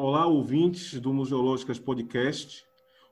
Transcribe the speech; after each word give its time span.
Olá, 0.00 0.28
ouvintes 0.28 1.00
do 1.00 1.12
Museológicas 1.12 1.76
Podcast. 1.76 2.64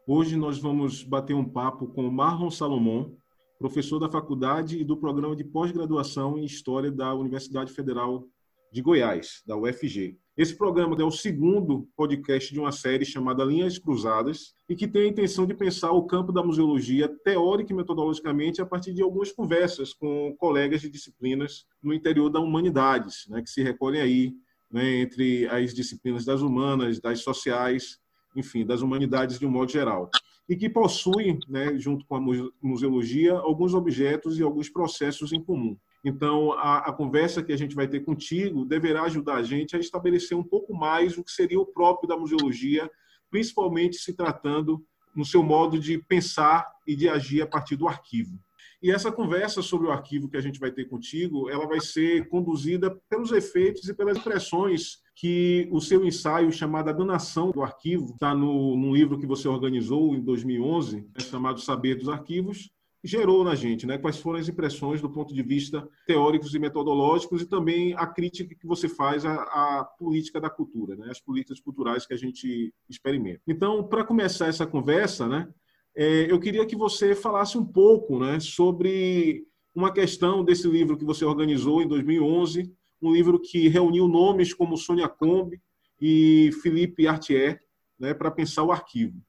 Hoje 0.07 0.37
nós 0.37 0.61
vamos 0.61 1.03
bater 1.03 1.35
um 1.35 1.45
papo 1.45 1.89
com 1.89 2.09
Marlon 2.09 2.49
Salomão, 2.49 3.17
professor 3.59 3.99
da 3.99 4.09
faculdade 4.09 4.79
e 4.79 4.85
do 4.85 4.97
programa 4.97 5.35
de 5.35 5.43
pós-graduação 5.43 6.39
em 6.39 6.45
História 6.45 6.93
da 6.93 7.13
Universidade 7.13 7.73
Federal 7.73 8.29
de 8.71 8.81
Goiás, 8.83 9.43
da 9.45 9.57
UFG. 9.57 10.17
Esse 10.37 10.57
programa 10.57 10.95
é 10.97 11.03
o 11.03 11.11
segundo 11.11 11.89
podcast 11.97 12.55
de 12.55 12.61
uma 12.61 12.71
série 12.71 13.05
chamada 13.05 13.43
Linhas 13.43 13.79
Cruzadas 13.79 14.55
e 14.69 14.77
que 14.77 14.87
tem 14.87 15.03
a 15.03 15.09
intenção 15.09 15.45
de 15.45 15.55
pensar 15.55 15.91
o 15.91 16.07
campo 16.07 16.31
da 16.31 16.45
museologia 16.45 17.09
teórica 17.25 17.73
e 17.73 17.77
metodologicamente 17.77 18.63
a 18.63 18.67
partir 18.67 18.95
de 18.95 19.03
algumas 19.03 19.33
conversas 19.33 19.93
com 19.93 20.37
colegas 20.39 20.83
de 20.83 20.89
disciplinas 20.89 21.67
no 21.83 21.93
interior 21.93 22.31
da 22.31 22.39
humanidades, 22.39 23.27
né, 23.29 23.43
que 23.43 23.51
se 23.51 23.61
recolhem 23.61 24.01
aí 24.01 24.46
né, 24.71 25.01
entre 25.01 25.47
as 25.49 25.73
disciplinas 25.73 26.25
das 26.25 26.41
humanas, 26.41 27.01
das 27.01 27.21
sociais, 27.21 27.99
enfim, 28.35 28.65
das 28.65 28.83
humanidades 28.83 29.39
de 29.39 29.47
um 29.47 29.51
modo 29.51 29.71
geral. 29.71 30.11
E 30.49 30.55
que 30.55 30.69
possui, 30.69 31.39
né, 31.49 31.77
junto 31.79 32.07
com 32.07 32.17
a 32.17 32.21
museologia, 32.63 33.33
alguns 33.35 33.75
objetos 33.75 34.39
e 34.39 34.43
alguns 34.43 34.69
processos 34.69 35.33
em 35.33 35.43
comum. 35.43 35.77
Então, 36.05 36.53
a, 36.53 36.79
a, 36.79 36.93
conversa 36.93 37.43
que 37.43 37.53
a 37.53 37.57
gente 37.57 37.75
vai 37.75 37.89
ter 37.89 38.01
contigo 38.05 38.65
deverá 38.65 39.03
ajudar 39.03 39.37
a 39.37 39.43
gente 39.43 39.75
a 39.75 39.79
estabelecer 39.79 40.39
um 40.39 40.45
pouco 40.45 40.73
mais 40.73 41.19
o 41.19 41.25
que 41.25 41.33
seria 41.33 41.59
o 41.59 41.67
próprio 41.67 42.09
da 42.09 42.17
museologia, 42.17 42.89
principalmente 43.29 43.97
se 43.97 44.15
tratando 44.15 44.85
no 45.17 45.25
seu 45.25 45.43
modo 45.43 45.81
de 45.81 45.99
pensar 45.99 46.65
e 46.87 46.95
de 46.95 47.09
agir 47.09 47.43
a 47.43 47.47
partir 47.47 47.75
do 47.75 47.89
arquivo. 47.89 48.39
E 48.83 48.91
essa 48.91 49.11
conversa 49.11 49.63
sobre 49.63 49.89
o 49.89 49.91
arquivo 49.91 50.29
que 50.29 50.37
a 50.37 50.41
gente 50.41 50.61
vai 50.61 50.71
ter 50.71 50.85
contigo, 50.87 51.49
ela 51.49 51.67
vai 51.67 51.81
ser 51.81 52.29
conduzida 52.29 52.95
pelos 53.09 53.33
efeitos 53.33 53.89
e 53.89 53.95
pelas 53.95 54.19
impressões 54.19 54.99
que 55.15 55.67
o 55.73 55.81
seu 55.81 56.05
ensaio 56.05 56.53
chamado 56.53 56.91
A 56.91 56.93
Danação 56.93 57.51
do 57.51 57.63
Arquivo, 57.63 58.13
está 58.13 58.35
no, 58.35 58.95
livro 58.95 59.19
que 59.19 59.27
você 59.27 59.49
organizou 59.49 60.15
em 60.15 60.21
2011, 60.21 60.97
né, 60.97 61.05
chamado 61.21 61.61
Saber 61.61 61.95
dos 61.95 62.09
Arquivos, 62.09 62.71
gerou 63.03 63.45
na 63.45 63.55
gente, 63.55 63.87
né? 63.87 63.97
Quais 63.99 64.19
foram 64.19 64.39
as 64.39 64.49
impressões 64.49 65.01
do 65.01 65.09
ponto 65.09 65.33
de 65.33 65.43
vista 65.43 65.89
teóricos 66.07 66.55
e 66.55 66.59
metodológicos 66.59 67.41
e 67.41 67.47
também 67.47 67.95
a 67.95 68.07
crítica 68.07 68.55
que 68.55 68.67
você 68.67 68.89
faz 68.89 69.25
à, 69.25 69.35
à 69.35 69.85
política 69.85 70.41
da 70.41 70.51
cultura, 70.51 70.97
né? 70.97 71.09
As 71.11 71.21
políticas 71.21 71.61
culturais 71.61 72.05
que 72.05 72.15
a 72.15 72.17
gente 72.17 72.75
experimenta. 72.89 73.41
Então, 73.47 73.85
para 73.85 74.05
começar 74.05 74.49
essa 74.49 74.67
conversa, 74.67 75.29
né? 75.29 75.49
É, 75.97 76.31
eu 76.31 76.39
queria 76.39 76.67
que 76.67 76.77
você 76.77 77.15
falasse 77.15 77.57
um 77.57 77.65
pouco 77.65 78.19
né, 78.19 78.39
sobre 78.39 79.47
uma 79.75 79.91
questão 79.91 80.45
desse 80.45 80.69
livro 80.69 80.97
que 80.97 81.05
você 81.07 81.25
organizou 81.25 81.81
em 81.81 81.89
2011, 81.89 82.71
um 83.01 83.11
livro 83.11 83.41
que 83.41 83.67
reuniu 83.69 84.07
nomes 84.07 84.53
como 84.53 84.77
Sônia 84.77 85.09
Combe 85.09 85.59
e 85.99 86.51
Felipe 86.63 87.09
Artier 87.09 87.63
né, 87.99 88.13
para 88.13 88.31
pensar 88.31 88.63
o 88.63 88.71
arquivo. 88.71 89.23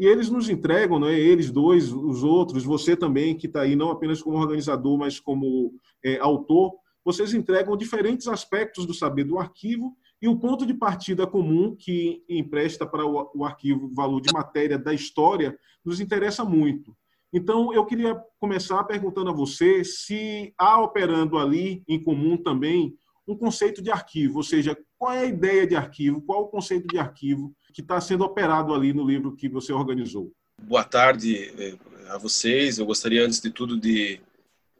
E 0.00 0.06
eles 0.06 0.30
nos 0.30 0.48
entregam, 0.48 0.98
né, 0.98 1.18
eles 1.18 1.50
dois, 1.50 1.92
os 1.92 2.24
outros, 2.24 2.64
você 2.64 2.96
também, 2.96 3.36
que 3.36 3.46
está 3.46 3.60
aí 3.60 3.76
não 3.76 3.90
apenas 3.90 4.22
como 4.22 4.38
organizador, 4.38 4.96
mas 4.96 5.20
como 5.20 5.74
é, 6.02 6.18
autor, 6.18 6.74
vocês 7.04 7.34
entregam 7.34 7.76
diferentes 7.76 8.26
aspectos 8.26 8.86
do 8.86 8.94
saber 8.94 9.24
do 9.24 9.38
arquivo 9.38 9.94
e 10.20 10.28
o 10.28 10.38
ponto 10.38 10.64
de 10.64 10.74
partida 10.74 11.26
comum 11.26 11.74
que 11.74 12.24
empresta 12.28 12.86
para 12.86 13.04
o 13.04 13.44
arquivo 13.44 13.92
valor 13.94 14.20
de 14.20 14.32
matéria 14.32 14.78
da 14.78 14.94
história 14.94 15.58
nos 15.84 16.00
interessa 16.00 16.44
muito. 16.44 16.96
Então, 17.32 17.72
eu 17.72 17.84
queria 17.84 18.18
começar 18.38 18.82
perguntando 18.84 19.30
a 19.30 19.34
você 19.34 19.84
se 19.84 20.54
há 20.56 20.80
operando 20.80 21.38
ali 21.38 21.82
em 21.86 22.02
comum 22.02 22.36
também 22.36 22.96
um 23.28 23.36
conceito 23.36 23.82
de 23.82 23.90
arquivo, 23.90 24.38
ou 24.38 24.42
seja, 24.42 24.78
qual 24.96 25.12
é 25.12 25.20
a 25.20 25.26
ideia 25.26 25.66
de 25.66 25.74
arquivo, 25.74 26.22
qual 26.22 26.44
o 26.44 26.48
conceito 26.48 26.86
de 26.86 26.98
arquivo 26.98 27.54
que 27.74 27.80
está 27.80 28.00
sendo 28.00 28.24
operado 28.24 28.72
ali 28.72 28.92
no 28.92 29.04
livro 29.04 29.34
que 29.34 29.48
você 29.48 29.72
organizou. 29.72 30.32
Boa 30.62 30.84
tarde 30.84 31.52
eh, 31.58 31.76
a 32.08 32.16
vocês. 32.16 32.78
Eu 32.78 32.86
gostaria, 32.86 33.24
antes 33.24 33.40
de 33.40 33.50
tudo, 33.50 33.78
de 33.78 34.20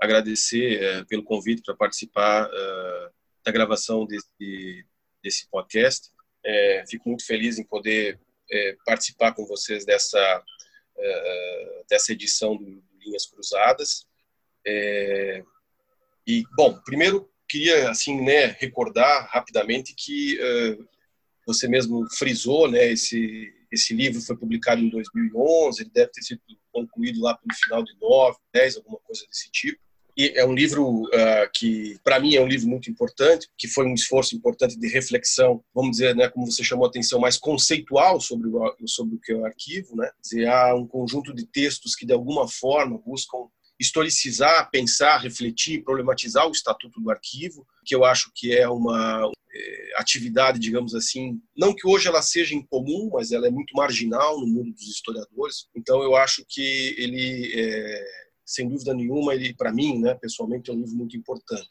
agradecer 0.01 0.83
eh, 0.83 1.05
pelo 1.05 1.23
convite 1.23 1.63
para 1.63 1.77
participar 1.77 2.49
eh, 2.51 3.11
da 3.45 3.53
gravação 3.53 4.07
desse, 4.07 4.87
desse 5.27 5.49
podcast. 5.49 6.11
É, 6.45 6.85
fico 6.89 7.09
muito 7.09 7.27
feliz 7.27 7.59
em 7.59 7.65
poder 7.65 8.21
é, 8.51 8.77
participar 8.87 9.33
com 9.33 9.45
vocês 9.45 9.85
dessa 9.85 10.45
é, 10.99 11.83
dessa 11.91 12.13
edição 12.13 12.57
do 12.57 12.83
Linhas 13.01 13.27
Cruzadas. 13.27 14.07
É, 14.65 15.43
e 16.27 16.45
bom, 16.57 16.79
primeiro 16.85 17.29
queria 17.49 17.91
assim, 17.91 18.21
né, 18.21 18.47
recordar 18.59 19.29
rapidamente 19.31 19.95
que 19.97 20.39
é, 20.41 20.79
você 21.47 21.69
mesmo 21.69 22.07
frisou, 22.17 22.71
né, 22.71 22.93
esse 22.93 23.53
esse 23.71 23.93
livro 23.93 24.23
foi 24.23 24.37
publicado 24.37 24.81
em 24.81 24.89
2011, 24.89 25.83
ele 25.83 25.91
deve 25.91 26.13
ter 26.13 26.23
sido 26.23 26.41
concluído 26.73 27.21
lá 27.21 27.37
pelo 27.37 27.53
final 27.53 27.83
de 27.83 27.93
9, 28.01 28.39
10, 28.55 28.77
alguma 28.77 28.99
coisa 29.01 29.27
desse 29.27 29.51
tipo. 29.51 29.81
E 30.17 30.33
é 30.35 30.47
um 30.47 30.55
livro 30.55 31.03
uh, 31.03 31.51
que, 31.53 31.99
para 32.03 32.19
mim, 32.19 32.35
é 32.35 32.41
um 32.41 32.47
livro 32.47 32.67
muito 32.69 32.91
importante, 32.91 33.49
que 33.59 33.69
foi 33.69 33.87
um 33.87 33.93
esforço 33.93 34.35
importante 34.35 34.79
de 34.79 34.89
reflexão, 34.89 35.63
vamos 35.75 35.93
dizer, 35.93 36.17
né, 36.17 36.29
como 36.29 36.51
você 36.51 36.65
chamou 36.65 36.87
a 36.87 36.89
atenção, 36.89 37.21
mais 37.21 37.37
conceitual 37.37 38.19
sobre 38.19 38.49
o, 38.49 38.75
sobre 38.87 39.17
o 39.17 39.21
que 39.21 39.33
é 39.33 39.37
o 39.37 39.45
arquivo. 39.45 39.95
Né? 39.95 40.11
Dizer, 40.23 40.49
há 40.49 40.75
um 40.75 40.87
conjunto 40.87 41.35
de 41.35 41.47
textos 41.47 41.95
que, 41.95 42.07
de 42.07 42.15
alguma 42.15 42.49
forma, 42.49 42.99
buscam 43.05 43.49
historicizar, 43.79 44.71
pensar, 44.71 45.19
refletir, 45.19 45.85
problematizar 45.85 46.49
o 46.49 46.53
estatuto 46.53 46.99
do 47.01 47.11
arquivo, 47.11 47.67
que 47.85 47.95
eu 47.95 48.05
acho 48.05 48.31
que 48.35 48.57
é 48.57 48.67
uma 48.67 49.31
é, 49.55 49.93
atividade, 49.97 50.59
digamos 50.59 50.95
assim, 50.95 51.39
não 51.57 51.75
que 51.75 51.87
hoje 51.87 52.09
ela 52.09 52.23
seja 52.23 52.55
incomum, 52.55 53.11
mas 53.13 53.33
ela 53.33 53.47
é 53.47 53.51
muito 53.51 53.77
marginal 53.77 54.41
no 54.41 54.47
mundo 54.47 54.73
dos 54.73 54.89
historiadores. 54.89 55.67
Então 55.77 56.03
eu 56.03 56.17
acho 56.17 56.43
que 56.49 56.95
ele 56.97 57.53
é, 57.55 58.05
sem 58.47 58.69
dúvida 58.69 58.95
nenhuma, 58.95 59.35
ele 59.35 59.53
para 59.53 59.73
mim, 59.73 59.99
né, 59.99 60.15
pessoalmente, 60.15 60.71
é 60.71 60.73
um 60.73 60.79
livro 60.79 60.95
muito 60.95 61.17
importante. 61.17 61.69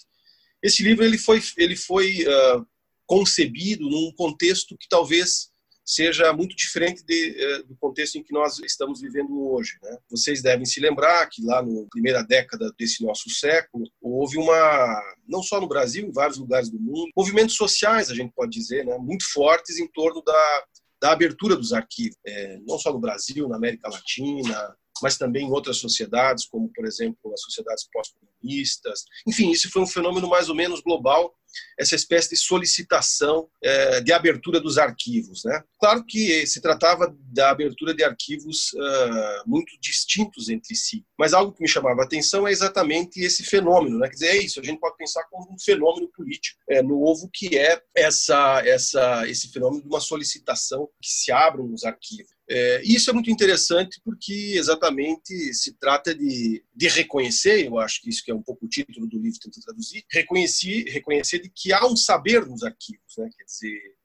Esse 0.61 0.83
livro 0.83 1.05
ele 1.05 1.17
foi 1.17 1.41
ele 1.57 1.75
foi 1.75 2.23
uh, 2.23 2.65
concebido 3.05 3.89
num 3.89 4.11
contexto 4.15 4.77
que 4.77 4.87
talvez 4.89 5.49
seja 5.85 6.33
muito 6.33 6.55
diferente 6.55 7.03
de, 7.05 7.29
uh, 7.29 7.67
do 7.67 7.75
contexto 7.77 8.17
em 8.17 8.23
que 8.23 8.33
nós 8.33 8.57
estamos 8.59 8.99
vivendo 8.99 9.47
hoje. 9.51 9.77
Né? 9.83 9.97
Vocês 10.09 10.41
devem 10.41 10.65
se 10.65 10.79
lembrar 10.79 11.27
que 11.29 11.43
lá 11.43 11.61
na 11.61 11.85
primeira 11.89 12.23
década 12.23 12.73
desse 12.77 13.03
nosso 13.03 13.29
século 13.29 13.85
houve 14.01 14.37
uma, 14.37 15.15
não 15.27 15.43
só 15.43 15.61
no 15.61 15.67
Brasil, 15.67 16.07
em 16.07 16.11
vários 16.11 16.39
lugares 16.39 16.69
do 16.69 16.79
mundo, 16.79 17.11
movimentos 17.15 17.55
sociais, 17.55 18.09
a 18.09 18.15
gente 18.15 18.33
pode 18.33 18.51
dizer, 18.51 18.85
né, 18.85 18.97
muito 18.97 19.31
fortes 19.31 19.77
em 19.77 19.87
torno 19.87 20.23
da, 20.23 20.65
da 20.99 21.11
abertura 21.11 21.55
dos 21.55 21.71
arquivos, 21.71 22.17
é, 22.25 22.59
não 22.67 22.79
só 22.79 22.91
no 22.91 22.99
Brasil, 22.99 23.47
na 23.47 23.57
América 23.57 23.87
Latina, 23.87 24.75
mas 25.01 25.17
também 25.17 25.47
em 25.47 25.51
outras 25.51 25.77
sociedades, 25.77 26.45
como, 26.45 26.71
por 26.73 26.85
exemplo, 26.85 27.33
as 27.33 27.41
sociedades 27.41 27.87
pós-comunistas. 27.91 29.05
Enfim, 29.27 29.51
isso 29.51 29.69
foi 29.69 29.81
um 29.81 29.87
fenômeno 29.87 30.27
mais 30.27 30.49
ou 30.49 30.55
menos 30.55 30.81
global 30.81 31.33
essa 31.79 31.95
espécie 31.95 32.29
de 32.31 32.37
solicitação 32.37 33.47
é, 33.63 34.01
de 34.01 34.11
abertura 34.11 34.59
dos 34.59 34.77
arquivos. 34.77 35.43
Né? 35.43 35.63
Claro 35.79 36.03
que 36.05 36.45
se 36.47 36.61
tratava 36.61 37.15
da 37.31 37.49
abertura 37.49 37.93
de 37.93 38.03
arquivos 38.03 38.73
uh, 38.73 39.49
muito 39.49 39.71
distintos 39.79 40.49
entre 40.49 40.75
si, 40.75 41.05
mas 41.17 41.33
algo 41.33 41.53
que 41.53 41.61
me 41.61 41.67
chamava 41.67 42.01
a 42.01 42.05
atenção 42.05 42.47
é 42.47 42.51
exatamente 42.51 43.19
esse 43.19 43.43
fenômeno. 43.43 43.99
Né? 43.99 44.07
Quer 44.07 44.13
dizer, 44.13 44.27
é 44.27 44.37
isso, 44.37 44.59
a 44.59 44.63
gente 44.63 44.79
pode 44.79 44.97
pensar 44.97 45.23
como 45.29 45.53
um 45.53 45.59
fenômeno 45.59 46.09
político 46.09 46.59
é, 46.69 46.81
novo 46.81 47.29
que 47.33 47.57
é 47.57 47.81
essa, 47.95 48.61
essa, 48.65 49.27
esse 49.27 49.49
fenômeno 49.51 49.81
de 49.81 49.87
uma 49.87 49.99
solicitação 49.99 50.87
que 51.01 51.09
se 51.09 51.31
abram 51.31 51.71
os 51.73 51.83
arquivos. 51.83 52.34
É, 52.47 52.81
isso 52.83 53.09
é 53.09 53.13
muito 53.13 53.31
interessante 53.31 53.99
porque 54.03 54.53
exatamente 54.55 55.53
se 55.53 55.73
trata 55.73 56.13
de, 56.13 56.63
de 56.75 56.87
reconhecer, 56.89 57.65
eu 57.65 57.79
acho 57.79 58.01
que 58.01 58.09
isso 58.09 58.23
que 58.23 58.29
é 58.29 58.35
um 58.35 58.41
pouco 58.41 58.65
o 58.65 58.69
título 58.69 59.07
do 59.07 59.19
livro 59.19 59.39
tenta 59.39 59.59
traduzir, 59.61 60.05
reconhecer, 60.11 60.83
reconhecer 60.83 61.39
de 61.39 61.49
que 61.49 61.73
há 61.73 61.83
um 61.87 61.95
saber 61.95 62.45
nos 62.45 62.61
arquivos, 62.61 63.17
né? 63.17 63.27
quer 63.35 63.43
dizer, 63.45 63.95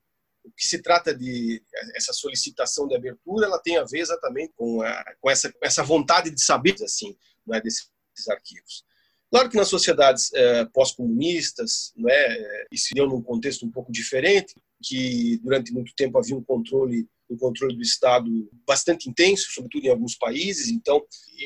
o 0.43 0.51
que 0.53 0.65
se 0.65 0.81
trata 0.81 1.15
de 1.15 1.63
essa 1.95 2.15
solicitação 2.15 2.89
de 2.89 2.97
abertura, 2.97 3.47
ela 3.47 3.59
tem 3.59 3.77
a 3.77 3.85
ver 3.85 4.01
exatamente 4.01 4.55
com, 4.57 4.81
a, 4.81 5.05
com 5.21 5.31
essa, 5.31 5.53
essa 5.63 5.83
vontade 5.83 6.31
de 6.31 6.43
saber, 6.43 6.75
assim, 6.83 7.15
é, 7.53 7.61
desses 7.61 7.91
arquivos. 8.29 8.85
Claro 9.31 9.49
que 9.49 9.57
nas 9.57 9.69
sociedades 9.69 10.33
é, 10.33 10.65
pós-comunistas, 10.65 11.93
né, 11.95 12.37
isso 12.73 12.89
seria 12.89 13.07
num 13.07 13.23
contexto 13.23 13.65
um 13.65 13.71
pouco 13.71 13.93
diferente, 13.93 14.55
que 14.83 15.39
durante 15.43 15.73
muito 15.73 15.93
tempo 15.95 16.19
havia 16.19 16.35
um 16.35 16.43
controle 16.43 17.07
um 17.31 17.37
controle 17.37 17.77
do 17.77 17.82
Estado 17.82 18.29
bastante 18.67 19.09
intenso, 19.09 19.47
sobretudo 19.53 19.87
em 19.87 19.91
alguns 19.91 20.17
países. 20.17 20.69
Então, 20.69 21.00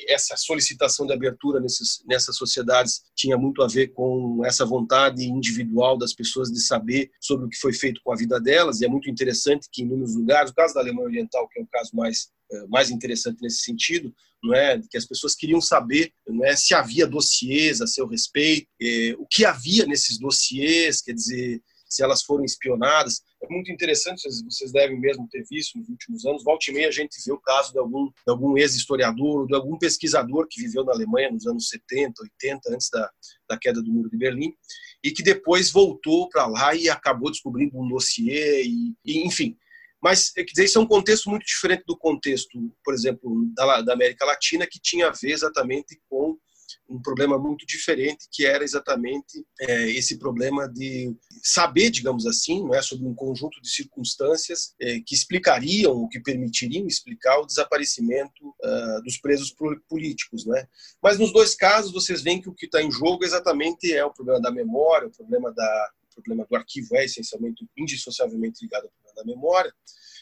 essa 0.08 0.36
solicitação 0.36 1.06
de 1.06 1.12
abertura 1.12 1.60
nesses, 1.60 2.02
nessas 2.06 2.36
sociedades 2.36 3.02
tinha 3.14 3.36
muito 3.36 3.62
a 3.62 3.66
ver 3.66 3.88
com 3.88 4.42
essa 4.44 4.64
vontade 4.64 5.24
individual 5.24 5.96
das 5.96 6.14
pessoas 6.14 6.50
de 6.50 6.60
saber 6.60 7.10
sobre 7.20 7.46
o 7.46 7.48
que 7.48 7.58
foi 7.58 7.72
feito 7.72 8.00
com 8.02 8.12
a 8.12 8.16
vida 8.16 8.40
delas. 8.40 8.80
E 8.80 8.84
é 8.84 8.88
muito 8.88 9.10
interessante 9.10 9.68
que, 9.70 9.82
em 9.82 9.86
inúmeros 9.86 10.16
lugares, 10.16 10.50
o 10.50 10.54
caso 10.54 10.74
da 10.74 10.80
Alemanha 10.80 11.06
Oriental, 11.06 11.48
que 11.48 11.60
é 11.60 11.62
o 11.62 11.66
caso 11.66 11.90
mais 11.94 12.28
eh, 12.52 12.66
mais 12.68 12.90
interessante 12.90 13.40
nesse 13.40 13.62
sentido, 13.62 14.14
não 14.42 14.54
é, 14.54 14.78
que 14.90 14.98
as 14.98 15.06
pessoas 15.06 15.34
queriam 15.34 15.60
saber, 15.60 16.12
não 16.28 16.44
é, 16.44 16.54
se 16.54 16.74
havia 16.74 17.06
dossiês 17.06 17.80
a 17.80 17.86
seu 17.86 18.06
respeito, 18.06 18.68
eh, 18.80 19.14
o 19.18 19.26
que 19.26 19.44
havia 19.44 19.86
nesses 19.86 20.18
dossiês, 20.18 21.00
quer 21.00 21.14
dizer, 21.14 21.62
se 21.94 22.02
elas 22.02 22.24
foram 22.24 22.44
espionadas. 22.44 23.22
É 23.42 23.46
muito 23.48 23.70
interessante, 23.70 24.22
vocês 24.44 24.72
devem 24.72 24.98
mesmo 24.98 25.28
ter 25.28 25.44
visto 25.48 25.78
nos 25.78 25.88
últimos 25.88 26.26
anos. 26.26 26.42
Volta 26.42 26.70
e 26.70 26.74
meia 26.74 26.88
a 26.88 26.92
gente 26.92 27.16
vê 27.24 27.32
o 27.32 27.38
caso 27.38 27.72
de 27.72 27.78
algum, 27.78 28.06
de 28.06 28.30
algum 28.30 28.58
ex-historiador, 28.58 29.46
de 29.46 29.54
algum 29.54 29.78
pesquisador 29.78 30.46
que 30.50 30.60
viveu 30.60 30.84
na 30.84 30.92
Alemanha 30.92 31.30
nos 31.30 31.46
anos 31.46 31.68
70, 31.68 32.22
80, 32.22 32.74
antes 32.74 32.90
da, 32.90 33.10
da 33.48 33.58
queda 33.58 33.80
do 33.80 33.92
Muro 33.92 34.10
de 34.10 34.16
Berlim, 34.16 34.52
e 35.04 35.12
que 35.12 35.22
depois 35.22 35.70
voltou 35.70 36.28
para 36.28 36.46
lá 36.46 36.74
e 36.74 36.88
acabou 36.88 37.30
descobrindo 37.30 37.78
um 37.78 37.88
dossiê, 37.88 38.64
e, 38.64 38.94
e 39.04 39.26
enfim. 39.26 39.56
Mas, 40.02 40.30
quer 40.30 40.44
dizer, 40.44 40.64
isso 40.64 40.78
é 40.78 40.82
um 40.82 40.86
contexto 40.86 41.30
muito 41.30 41.46
diferente 41.46 41.84
do 41.86 41.96
contexto, 41.96 42.58
por 42.84 42.92
exemplo, 42.92 43.48
da, 43.54 43.80
da 43.80 43.92
América 43.94 44.26
Latina, 44.26 44.66
que 44.66 44.78
tinha 44.78 45.08
a 45.08 45.12
ver 45.12 45.30
exatamente 45.30 45.98
com 46.10 46.36
um 46.88 47.00
problema 47.00 47.38
muito 47.38 47.66
diferente, 47.66 48.28
que 48.30 48.46
era 48.46 48.64
exatamente 48.64 49.44
é, 49.60 49.90
esse 49.90 50.18
problema 50.18 50.68
de 50.68 51.14
saber, 51.42 51.90
digamos 51.90 52.26
assim, 52.26 52.62
não 52.62 52.74
é, 52.74 52.82
sobre 52.82 53.06
um 53.06 53.14
conjunto 53.14 53.60
de 53.60 53.68
circunstâncias 53.68 54.74
é, 54.80 55.00
que 55.00 55.14
explicariam, 55.14 55.92
ou 55.92 56.08
que 56.08 56.20
permitiriam 56.20 56.86
explicar 56.86 57.38
o 57.38 57.46
desaparecimento 57.46 58.48
uh, 58.48 59.02
dos 59.02 59.18
presos 59.18 59.54
políticos. 59.88 60.46
Né? 60.46 60.66
Mas 61.02 61.18
nos 61.18 61.32
dois 61.32 61.54
casos, 61.54 61.92
vocês 61.92 62.22
veem 62.22 62.40
que 62.40 62.48
o 62.48 62.54
que 62.54 62.66
está 62.66 62.82
em 62.82 62.90
jogo 62.90 63.24
exatamente 63.24 63.92
é 63.92 64.04
o 64.04 64.12
problema 64.12 64.40
da 64.40 64.50
memória, 64.50 65.08
o 65.08 65.12
problema 65.12 65.52
da 65.52 65.90
o 66.16 66.22
problema 66.22 66.46
do 66.48 66.56
arquivo 66.56 66.94
é 66.96 67.04
essencialmente 67.04 67.66
indissociavelmente 67.76 68.62
ligado 68.62 68.84
ao 68.84 68.90
problema 68.90 69.14
da 69.16 69.24
memória. 69.24 69.74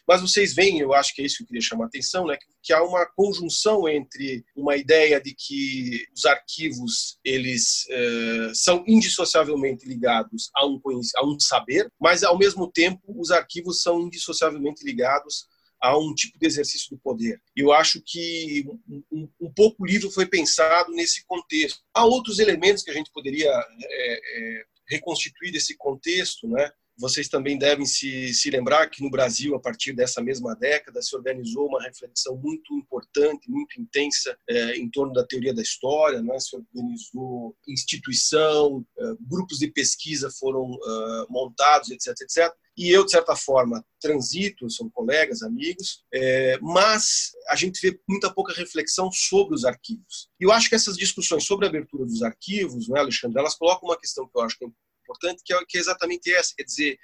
Mas 0.07 0.21
vocês 0.21 0.55
veem, 0.55 0.81
eu 0.81 0.93
acho 0.93 1.15
que 1.15 1.23
é 1.23 1.25
isso 1.25 1.39
que 1.39 1.43
eu 1.45 1.47
queria 1.47 1.63
chamar 1.63 1.85
a 1.85 1.87
atenção, 1.87 2.27
né, 2.27 2.37
que 2.63 2.73
há 2.73 2.83
uma 2.83 3.07
conjunção 3.15 3.89
entre 3.89 4.45
uma 4.57 4.77
ideia 4.77 5.21
de 5.21 5.35
que 5.35 6.05
os 6.15 6.25
arquivos 6.25 7.19
eles 7.25 7.87
eh, 7.91 8.53
são 8.55 8.85
indissociavelmente 8.87 9.87
ligados 9.87 10.51
a 10.55 10.67
um, 10.67 10.81
a 11.17 11.27
um 11.27 11.39
saber, 11.41 11.89
mas 12.01 12.23
ao 12.23 12.39
mesmo 12.39 12.71
tempo 12.71 13.01
os 13.07 13.31
arquivos 13.31 13.83
são 13.83 14.01
indissociavelmente 14.01 14.85
ligados 14.85 15.47
a 15.83 15.99
um 15.99 16.15
tipo 16.15 16.39
de 16.39 16.47
exercício 16.47 16.91
do 16.91 16.99
poder. 16.99 17.43
Eu 17.57 17.73
acho 17.73 18.01
que 18.07 18.65
um, 19.11 19.29
um, 19.41 19.53
pouco 19.53 19.83
o 19.83 19.87
livro 19.87 20.11
foi 20.13 20.27
pensado 20.27 20.93
nesse 20.93 21.27
contexto. 21.27 21.81
Há 21.93 22.05
outros 22.05 22.39
elementos 22.39 22.85
que 22.85 22.91
a 22.93 22.95
gente 22.95 23.11
poderia 23.13 23.51
é, 23.51 24.13
é, 24.13 24.65
reconstituir 24.89 25.55
esse 25.57 25.77
contexto, 25.77 26.47
né? 26.47 26.71
Vocês 27.03 27.29
também 27.29 27.59
devem 27.59 27.85
se, 27.85 28.33
se 28.33 28.49
lembrar 28.49 28.89
que 28.89 29.03
no 29.03 29.11
Brasil, 29.11 29.57
a 29.57 29.61
partir 29.61 29.93
dessa 29.93 30.23
mesma 30.23 30.55
década, 30.55 31.03
se 31.03 31.17
organizou 31.17 31.67
uma 31.67 31.83
reflexão 31.83 32.37
muito 32.37 32.73
importante, 32.77 33.51
muito 33.51 33.81
intensa 33.81 34.39
é, 34.49 34.77
em 34.77 34.89
torno 34.89 35.13
da 35.13 35.27
teoria 35.27 35.53
da 35.53 35.61
história, 35.61 36.23
né? 36.23 36.39
se 36.39 36.55
organizou 36.55 37.57
instituição, 37.67 38.87
é, 38.97 39.15
grupos 39.21 39.59
de 39.59 39.67
pesquisa 39.67 40.31
foram 40.31 40.63
uh, 40.71 41.27
montados, 41.29 41.91
etc, 41.91 42.15
etc. 42.21 42.55
E 42.77 42.89
eu, 42.89 43.05
de 43.05 43.11
certa 43.11 43.35
forma, 43.35 43.85
transito, 44.01 44.71
são 44.71 44.89
colegas, 44.89 45.43
amigos, 45.43 46.05
é, 46.15 46.57
mas 46.63 47.33
a 47.49 47.57
gente 47.57 47.81
vê 47.83 47.99
muita 48.09 48.33
pouca 48.33 48.55
reflexão 48.55 49.11
sobre 49.13 49.57
os 49.57 49.65
arquivos. 49.65 50.29
E 50.41 50.45
eu 50.45 50.53
acho 50.53 50.69
que 50.69 50.77
essas 50.77 50.97
discussões 50.97 51.45
sobre 51.45 51.67
a 51.67 51.69
abertura 51.69 52.05
dos 52.05 52.23
arquivos, 52.23 52.89
né, 52.89 53.01
Alexandre, 53.01 53.41
elas 53.41 53.57
colocam 53.57 53.89
uma 53.89 53.99
questão 53.99 54.27
que 54.27 54.39
eu 54.39 54.43
acho 54.43 54.57
que 54.57 54.65
é 54.65 54.69
importante, 55.03 55.43
que 55.45 55.53
é, 55.53 55.65
que 55.67 55.79
é 55.79 55.81
exatamente 55.81 56.33
essa, 56.33 56.55
quer 56.57 56.65
dizer, 56.65 56.99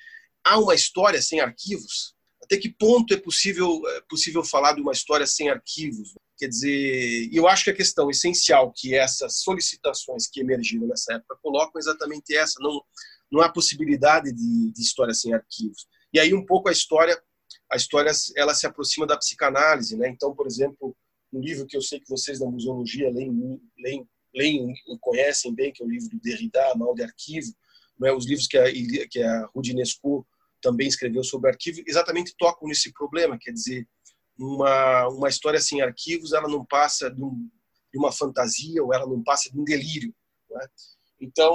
há 0.44 0.58
uma 0.58 0.74
história 0.74 1.20
sem 1.20 1.40
arquivos? 1.40 2.14
Até 2.42 2.56
que 2.56 2.70
ponto 2.70 3.12
é 3.12 3.16
possível, 3.16 3.82
é 3.88 4.00
possível 4.08 4.42
falar 4.44 4.72
de 4.72 4.80
uma 4.80 4.92
história 4.92 5.26
sem 5.26 5.50
arquivos? 5.50 6.14
Quer 6.38 6.48
dizer, 6.48 7.28
eu 7.32 7.48
acho 7.48 7.64
que 7.64 7.70
a 7.70 7.76
questão 7.76 8.08
essencial 8.10 8.72
que 8.74 8.94
essas 8.94 9.40
solicitações 9.40 10.28
que 10.28 10.40
emergiram 10.40 10.86
nessa 10.86 11.14
época 11.14 11.36
colocam 11.42 11.72
é 11.76 11.80
exatamente 11.80 12.34
essa, 12.34 12.54
não, 12.60 12.80
não 13.30 13.42
há 13.42 13.52
possibilidade 13.52 14.32
de, 14.32 14.72
de 14.72 14.80
história 14.80 15.12
sem 15.12 15.34
arquivos. 15.34 15.86
E 16.12 16.18
aí 16.20 16.32
um 16.32 16.46
pouco 16.46 16.68
a 16.68 16.72
história, 16.72 17.20
a 17.70 17.76
história 17.76 18.12
ela 18.36 18.54
se 18.54 18.66
aproxima 18.66 19.06
da 19.06 19.16
psicanálise, 19.16 19.96
né? 19.96 20.08
Então, 20.08 20.34
por 20.34 20.46
exemplo, 20.46 20.96
um 21.32 21.40
livro 21.40 21.66
que 21.66 21.76
eu 21.76 21.82
sei 21.82 22.00
que 22.00 22.08
vocês 22.08 22.38
da 22.38 22.46
museologia 22.46 23.10
leem, 23.10 23.60
leem, 23.78 24.08
leem 24.34 24.74
conhecem 25.00 25.54
bem, 25.54 25.72
que 25.72 25.82
é 25.82 25.86
o 25.86 25.90
livro 25.90 26.08
do 26.08 26.20
Derrida, 26.20 26.74
Mal 26.76 26.94
de 26.94 27.02
Arquivo, 27.02 27.52
né, 27.98 28.12
os 28.12 28.26
livros 28.26 28.46
que 28.46 28.56
a, 28.56 28.64
que 29.08 29.22
a 29.22 29.46
Rudinesco 29.54 30.26
também 30.60 30.88
escreveu 30.88 31.22
sobre 31.22 31.50
arquivo, 31.50 31.82
exatamente 31.86 32.34
tocam 32.36 32.68
nesse 32.68 32.92
problema, 32.92 33.38
quer 33.38 33.52
dizer, 33.52 33.86
uma, 34.38 35.08
uma 35.08 35.28
história 35.28 35.60
sem 35.60 35.80
arquivos, 35.80 36.32
ela 36.32 36.48
não 36.48 36.64
passa 36.64 37.10
de, 37.10 37.22
um, 37.22 37.50
de 37.92 37.98
uma 37.98 38.12
fantasia 38.12 38.82
ou 38.82 38.94
ela 38.94 39.06
não 39.06 39.22
passa 39.22 39.50
de 39.50 39.58
um 39.58 39.64
delírio. 39.64 40.14
Né? 40.50 40.66
Então, 41.20 41.52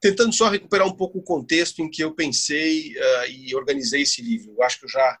tentando 0.00 0.32
só 0.32 0.48
recuperar 0.48 0.86
um 0.86 0.96
pouco 0.96 1.18
o 1.18 1.22
contexto 1.22 1.80
em 1.80 1.90
que 1.90 2.02
eu 2.02 2.14
pensei 2.14 2.96
uh, 2.96 3.30
e 3.30 3.54
organizei 3.54 4.02
esse 4.02 4.22
livro. 4.22 4.52
Eu 4.52 4.62
acho 4.62 4.80
que 4.80 4.86
eu 4.86 4.90
já 4.90 5.18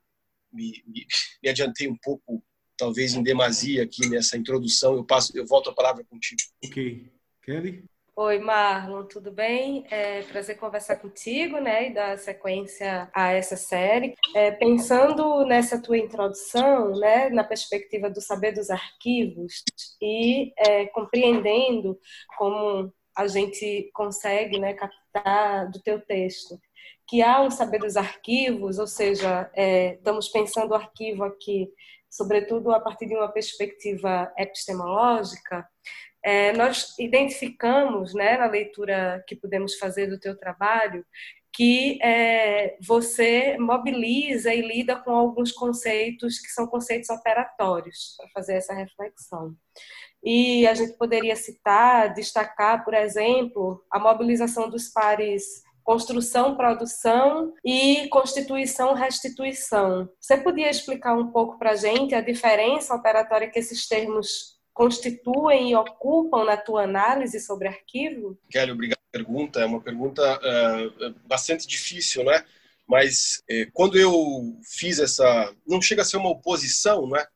me, 0.52 0.82
me, 0.86 1.06
me, 1.42 1.48
adiantei 1.48 1.88
um 1.88 1.96
pouco, 2.02 2.42
talvez 2.76 3.14
em 3.14 3.22
demasia 3.22 3.84
aqui 3.84 4.08
nessa 4.08 4.36
introdução. 4.36 4.94
Eu 4.94 5.04
passo, 5.04 5.36
eu 5.36 5.46
volto 5.46 5.70
a 5.70 5.74
palavra 5.74 6.04
contigo. 6.04 6.40
Ok, 6.64 7.12
Kelly. 7.42 7.84
Oi, 8.20 8.40
Marlon, 8.40 9.04
tudo 9.04 9.30
bem? 9.30 9.86
É 9.92 10.22
prazer 10.22 10.58
conversar 10.58 10.96
contigo, 10.96 11.60
né, 11.60 11.86
e 11.86 11.94
dar 11.94 12.18
sequência 12.18 13.08
a 13.14 13.30
essa 13.30 13.56
série. 13.56 14.12
É, 14.34 14.50
pensando 14.50 15.44
nessa 15.46 15.80
tua 15.80 15.96
introdução, 15.96 16.90
né, 16.98 17.28
na 17.30 17.44
perspectiva 17.44 18.10
do 18.10 18.20
saber 18.20 18.50
dos 18.50 18.70
arquivos 18.70 19.62
e 20.02 20.52
é, 20.58 20.86
compreendendo 20.86 21.96
como 22.36 22.92
a 23.16 23.28
gente 23.28 23.88
consegue, 23.94 24.58
né, 24.58 24.74
captar 24.74 25.70
do 25.70 25.80
teu 25.80 26.00
texto 26.00 26.58
que 27.06 27.22
há 27.22 27.40
um 27.40 27.52
saber 27.52 27.78
dos 27.78 27.96
arquivos, 27.96 28.80
ou 28.80 28.86
seja, 28.88 29.48
é, 29.54 29.94
estamos 29.94 30.28
pensando 30.28 30.72
o 30.72 30.74
arquivo 30.74 31.22
aqui, 31.22 31.70
sobretudo 32.10 32.72
a 32.72 32.80
partir 32.80 33.06
de 33.06 33.14
uma 33.14 33.28
perspectiva 33.28 34.30
epistemológica, 34.36 35.66
é, 36.28 36.52
nós 36.52 36.94
identificamos, 36.98 38.12
né, 38.12 38.36
na 38.36 38.44
leitura 38.44 39.24
que 39.26 39.34
podemos 39.34 39.76
fazer 39.76 40.08
do 40.08 40.20
teu 40.20 40.38
trabalho, 40.38 41.02
que 41.50 41.98
é, 42.02 42.76
você 42.82 43.56
mobiliza 43.58 44.52
e 44.52 44.60
lida 44.60 44.94
com 44.94 45.10
alguns 45.10 45.52
conceitos 45.52 46.38
que 46.38 46.48
são 46.48 46.66
conceitos 46.66 47.08
operatórios 47.08 48.14
para 48.18 48.28
fazer 48.28 48.56
essa 48.56 48.74
reflexão. 48.74 49.54
E 50.22 50.66
a 50.66 50.74
gente 50.74 50.98
poderia 50.98 51.34
citar, 51.34 52.12
destacar, 52.12 52.84
por 52.84 52.92
exemplo, 52.92 53.82
a 53.90 53.98
mobilização 53.98 54.68
dos 54.68 54.90
pares 54.90 55.62
construção, 55.82 56.54
produção 56.54 57.54
e 57.64 58.06
constituição, 58.10 58.92
restituição. 58.92 60.06
Você 60.20 60.36
podia 60.36 60.68
explicar 60.68 61.14
um 61.14 61.32
pouco 61.32 61.58
para 61.58 61.70
a 61.70 61.76
gente 61.76 62.14
a 62.14 62.20
diferença 62.20 62.94
operatória 62.94 63.48
que 63.48 63.58
esses 63.58 63.88
termos 63.88 64.57
constituem 64.78 65.72
e 65.72 65.74
ocupam 65.74 66.44
na 66.44 66.56
tua 66.56 66.84
análise 66.84 67.40
sobre 67.40 67.66
arquivo? 67.66 68.38
Kelly, 68.48 68.70
obrigado 68.70 69.00
pela 69.10 69.24
pergunta. 69.24 69.60
É 69.60 69.66
uma 69.66 69.80
pergunta 69.80 70.22
uh, 70.38 71.14
bastante 71.26 71.66
difícil, 71.66 72.22
né? 72.22 72.44
Mas 72.86 73.42
uh, 73.50 73.72
quando 73.72 73.98
eu 73.98 74.56
fiz 74.64 75.00
essa, 75.00 75.52
não 75.66 75.82
chega 75.82 76.02
a 76.02 76.04
ser 76.04 76.16
uma 76.16 76.30
oposição, 76.30 77.08
né? 77.08 77.26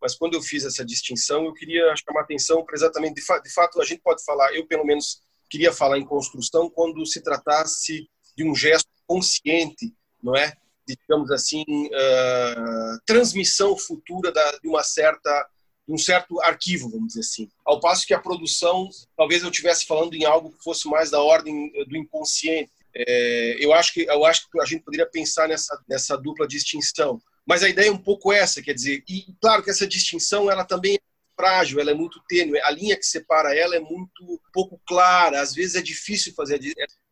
Mas 0.00 0.14
quando 0.14 0.34
eu 0.34 0.42
fiz 0.42 0.64
essa 0.64 0.84
distinção, 0.84 1.44
eu 1.46 1.52
queria 1.52 1.92
chamar 1.96 2.20
atenção 2.20 2.64
para 2.64 2.76
exatamente, 2.76 3.16
de, 3.16 3.22
fa 3.22 3.40
de 3.40 3.52
fato, 3.52 3.80
a 3.80 3.84
gente 3.84 4.00
pode 4.00 4.24
falar, 4.24 4.54
eu 4.54 4.64
pelo 4.64 4.84
menos 4.84 5.20
queria 5.50 5.72
falar 5.72 5.98
em 5.98 6.06
construção 6.06 6.70
quando 6.70 7.04
se 7.04 7.20
tratasse 7.20 8.08
de 8.36 8.48
um 8.48 8.54
gesto 8.54 8.88
consciente, 9.04 9.92
não 10.22 10.36
é? 10.36 10.52
De, 10.86 10.94
digamos 10.94 11.32
assim, 11.32 11.64
uh, 11.86 13.00
transmissão 13.04 13.76
futura 13.76 14.30
da, 14.30 14.58
de 14.58 14.68
uma 14.68 14.84
certa 14.84 15.48
um 15.86 15.98
certo 15.98 16.40
arquivo, 16.40 16.88
vamos 16.88 17.08
dizer 17.08 17.20
assim. 17.20 17.48
Ao 17.64 17.80
passo 17.80 18.06
que 18.06 18.14
a 18.14 18.18
produção, 18.18 18.88
talvez 19.16 19.42
eu 19.42 19.50
estivesse 19.50 19.86
falando 19.86 20.14
em 20.14 20.24
algo 20.24 20.50
que 20.50 20.62
fosse 20.62 20.88
mais 20.88 21.10
da 21.10 21.22
ordem 21.22 21.70
eh, 21.74 21.84
do 21.84 21.96
inconsciente. 21.96 22.70
É, 22.96 23.56
eu 23.58 23.72
acho 23.72 23.92
que 23.92 24.02
eu 24.02 24.24
acho 24.24 24.48
que 24.48 24.60
a 24.60 24.64
gente 24.64 24.84
poderia 24.84 25.06
pensar 25.06 25.48
nessa 25.48 25.78
nessa 25.88 26.16
dupla 26.16 26.46
distinção. 26.46 27.20
Mas 27.46 27.62
a 27.62 27.68
ideia 27.68 27.88
é 27.88 27.92
um 27.92 27.98
pouco 27.98 28.32
essa, 28.32 28.62
quer 28.62 28.72
dizer, 28.72 29.02
e 29.08 29.26
claro 29.40 29.62
que 29.62 29.70
essa 29.70 29.86
distinção 29.86 30.50
ela 30.50 30.64
também 30.64 30.98
frágil, 31.36 31.80
ela 31.80 31.90
é 31.90 31.94
muito 31.94 32.22
tênue, 32.28 32.60
a 32.60 32.70
linha 32.70 32.96
que 32.96 33.04
separa 33.04 33.54
ela 33.54 33.76
é 33.76 33.80
muito 33.80 34.40
pouco 34.52 34.80
clara, 34.86 35.40
às 35.40 35.52
vezes 35.52 35.74
é 35.74 35.82
difícil 35.82 36.32
fazer. 36.34 36.60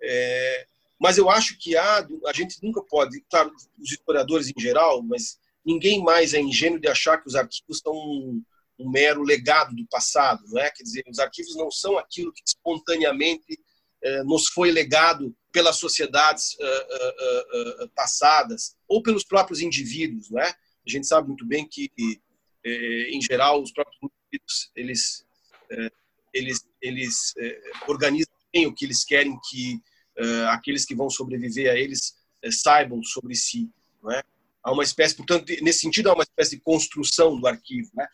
É, 0.00 0.66
mas 0.98 1.18
eu 1.18 1.28
acho 1.28 1.58
que 1.58 1.76
há, 1.76 2.06
a 2.26 2.32
gente 2.32 2.62
nunca 2.62 2.80
pode, 2.82 3.20
claro, 3.28 3.52
os 3.78 3.90
historiadores 3.90 4.48
em 4.48 4.60
geral, 4.60 5.02
mas 5.02 5.36
ninguém 5.64 6.02
mais 6.02 6.32
é 6.32 6.40
ingênuo 6.40 6.80
de 6.80 6.88
achar 6.88 7.18
que 7.18 7.26
os 7.26 7.34
arquivos 7.34 7.78
são 7.78 8.40
um, 8.78 8.90
mero 8.90 9.22
legado 9.22 9.74
do 9.74 9.86
passado, 9.88 10.42
não 10.48 10.60
é? 10.60 10.70
Quer 10.70 10.82
dizer, 10.82 11.04
os 11.08 11.18
arquivos 11.18 11.56
não 11.56 11.70
são 11.70 11.98
aquilo 11.98 12.32
que 12.32 12.42
espontaneamente 12.46 13.58
eh, 14.04 14.24
nos 14.24 14.48
foi 14.48 14.72
legado 14.72 15.32
pelas 15.52 15.76
sociedades 15.76 16.54
uh, 16.54 17.82
uh, 17.84 17.88
passadas 17.90 18.74
ou 18.88 19.00
pelos 19.00 19.22
próprios 19.22 19.60
indivíduos, 19.60 20.28
não 20.28 20.40
é? 20.40 20.48
A 20.48 20.90
gente 20.90 21.06
sabe 21.06 21.28
muito 21.28 21.46
bem 21.46 21.68
que, 21.68 21.88
eh, 22.64 23.10
em 23.10 23.20
geral, 23.22 23.62
os 23.62 23.70
próprios 23.70 23.96
indivíduos 24.02 24.72
eles 24.74 25.24
eh, 25.70 25.92
eles 26.34 26.66
eles 26.80 27.34
organizam 27.86 28.32
bem 28.52 28.66
o 28.66 28.74
que 28.74 28.84
eles 28.84 29.04
querem 29.04 29.38
que 29.48 29.80
aqueles 30.48 30.84
que 30.84 30.94
vão 30.94 31.08
sobreviver 31.08 31.70
a 31.70 31.78
eles 31.78 32.14
saibam 32.50 33.02
sobre 33.04 33.34
si, 33.36 33.70
não 34.02 34.10
é? 34.10 34.22
Há 34.62 34.72
uma 34.72 34.82
espécie, 34.82 35.16
portanto, 35.16 35.46
nesse 35.62 35.80
sentido, 35.80 36.10
há 36.10 36.14
uma 36.14 36.22
espécie 36.22 36.56
de 36.56 36.62
construção 36.62 37.38
do 37.38 37.46
arquivo, 37.46 37.90
né? 37.94 38.06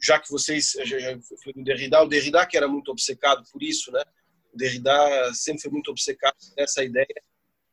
Já 0.00 0.18
que 0.18 0.30
vocês 0.30 0.72
já, 0.84 1.18
foi 1.42 1.52
do 1.52 1.64
Derrida, 1.64 2.02
o 2.02 2.08
Derrida 2.08 2.46
que 2.46 2.56
era 2.56 2.68
muito 2.68 2.90
obcecado 2.90 3.42
por 3.50 3.62
isso, 3.62 3.90
né? 3.90 4.02
Derrida 4.54 5.32
sempre 5.34 5.62
foi 5.62 5.70
muito 5.70 5.90
obcecado 5.90 6.36
nessa 6.56 6.82
ideia 6.82 7.22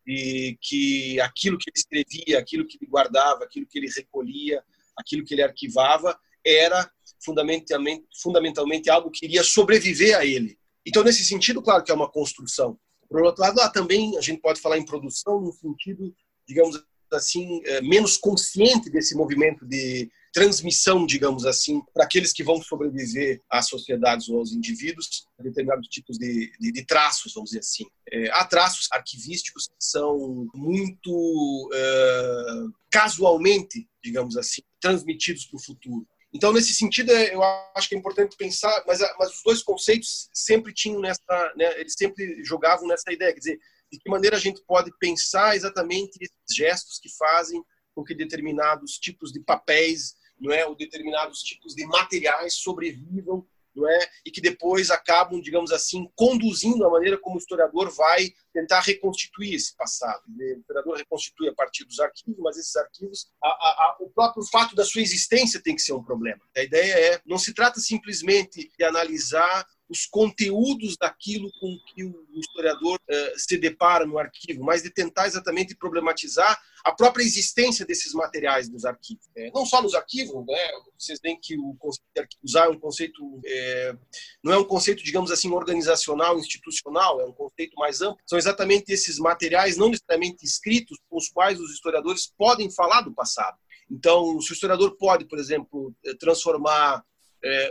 de 0.06 0.58
que 0.62 1.20
aquilo 1.20 1.58
que 1.58 1.70
ele 1.70 1.78
escrevia, 1.78 2.40
aquilo 2.40 2.66
que 2.66 2.78
ele 2.80 2.90
guardava, 2.90 3.44
aquilo 3.44 3.66
que 3.66 3.78
ele 3.80 3.90
recolhia, 3.90 4.64
aquilo 4.96 5.26
que 5.26 5.34
ele 5.34 5.42
arquivava 5.42 6.18
era 6.46 6.90
fundamentalmente, 7.24 8.06
fundamentalmente 8.22 8.90
algo 8.90 9.10
que 9.10 9.26
iria 9.26 9.44
sobreviver 9.44 10.16
a 10.16 10.24
ele. 10.24 10.58
Então, 10.86 11.04
nesse 11.04 11.26
sentido, 11.26 11.62
claro 11.62 11.84
que 11.84 11.92
é 11.92 11.96
uma 11.96 12.12
construção. 12.12 12.78
Por 13.10 13.24
outro 13.24 13.42
lado, 13.42 13.58
lá 13.58 13.70
também 13.70 14.16
a 14.18 14.22
gente 14.22 14.42
pode 14.42 14.62
falar 14.62 14.78
em 14.78 14.86
produção 14.86 15.42
no 15.42 15.52
sentido, 15.52 16.14
digamos 16.48 16.80
assim, 17.12 17.62
é, 17.66 17.82
menos 17.82 18.18
consciente 18.18 18.90
desse 18.90 19.16
movimento 19.16 19.66
de 19.66 20.12
transmissão, 20.36 21.06
digamos 21.06 21.46
assim, 21.46 21.82
para 21.94 22.04
aqueles 22.04 22.34
que 22.34 22.44
vão 22.44 22.62
sobreviver 22.62 23.42
às 23.50 23.70
sociedades 23.70 24.28
ou 24.28 24.40
aos 24.40 24.52
indivíduos, 24.52 25.26
determinados 25.40 25.88
tipos 25.88 26.18
de, 26.18 26.52
de, 26.60 26.74
de 26.74 26.86
traços, 26.86 27.34
vamos 27.34 27.52
dizer 27.52 27.60
assim. 27.60 27.86
É, 28.12 28.30
há 28.32 28.44
traços 28.44 28.90
arquivísticos 28.92 29.70
que 29.70 29.74
são 29.80 30.46
muito 30.54 31.70
é, 31.74 32.46
casualmente, 32.92 33.88
digamos 34.04 34.36
assim, 34.36 34.62
transmitidos 34.82 35.46
para 35.46 35.56
o 35.56 35.64
futuro. 35.64 36.06
Então, 36.34 36.52
nesse 36.52 36.74
sentido, 36.74 37.14
é, 37.14 37.34
eu 37.34 37.42
acho 37.74 37.88
que 37.88 37.96
é 37.96 37.98
importante 37.98 38.36
pensar, 38.36 38.84
mas, 38.86 39.00
mas 39.18 39.36
os 39.36 39.42
dois 39.42 39.64
conceitos 39.64 40.30
sempre 40.34 40.74
tinham 40.74 41.00
nessa, 41.00 41.54
né, 41.56 41.80
eles 41.80 41.94
sempre 41.98 42.44
jogavam 42.44 42.86
nessa 42.90 43.10
ideia, 43.10 43.32
quer 43.32 43.40
dizer, 43.40 43.60
de 43.90 43.98
que 44.00 44.10
maneira 44.10 44.36
a 44.36 44.40
gente 44.40 44.62
pode 44.68 44.92
pensar 45.00 45.56
exatamente 45.56 46.18
esses 46.20 46.54
gestos 46.54 47.00
que 47.00 47.08
fazem 47.08 47.64
com 47.94 48.04
que 48.04 48.14
determinados 48.14 49.00
tipos 49.00 49.32
de 49.32 49.40
papéis 49.40 50.14
não 50.40 50.52
é, 50.52 50.66
ou 50.66 50.76
determinados 50.76 51.42
tipos 51.42 51.74
de 51.74 51.86
materiais 51.86 52.56
sobrevivam, 52.56 53.46
não 53.76 53.90
é, 53.90 54.10
e 54.26 54.32
que 54.32 54.40
depois 54.40 54.90
acabam, 54.90 55.42
digamos 55.42 55.72
assim, 55.72 56.10
conduzindo 56.16 56.86
a 56.86 56.90
maneira 56.90 57.18
como 57.18 57.36
o 57.36 57.40
historiador 57.40 57.92
vai 57.92 58.34
tentar 58.54 58.80
reconstituir 58.80 59.54
esse 59.54 59.76
passado. 59.76 60.24
O 60.28 60.60
historiador 60.60 60.98
reconstitui 60.98 61.50
a 61.50 61.54
partir 61.54 61.84
dos 61.84 62.00
arquivos, 62.00 62.40
mas 62.40 62.58
esses 62.58 62.76
arquivos, 62.76 63.28
a, 63.44 63.48
a, 63.48 63.52
a, 63.52 63.98
o 64.00 64.10
próprio 64.10 64.46
fato 64.46 64.76
da 64.76 64.86
sua 64.86 65.02
existência 65.02 65.62
tem 65.62 65.76
que 65.76 65.82
ser 65.82 65.92
um 65.92 66.04
problema. 66.04 66.40
A 66.56 66.64
ideia 66.64 66.94
é, 66.94 67.22
não 67.26 67.38
se 67.38 67.54
trata 67.54 67.80
simplesmente 67.80 68.72
de 68.78 68.84
analisar 68.86 69.68
os 69.90 70.06
conteúdos 70.06 70.98
daquilo 70.98 71.50
com 71.60 71.78
que 71.88 72.04
o 72.04 72.40
historiador 72.40 73.00
uh, 73.10 73.40
se 73.40 73.58
depara 73.58 74.06
no 74.06 74.18
arquivo, 74.18 74.64
mas 74.64 74.82
de 74.82 74.90
tentar 74.90 75.28
exatamente 75.28 75.76
problematizar 75.76 76.60
a 76.84 76.92
própria 76.92 77.24
existência 77.24 77.86
desses 77.86 78.14
materiais 78.14 78.70
nos 78.70 78.86
arquivos. 78.86 79.26
É, 79.36 79.50
não 79.52 79.66
só 79.66 79.82
nos 79.82 79.96
arquivos, 79.96 80.46
né? 80.46 80.58
vocês 80.98 81.20
veem 81.22 81.38
que 81.40 81.58
o 81.58 81.76
conceito 81.80 82.08
de 82.16 82.22
arquivos 82.22 82.56
é 82.56 82.68
um 82.68 82.80
conceito, 82.80 83.42
é, 83.46 83.98
não 84.44 84.54
é 84.54 84.58
um 84.58 84.64
conceito, 84.64 85.04
digamos 85.04 85.32
assim, 85.32 85.52
organizacional, 85.52 86.38
institucional, 86.38 87.22
é 87.22 87.26
um 87.26 87.32
conceito 87.32 87.76
mais 87.76 88.02
amplo. 88.02 88.20
São 88.26 88.38
exatamente 88.38 88.92
esses 88.92 89.18
materiais 89.18 89.78
não 89.78 89.90
necessariamente 89.90 90.46
escritos 90.46 91.00
com 91.10 91.18
os 91.18 91.30
quais 91.30 91.60
os 91.60 91.72
historiadores 91.72 92.32
podem 92.38 92.72
falar 92.72 93.02
do 93.02 93.14
passado. 93.14 93.58
Então, 93.90 94.40
se 94.42 94.52
o 94.52 94.54
historiador 94.54 94.96
pode, 94.98 95.26
por 95.26 95.38
exemplo, 95.38 95.94
eh, 96.04 96.16
transformar 96.20 97.04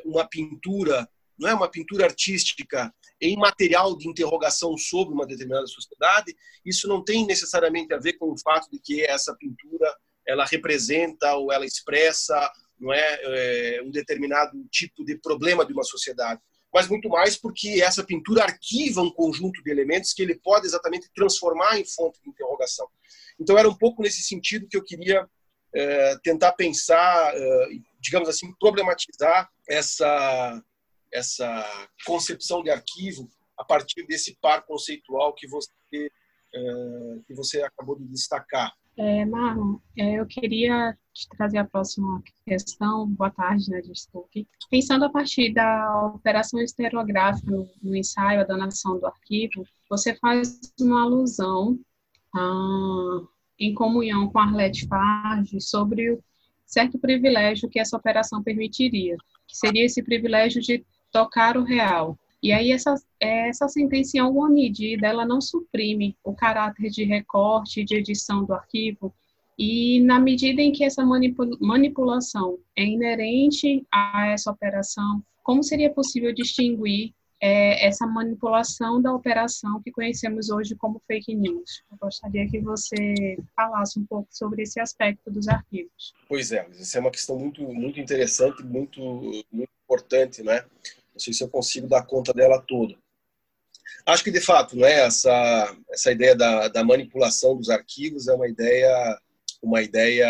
uma 0.05 0.25
pintura 0.25 1.09
não 1.39 1.49
é 1.49 1.55
uma 1.55 1.71
pintura 1.71 2.05
artística 2.05 2.93
em 3.21 3.37
material 3.37 3.97
de 3.97 4.09
interrogação 4.09 4.77
sobre 4.77 5.15
uma 5.15 5.27
determinada 5.27 5.67
sociedade, 5.67 6.35
isso 6.65 6.89
não 6.89 7.03
tem 7.03 7.27
necessariamente 7.27 7.93
a 7.95 7.99
ver 7.99 8.15
com 8.15 8.33
o 8.33 8.39
fato 8.39 8.69
de 8.71 8.79
que 8.79 9.03
essa 9.03 9.35
pintura 9.37 9.95
ela 10.27 10.45
representa 10.45 11.35
ou 11.37 11.53
ela 11.53 11.67
expressa 11.67 12.51
não 12.79 12.93
é, 12.93 13.21
é 13.79 13.83
um 13.83 13.91
determinado 13.91 14.53
tipo 14.71 15.05
de 15.05 15.17
problema 15.19 15.65
de 15.65 15.73
uma 15.73 15.85
sociedade, 15.85 16.41
mas 16.73 16.89
muito 16.89 17.09
mais 17.09 17.37
porque 17.37 17.81
essa 17.83 18.03
pintura 18.03 18.43
arquiva 18.43 19.01
um 19.01 19.13
conjunto 19.13 19.63
de 19.63 19.71
elementos 19.71 20.13
que 20.13 20.23
ele 20.23 20.35
pode 20.35 20.67
exatamente 20.67 21.09
transformar 21.15 21.79
em 21.79 21.85
fonte 21.85 22.21
de 22.21 22.29
interrogação. 22.29 22.89
Então 23.39 23.57
era 23.57 23.69
um 23.69 23.77
pouco 23.77 24.03
nesse 24.03 24.23
sentido 24.23 24.67
que 24.69 24.77
eu 24.77 24.83
queria 24.83 25.29
é, 25.73 26.19
tentar 26.23 26.53
pensar, 26.53 27.33
é, 27.35 27.69
digamos 28.01 28.29
assim, 28.29 28.53
problematizar 28.59 29.49
essa 29.69 30.63
essa 31.15 31.65
concepção 32.05 32.63
de 32.63 32.71
arquivo 32.71 33.29
a 33.57 33.65
partir 33.65 34.05
desse 34.07 34.37
par 34.41 34.67
conceitual 34.67 35.33
que 35.33 35.47
você 35.47 35.71
é, 36.55 37.19
que 37.27 37.35
você 37.35 37.63
acabou 37.63 37.99
de 37.99 38.07
destacar. 38.07 38.73
É, 38.97 39.25
Marlon, 39.25 39.79
é, 39.99 40.21
eu 40.21 40.27
queria 40.27 40.97
te 41.13 41.29
trazer 41.37 41.59
a 41.59 41.65
próxima 41.65 42.23
questão. 42.47 43.09
Boa 43.09 43.31
tarde, 43.31 43.69
né? 43.71 43.81
Desculpe. 43.81 44.47
Pensando 44.71 45.05
a 45.05 45.11
partir 45.11 45.53
da 45.53 46.13
operação 46.15 46.61
estereográfica 46.61 47.51
no, 47.83 47.97
ensaio, 47.97 48.41
a 48.41 48.45
donação 48.45 49.01
do 49.01 49.07
arquivo, 49.07 49.67
você 49.91 50.15
faz 50.15 50.61
uma 50.81 51.03
alusão 51.03 51.77
ah, 52.33 53.21
em 53.59 53.75
comunhão 53.75 54.29
com 54.31 54.39
Arlete 54.39 54.87
Farge 54.87 55.61
sobre 55.61 56.13
o 56.13 56.23
certo 56.65 56.99
privilégio 56.99 57.69
que 57.69 57.81
essa 57.81 57.97
operação 57.97 58.45
permitiria, 58.45 59.17
que 59.49 59.57
seria 59.57 59.85
esse 59.85 60.05
privilégio 60.05 60.63
de 60.63 60.85
tocar 61.15 61.57
o 61.57 61.63
real. 61.63 62.19
E 62.43 62.53
aí 62.53 62.73
essa, 62.73 62.93
essa 63.21 63.69
sentença, 63.69 64.17
em 64.17 64.21
alguma 64.21 64.51
medida, 64.51 65.07
ela 65.07 65.25
não 65.25 65.41
suprime 65.41 66.17
o 66.25 66.35
caráter 66.35 66.91
de 66.91 67.05
recorte 67.05 67.85
de 67.85 67.95
edição 67.95 68.45
do 68.45 68.53
arquivo, 68.53 69.15
e 69.57 70.01
na 70.01 70.19
medida 70.19 70.61
em 70.61 70.73
que 70.73 70.83
essa 70.83 71.05
manipulação 71.61 72.59
é 72.77 72.85
inerente 72.85 73.87
a 73.93 74.27
essa 74.27 74.51
operação, 74.51 75.23
como 75.45 75.63
seria 75.63 75.89
possível 75.89 76.35
distinguir 76.35 77.15
é, 77.41 77.87
essa 77.87 78.05
manipulação 78.05 79.01
da 79.01 79.15
operação 79.15 79.81
que 79.81 79.93
conhecemos 79.93 80.51
hoje 80.51 80.75
como 80.75 81.01
fake 81.07 81.33
news? 81.37 81.85
Eu 81.93 81.97
gostaria 82.01 82.49
que 82.49 82.59
você 82.59 83.37
falasse 83.55 84.01
um 84.01 84.05
pouco 84.05 84.29
sobre 84.33 84.63
esse 84.63 84.81
aspecto 84.81 85.31
dos 85.31 85.47
arquivos. 85.47 86.13
Pois 86.29 86.51
é, 86.51 86.67
essa 86.81 86.99
é 86.99 87.01
uma 87.01 87.13
questão 87.13 87.39
muito, 87.39 87.63
muito 87.63 88.01
interessante, 88.01 88.65
muito, 88.65 89.01
muito 89.53 89.71
importante, 89.85 90.43
né? 90.43 90.65
Não 91.15 91.21
sei 91.21 91.33
se 91.33 91.45
eu 91.45 91.49
consigo 91.49 91.87
dar 91.87 92.05
conta 92.05 92.33
dela 92.33 92.61
toda. 92.61 92.97
Acho 94.05 94.25
que, 94.25 94.31
de 94.31 94.41
fato, 94.41 94.77
né, 94.77 95.07
essa, 95.07 95.77
essa 95.91 96.13
ideia 96.13 96.35
da, 96.35 96.69
da 96.69 96.85
manipulação 96.85 97.57
dos 97.57 97.71
arquivos 97.71 98.29
é 98.29 98.35
uma 98.35 98.49
ideia, 98.49 99.21
uma 99.63 99.81
ideia 99.81 100.29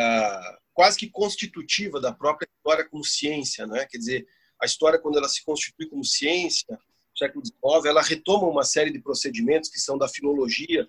quase 0.73 0.99
que 0.99 1.09
constitutiva 1.09 2.01
da 2.01 2.13
própria 2.13 2.47
história 2.47 2.85
como 2.89 3.05
ciência. 3.05 3.67
Né? 3.67 3.87
Quer 3.87 3.99
dizer, 3.99 4.27
a 4.61 4.67
história, 4.67 4.99
quando 4.99 5.19
ela 5.19 5.29
se 5.29 5.43
constitui 5.45 5.89
como 5.89 6.05
ciência, 6.05 6.67
no 6.71 7.19
século 7.19 7.45
XIX, 7.45 7.87
ela 7.87 8.03
retoma 8.03 8.47
uma 8.47 8.65
série 8.65 8.91
de 8.91 9.01
procedimentos 9.01 9.71
que 9.71 9.79
são 9.79 9.97
da 9.97 10.09
filologia 10.09 10.87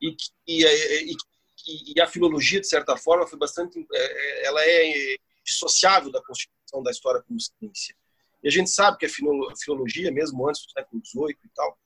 e, 0.00 0.12
que, 0.12 0.30
e, 0.46 0.64
e, 0.64 1.94
e 1.94 2.00
a 2.00 2.06
filologia, 2.06 2.60
de 2.60 2.68
certa 2.68 2.96
forma, 2.96 3.26
foi 3.26 3.38
bastante, 3.38 3.78
é, 3.92 3.98
é, 3.98 4.46
ela 4.46 4.60
é 4.64 5.16
dissociável 5.44 6.10
da 6.10 6.22
constituição 6.22 6.82
da 6.82 6.90
história 6.90 7.22
como 7.22 7.38
ciência. 7.40 7.94
E 8.42 8.48
a 8.48 8.50
gente 8.50 8.70
sabe 8.70 8.98
que 8.98 9.06
a 9.06 9.10
filologia, 9.56 10.10
mesmo 10.10 10.48
antes 10.48 10.62
do 10.64 10.72
século 10.72 11.02
XVIII 11.04 11.36
e 11.44 11.48
tal, 11.54 11.78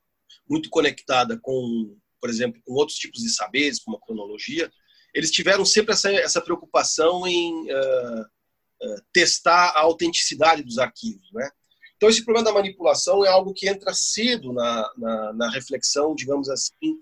muito 0.49 0.70
conectada 0.70 1.38
com, 1.40 1.96
por 2.20 2.30
exemplo, 2.30 2.61
com 2.64 2.75
outros 2.75 2.99
tipos 2.99 3.23
de 3.23 3.30
saberes, 3.30 3.80
como 3.80 3.96
a 3.96 4.00
cronologia, 4.00 4.70
eles 5.14 5.30
tiveram 5.30 5.64
sempre 5.64 5.92
essa, 5.92 6.11
essa 6.12 6.40
preocupação 6.40 7.26
em 7.26 7.52
uh, 7.70 8.20
uh, 8.20 9.02
testar 9.12 9.70
a 9.70 9.80
autenticidade 9.80 10.62
dos 10.62 10.78
arquivos, 10.78 11.30
né? 11.32 11.49
Então, 11.96 12.08
esse 12.08 12.25
problema 12.25 12.44
da 12.44 12.52
manipulação 12.52 13.25
é 13.25 13.28
algo 13.28 13.54
que 13.54 13.68
entra 13.68 13.94
cedo 13.94 14.52
na, 14.52 14.92
na, 14.96 15.32
na 15.32 15.50
reflexão, 15.50 16.14
digamos 16.14 16.50
assim, 16.50 16.99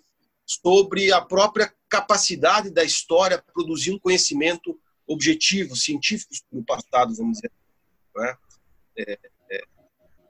sobre 0.47 1.11
a 1.13 1.21
própria 1.21 1.73
capacidade 1.89 2.71
da 2.71 2.85
história 2.85 3.43
produzir 3.53 3.91
um 3.91 3.99
conhecimento 3.99 4.79
objetivo, 5.07 5.75
científico 5.77 6.33
no 6.53 6.65
passado, 6.65 7.15
vamos 7.17 7.39
dizer 7.39 7.51
Né? 8.15 8.37
É, 8.99 9.19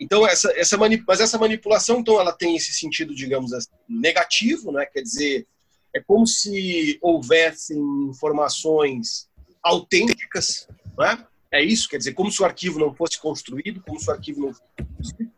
então 0.02 0.26
essa 0.26 0.52
essa 0.56 0.76
mas 0.76 1.20
essa 1.20 1.38
manipulação 1.38 2.00
então 2.00 2.20
ela 2.20 2.32
tem 2.32 2.56
esse 2.56 2.72
sentido 2.72 3.14
digamos 3.14 3.52
assim, 3.52 3.70
negativo, 3.88 4.72
né? 4.72 4.84
Quer 4.86 5.02
dizer 5.02 5.46
é 5.94 6.00
como 6.00 6.26
se 6.26 6.98
houvessem 7.02 7.78
informações 8.08 9.28
autênticas, 9.62 10.66
né? 10.98 11.24
É 11.50 11.62
isso, 11.62 11.86
quer 11.86 11.98
dizer, 11.98 12.14
como 12.14 12.32
se 12.32 12.40
o 12.40 12.46
arquivo 12.46 12.78
não 12.78 12.94
fosse 12.94 13.20
construído, 13.20 13.82
como 13.82 14.00
se 14.00 14.08
o 14.08 14.12
arquivo 14.12 14.40
não 14.40 14.54
fosse 14.54 14.62
construído. 14.96 15.32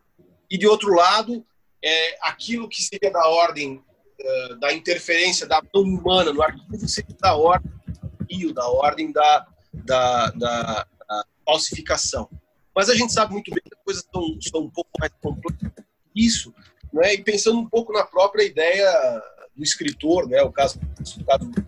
E 0.49 0.57
de 0.57 0.65
outro 0.65 0.93
lado, 0.93 1.45
é, 1.83 2.17
aquilo 2.21 2.69
que 2.69 2.81
seria 2.81 3.11
da 3.11 3.27
ordem 3.27 3.83
uh, 4.21 4.55
da 4.55 4.71
interferência 4.71 5.45
da 5.45 5.61
mão 5.73 5.83
humana 5.83 6.31
no 6.31 6.41
arquivo 6.41 6.87
seria 6.87 7.15
da 7.19 7.35
ordem 7.35 7.71
da 8.53 8.67
ordem 8.67 9.11
da, 9.11 9.45
da, 9.73 10.29
da, 10.31 10.87
da 11.07 11.25
falsificação. 11.45 12.29
Mas 12.75 12.89
a 12.89 12.95
gente 12.95 13.13
sabe 13.13 13.33
muito 13.33 13.51
bem 13.51 13.61
que 13.63 13.73
as 13.73 13.83
coisas 13.83 14.03
são, 14.11 14.41
são 14.41 14.61
um 14.61 14.69
pouco 14.69 14.89
mais 14.99 15.11
complexas 15.21 15.71
isso, 16.15 16.53
né? 16.93 17.13
e 17.13 17.23
pensando 17.23 17.59
um 17.59 17.69
pouco 17.69 17.91
na 17.91 18.05
própria 18.05 18.43
ideia 18.43 18.89
do 19.55 19.63
escritor, 19.63 20.27
né? 20.27 20.41
o 20.41 20.51
caso, 20.51 20.79
o 20.79 21.25
caso 21.25 21.49
do 21.49 21.65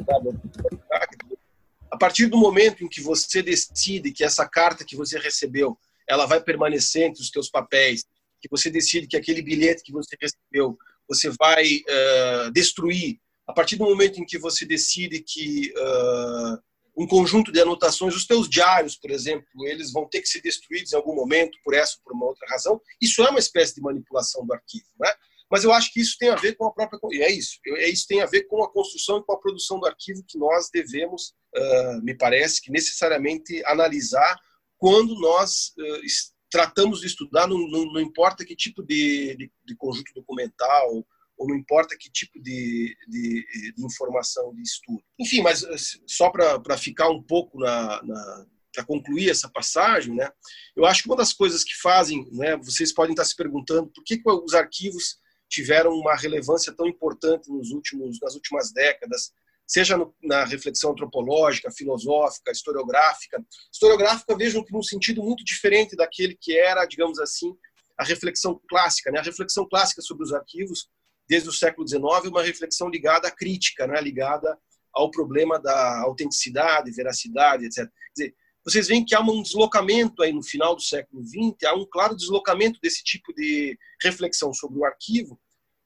a 1.89 1.97
partir 1.97 2.27
do 2.27 2.37
momento 2.37 2.83
em 2.83 2.87
que 2.87 3.01
você 3.01 3.41
decide 3.41 4.11
que 4.11 4.23
essa 4.23 4.47
carta 4.47 4.85
que 4.85 4.95
você 4.95 5.17
recebeu 5.17 5.77
ela 6.07 6.25
vai 6.25 6.41
permanecer 6.41 7.03
entre 7.03 7.21
os 7.21 7.29
teus 7.29 7.49
papéis, 7.49 8.05
que 8.39 8.47
você 8.49 8.69
decide 8.69 9.07
que 9.07 9.17
aquele 9.17 9.41
bilhete 9.41 9.83
que 9.83 9.91
você 9.91 10.15
recebeu 10.19 10.77
você 11.07 11.29
vai 11.39 11.65
uh, 11.77 12.51
destruir, 12.51 13.17
a 13.47 13.53
partir 13.53 13.77
do 13.77 13.85
momento 13.85 14.19
em 14.19 14.25
que 14.25 14.37
você 14.37 14.65
decide 14.65 15.21
que 15.21 15.71
uh, 15.71 16.59
um 16.97 17.05
conjunto 17.05 17.51
de 17.51 17.61
anotações, 17.61 18.15
os 18.15 18.25
teus 18.25 18.49
diários, 18.49 18.97
por 18.97 19.11
exemplo, 19.11 19.47
eles 19.67 19.91
vão 19.91 20.09
ter 20.09 20.19
que 20.21 20.27
ser 20.27 20.41
destruídos 20.41 20.91
em 20.91 20.95
algum 20.95 21.13
momento 21.13 21.57
por 21.63 21.75
essa 21.75 21.95
ou 21.97 22.03
por 22.03 22.13
uma 22.13 22.25
outra 22.25 22.47
razão, 22.49 22.81
isso 22.99 23.21
é 23.21 23.29
uma 23.29 23.39
espécie 23.39 23.75
de 23.75 23.81
manipulação 23.81 24.45
do 24.45 24.53
arquivo, 24.53 24.87
né? 24.99 25.13
Mas 25.49 25.63
eu 25.63 25.71
acho 25.71 25.93
que 25.93 26.01
isso 26.01 26.17
tem 26.17 26.29
a 26.29 26.35
ver 26.35 26.55
com 26.55 26.65
a 26.65 26.71
própria. 26.71 27.23
É 27.23 27.31
isso. 27.31 27.57
É 27.77 27.87
isso 27.89 28.05
tem 28.07 28.21
a 28.21 28.25
ver 28.25 28.43
com 28.43 28.61
a 28.63 28.69
construção 28.71 29.19
e 29.19 29.23
com 29.23 29.31
a 29.31 29.39
produção 29.39 29.79
do 29.79 29.85
arquivo 29.85 30.23
que 30.27 30.37
nós 30.37 30.69
devemos, 30.73 31.33
uh, 31.55 32.03
me 32.03 32.13
parece, 32.13 32.61
que 32.61 32.69
necessariamente 32.69 33.63
analisar 33.65 34.37
quando 34.77 35.17
nós 35.19 35.69
uh, 35.79 36.01
tratamos 36.49 36.99
de 36.99 37.07
estudar, 37.07 37.47
não, 37.47 37.57
não, 37.69 37.85
não 37.93 38.01
importa 38.01 38.45
que 38.45 38.55
tipo 38.55 38.83
de, 38.83 39.35
de, 39.37 39.51
de, 39.65 39.75
conjunto 39.75 40.13
documental, 40.13 41.05
ou 41.37 41.47
não 41.47 41.55
importa 41.55 41.95
que 41.99 42.11
tipo 42.11 42.41
de, 42.41 42.95
de, 43.07 43.73
de 43.75 43.85
informação 43.85 44.53
de 44.53 44.61
estudo. 44.61 45.03
Enfim, 45.19 45.41
mas 45.41 45.63
eh, 45.63 45.75
só 46.05 46.29
para 46.29 46.77
ficar 46.77 47.09
um 47.09 47.21
pouco 47.21 47.59
na, 47.59 48.01
na 48.03 48.45
para 48.73 48.85
concluir 48.85 49.31
essa 49.31 49.49
passagem, 49.49 50.13
né, 50.13 50.29
eu 50.75 50.85
acho 50.85 51.01
que 51.01 51.09
uma 51.09 51.15
das 51.15 51.33
coisas 51.33 51.63
que 51.63 51.73
fazem, 51.81 52.29
né, 52.31 52.55
vocês 52.57 52.93
podem 52.93 53.13
estar 53.13 53.25
se 53.25 53.35
perguntando 53.35 53.87
por 53.87 54.03
que, 54.03 54.17
que 54.17 54.29
os 54.29 54.53
arquivos 54.53 55.17
tiveram 55.49 55.93
uma 55.93 56.15
relevância 56.15 56.71
tão 56.71 56.85
importante 56.85 57.49
nos 57.49 57.71
últimos, 57.71 58.19
nas 58.21 58.35
últimas 58.35 58.71
décadas, 58.71 59.31
seja 59.65 59.97
no, 59.97 60.15
na 60.23 60.45
reflexão 60.45 60.91
antropológica, 60.91 61.71
filosófica, 61.71 62.51
historiográfica. 62.51 63.43
Historiográfica, 63.71 64.37
vejam 64.37 64.63
que 64.63 64.71
num 64.71 64.83
sentido 64.83 65.23
muito 65.23 65.43
diferente 65.43 65.95
daquele 65.95 66.37
que 66.39 66.57
era, 66.57 66.85
digamos 66.85 67.19
assim, 67.19 67.53
a 67.97 68.03
reflexão 68.03 68.61
clássica. 68.69 69.11
Né? 69.11 69.19
A 69.19 69.23
reflexão 69.23 69.67
clássica 69.67 70.01
sobre 70.01 70.23
os 70.23 70.33
arquivos, 70.33 70.87
desde 71.27 71.49
o 71.49 71.53
século 71.53 71.87
XIX, 71.87 72.03
uma 72.29 72.43
reflexão 72.43 72.89
ligada 72.89 73.27
à 73.27 73.31
crítica, 73.31 73.85
né? 73.85 73.99
ligada 74.01 74.57
ao 74.93 75.11
problema 75.11 75.59
da 75.59 76.01
autenticidade, 76.01 76.91
veracidade, 76.91 77.65
etc. 77.65 77.85
Quer 77.85 78.13
dizer, 78.15 78.35
vocês 78.65 78.87
veem 78.87 79.05
que 79.05 79.15
há 79.15 79.21
um 79.21 79.41
deslocamento 79.41 80.21
aí 80.21 80.33
no 80.33 80.43
final 80.43 80.75
do 80.75 80.81
século 80.81 81.23
XX, 81.23 81.63
há 81.65 81.73
um 81.73 81.85
claro 81.85 82.15
deslocamento 82.15 82.79
desse 82.81 83.03
tipo 83.03 83.33
de 83.33 83.77
reflexão 84.01 84.53
sobre 84.53 84.79
o 84.79 84.85
arquivo 84.85 85.39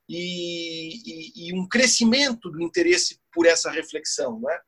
e, 0.09 0.95
e, 1.05 1.49
e 1.49 1.53
um 1.53 1.67
crescimento 1.67 2.49
do 2.49 2.61
interesse 2.61 3.19
por 3.31 3.45
essa 3.45 3.69
reflexão. 3.69 4.39
Né? 4.39 4.59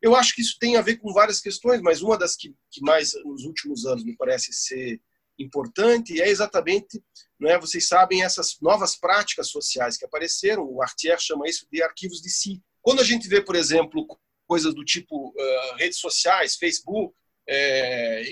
Eu 0.00 0.14
acho 0.14 0.34
que 0.34 0.42
isso 0.42 0.56
tem 0.60 0.76
a 0.76 0.82
ver 0.82 0.96
com 0.98 1.12
várias 1.12 1.40
questões, 1.40 1.80
mas 1.80 2.02
uma 2.02 2.16
das 2.16 2.36
que, 2.36 2.54
que 2.70 2.80
mais 2.80 3.12
nos 3.24 3.44
últimos 3.44 3.84
anos 3.84 4.04
me 4.04 4.16
parece 4.16 4.52
ser 4.52 5.00
importante 5.38 6.20
é 6.20 6.28
exatamente, 6.28 7.02
né, 7.38 7.58
vocês 7.58 7.88
sabem, 7.88 8.22
essas 8.22 8.56
novas 8.60 8.96
práticas 8.96 9.48
sociais 9.48 9.96
que 9.96 10.04
apareceram, 10.04 10.64
o 10.64 10.82
Artier 10.82 11.18
chama 11.20 11.48
isso 11.48 11.66
de 11.70 11.82
arquivos 11.82 12.20
de 12.20 12.30
si. 12.30 12.62
Quando 12.82 13.00
a 13.00 13.04
gente 13.04 13.28
vê, 13.28 13.42
por 13.42 13.56
exemplo, 13.56 14.06
coisas 14.46 14.74
do 14.74 14.84
tipo 14.84 15.28
uh, 15.28 15.76
redes 15.76 15.98
sociais, 15.98 16.56
Facebook, 16.56 17.14
é, 17.48 18.24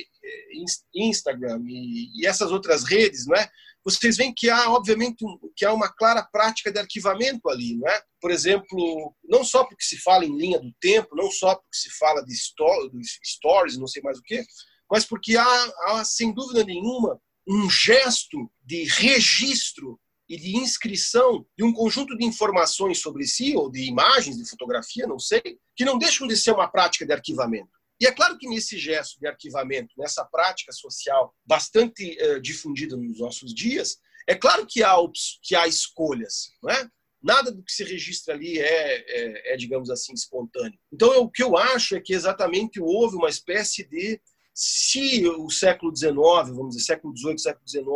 Instagram 0.95 1.63
e, 1.67 2.21
e, 2.21 2.27
essas 2.27 2.51
outras 2.51 2.85
redes, 2.85 3.27
não 3.27 3.37
é? 3.37 3.49
vocês 3.85 4.17
veem 4.17 4.33
que 4.33 4.49
há, 4.49 4.71
obviamente, 4.71 5.25
um, 5.25 5.39
que 5.55 5.65
há 5.65 5.73
uma 5.73 5.93
clara 5.93 6.23
prática 6.23 6.73
de 6.73 6.79
arquivamento 6.79 7.49
ali, 7.51 7.77
não 7.77 7.87
é? 7.87 8.03
Por 8.19 8.31
exemplo, 8.31 9.15
não 9.23 9.45
só 9.45 9.63
porque 9.63 9.85
se 9.85 9.99
fala 9.99 10.25
em 10.25 10.37
linha 10.37 10.59
do 10.59 10.73
tempo, 10.81 11.15
não 11.15 11.31
só 11.31 11.55
porque 11.55 11.77
se 11.77 11.91
fala 11.91 12.25
de 12.25 12.35
stories, 12.35 13.77
não 13.77 13.87
sei 13.87 14.03
mais 14.03 14.19
o 14.19 14.23
quê, 14.23 14.43
mas 14.91 15.05
porque 15.05 15.37
há, 15.37 15.73
há, 15.87 16.05
sem 16.05 16.33
dúvida 16.33 16.65
nenhuma, 16.65 17.21
um 17.47 17.69
gesto 17.69 18.51
de 18.63 18.85
registro 18.85 20.01
e 20.29 20.37
de 20.37 20.57
inscrição 20.57 21.47
de 21.57 21.65
um 21.65 21.73
conjunto 21.73 22.17
de 22.17 22.25
informações 22.25 22.99
sobre 22.99 23.27
si, 23.27 23.55
ou 23.55 23.71
de 23.71 23.87
imagens, 23.87 24.39
de 24.39 24.49
fotografia, 24.49 25.07
não 25.07 25.19
sei, 25.19 25.43
que 25.77 25.85
não 25.85 25.99
deixam 25.99 26.27
de 26.27 26.37
ser 26.37 26.53
uma 26.53 26.69
prática 26.69 27.05
de 27.05 27.13
arquivamento. 27.13 27.71
E 28.01 28.07
é 28.07 28.13
claro 28.13 28.37
que 28.39 28.49
nesse 28.49 28.79
gesto 28.79 29.21
de 29.21 29.27
arquivamento, 29.27 29.95
nessa 29.97 30.25
prática 30.25 30.73
social 30.73 31.35
bastante 31.45 32.17
uh, 32.21 32.41
difundida 32.41 32.97
nos 32.97 33.19
nossos 33.19 33.55
dias, 33.55 33.99
é 34.27 34.35
claro 34.35 34.67
que 34.67 34.83
há, 34.83 34.97
que 35.43 35.55
há 35.55 35.67
escolhas, 35.67 36.49
não 36.63 36.71
é? 36.71 36.89
Nada 37.23 37.51
do 37.51 37.63
que 37.63 37.73
se 37.73 37.85
registra 37.85 38.35
ali 38.35 38.59
é, 38.59 38.97
é, 38.97 39.55
é 39.55 39.57
digamos 39.57 39.89
assim, 39.89 40.13
espontâneo. 40.13 40.79
Então, 40.93 41.13
eu, 41.15 41.23
o 41.23 41.31
que 41.31 41.43
eu 41.43 41.57
acho 41.57 41.97
é 41.97 42.01
que 42.01 42.13
exatamente 42.13 42.81
houve 42.81 43.17
uma 43.17 43.31
espécie 43.31 43.89
de. 43.89 44.21
Se 44.55 45.27
o 45.27 45.51
século 45.51 45.95
XIX, 45.95 46.15
vamos 46.55 46.77
dizer, 46.77 46.85
século 46.85 47.17
XVIII, 47.17 47.39
século 47.39 47.69
XIX, 47.69 47.87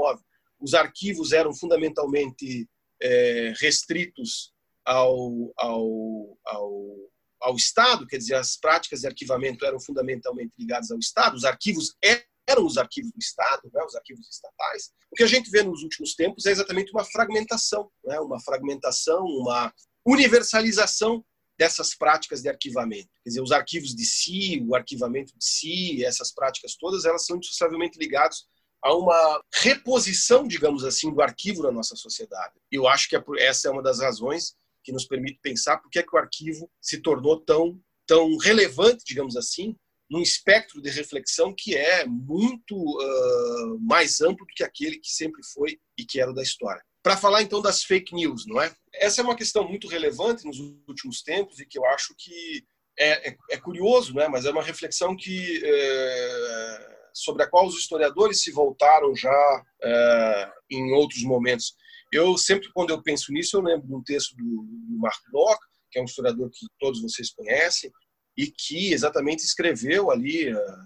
os 0.61 0.75
arquivos 0.75 1.33
eram 1.33 1.55
fundamentalmente 1.55 2.68
é, 3.01 3.55
restritos 3.61 4.53
ao, 4.85 5.53
ao, 5.57 6.38
ao 6.44 7.09
ao 7.40 7.55
Estado, 7.57 8.07
quer 8.07 8.18
dizer, 8.18 8.35
as 8.35 8.57
práticas 8.57 9.01
de 9.01 9.07
arquivamento 9.07 9.64
eram 9.64 9.81
fundamentalmente 9.81 10.53
ligadas 10.59 10.90
ao 10.90 10.99
Estado, 10.99 11.37
os 11.37 11.44
arquivos 11.44 11.97
eram 12.03 12.66
os 12.66 12.77
arquivos 12.77 13.12
do 13.12 13.18
Estado, 13.18 13.71
né, 13.73 13.83
os 13.85 13.94
arquivos 13.94 14.29
estatais. 14.29 14.90
O 15.11 15.14
que 15.14 15.23
a 15.23 15.27
gente 15.27 15.51
vê 15.51 15.62
nos 15.62 15.83
últimos 15.83 16.14
tempos 16.14 16.47
é 16.47 16.51
exatamente 16.51 16.90
uma 16.92 17.05
fragmentação, 17.05 17.90
né, 18.05 18.18
uma 18.21 18.40
fragmentação, 18.40 19.25
uma 19.25 19.73
universalização 20.05 21.25
dessas 21.59 21.94
práticas 21.94 22.40
de 22.40 22.49
arquivamento. 22.49 23.09
Quer 23.25 23.31
dizer, 23.31 23.42
os 23.42 23.53
arquivos 23.53 23.94
de 23.94 24.05
si, 24.05 24.64
o 24.66 24.75
arquivamento 24.75 25.37
de 25.37 25.44
si, 25.44 26.05
essas 26.05 26.33
práticas 26.33 26.77
todas, 26.77 27.05
elas 27.05 27.27
são 27.27 27.37
indissociavelmente 27.37 27.99
ligadas 27.99 28.47
a 28.83 28.94
uma 28.94 29.42
reposição, 29.53 30.47
digamos 30.47 30.85
assim, 30.85 31.12
do 31.12 31.21
arquivo 31.21 31.62
na 31.62 31.73
nossa 31.73 31.97
sociedade. 31.97 32.55
Eu 32.71 32.87
acho 32.87 33.09
que 33.09 33.16
é 33.16 33.23
essa 33.40 33.68
é 33.68 33.71
uma 33.71 33.83
das 33.83 33.99
razões 33.99 34.55
que 34.85 34.92
nos 34.92 35.05
permite 35.05 35.40
pensar 35.42 35.79
por 35.79 35.90
que, 35.90 35.99
é 35.99 36.03
que 36.03 36.14
o 36.14 36.18
arquivo 36.18 36.71
se 36.81 37.03
tornou 37.03 37.40
tão, 37.40 37.81
tão 38.07 38.37
relevante, 38.37 39.05
digamos 39.05 39.37
assim, 39.37 39.77
num 40.09 40.23
espectro 40.23 40.81
de 40.81 40.90
reflexão 40.90 41.55
que 41.55 41.77
é 41.77 42.07
muito 42.07 42.75
uh, 42.75 43.79
mais 43.81 44.21
amplo 44.21 44.47
do 44.47 44.55
que 44.55 44.64
aquele 44.64 44.99
que 44.99 45.11
sempre 45.11 45.42
foi 45.53 45.79
e 45.99 46.05
que 46.05 46.21
era 46.21 46.33
da 46.33 46.42
história. 46.42 46.83
Para 47.03 47.17
falar 47.17 47.43
então 47.43 47.63
das 47.63 47.83
fake 47.85 48.15
news, 48.15 48.45
não 48.47 48.61
é? 48.61 48.73
Essa 48.95 49.21
é 49.21 49.25
uma 49.25 49.37
questão 49.37 49.67
muito 49.67 49.89
relevante 49.89 50.45
nos 50.45 50.59
últimos 50.87 51.23
tempos 51.23 51.61
e 51.61 51.67
que 51.67 51.79
eu 51.79 51.85
acho 51.87 52.15
que 52.17 52.65
é, 52.99 53.31
é, 53.31 53.37
é 53.53 53.57
curioso, 53.57 54.15
né? 54.15 54.29
Mas 54.29 54.45
é 54.45 54.51
uma 54.51 54.63
reflexão 54.63 55.17
que 55.17 55.63
é, 55.65 56.99
sobre 57.15 57.43
a 57.43 57.49
qual 57.49 57.67
os 57.67 57.77
historiadores 57.77 58.43
se 58.43 58.51
voltaram 58.51 59.15
já 59.15 59.65
é, 59.83 60.53
em 60.71 60.93
outros 60.93 61.23
momentos. 61.23 61.75
Eu 62.13 62.37
sempre, 62.37 62.69
quando 62.73 62.91
eu 62.91 63.03
penso 63.03 63.33
nisso, 63.33 63.57
eu 63.57 63.63
lembro 63.63 63.87
de 63.87 63.95
um 63.95 64.03
texto 64.03 64.35
do, 64.37 64.45
do 64.45 64.99
Mark 64.99 65.21
Bloch, 65.31 65.59
que 65.91 65.99
é 65.99 66.03
um 66.03 66.07
historiador 66.07 66.51
que 66.51 66.67
todos 66.79 67.01
vocês 67.01 67.31
conhecem, 67.31 67.91
e 68.37 68.47
que 68.51 68.93
exatamente 68.93 69.45
escreveu 69.45 70.11
ali, 70.11 70.49
ah, 70.49 70.85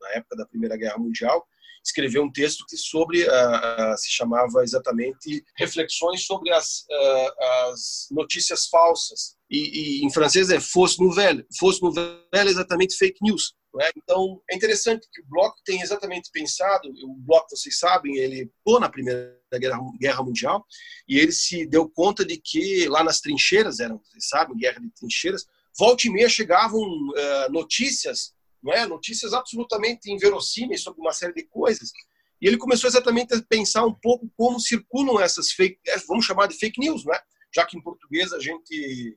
na 0.00 0.10
época 0.10 0.36
da 0.36 0.46
Primeira 0.46 0.76
Guerra 0.76 0.98
Mundial, 0.98 1.44
escreveu 1.84 2.22
um 2.22 2.32
texto 2.32 2.64
que 2.68 2.76
sobre 2.76 3.24
uh, 3.24 3.28
uh, 3.28 3.96
se 3.96 4.10
chamava 4.10 4.62
exatamente 4.62 5.44
reflexões 5.56 6.24
sobre 6.24 6.50
as, 6.52 6.80
uh, 6.90 7.70
as 7.70 8.06
notícias 8.10 8.66
falsas 8.66 9.36
e, 9.50 10.00
e, 10.00 10.04
em 10.04 10.12
francês 10.12 10.50
é 10.50 10.58
fausse 10.58 10.98
nouvelle 10.98 11.46
fausse 11.58 11.82
nouvelle 11.82 12.18
é 12.32 12.46
exatamente 12.46 12.96
fake 12.96 13.18
news 13.22 13.54
é? 13.80 13.90
Então, 13.96 14.40
é 14.50 14.54
interessante 14.54 15.08
que 15.12 15.20
o 15.20 15.26
Bloco 15.26 15.56
tem 15.64 15.80
exatamente 15.80 16.30
pensado, 16.32 16.88
o 16.88 17.14
Bloco, 17.18 17.48
vocês 17.50 17.78
sabem, 17.78 18.16
ele 18.16 18.50
pô 18.64 18.78
na 18.78 18.88
Primeira 18.88 19.36
Guerra, 19.52 19.78
Guerra 19.98 20.22
Mundial, 20.22 20.64
e 21.08 21.18
ele 21.18 21.32
se 21.32 21.66
deu 21.66 21.88
conta 21.88 22.24
de 22.24 22.36
que 22.36 22.86
lá 22.88 23.02
nas 23.02 23.20
trincheiras, 23.20 23.80
eram, 23.80 24.00
vocês 24.04 24.28
sabem, 24.28 24.56
guerra 24.56 24.80
de 24.80 24.90
trincheiras, 24.90 25.44
volta 25.76 26.06
e 26.06 26.10
meia 26.10 26.28
chegavam 26.28 26.80
uh, 26.80 27.52
notícias 27.52 28.32
não 28.64 28.72
é? 28.72 28.86
Notícias 28.86 29.34
absolutamente 29.34 30.10
inverossímeis 30.10 30.82
sobre 30.82 31.00
uma 31.00 31.12
série 31.12 31.34
de 31.34 31.44
coisas. 31.44 31.92
E 32.40 32.48
ele 32.48 32.56
começou 32.56 32.88
exatamente 32.88 33.34
a 33.34 33.42
pensar 33.42 33.84
um 33.84 33.94
pouco 33.94 34.28
como 34.36 34.58
circulam 34.58 35.20
essas 35.20 35.52
fake, 35.52 35.78
é, 35.86 35.98
vamos 36.08 36.24
chamar 36.24 36.48
de 36.48 36.56
fake 36.56 36.80
news, 36.80 37.04
né? 37.04 37.18
Já 37.54 37.64
que 37.66 37.76
em 37.76 37.82
português 37.82 38.32
a 38.32 38.40
gente 38.40 39.16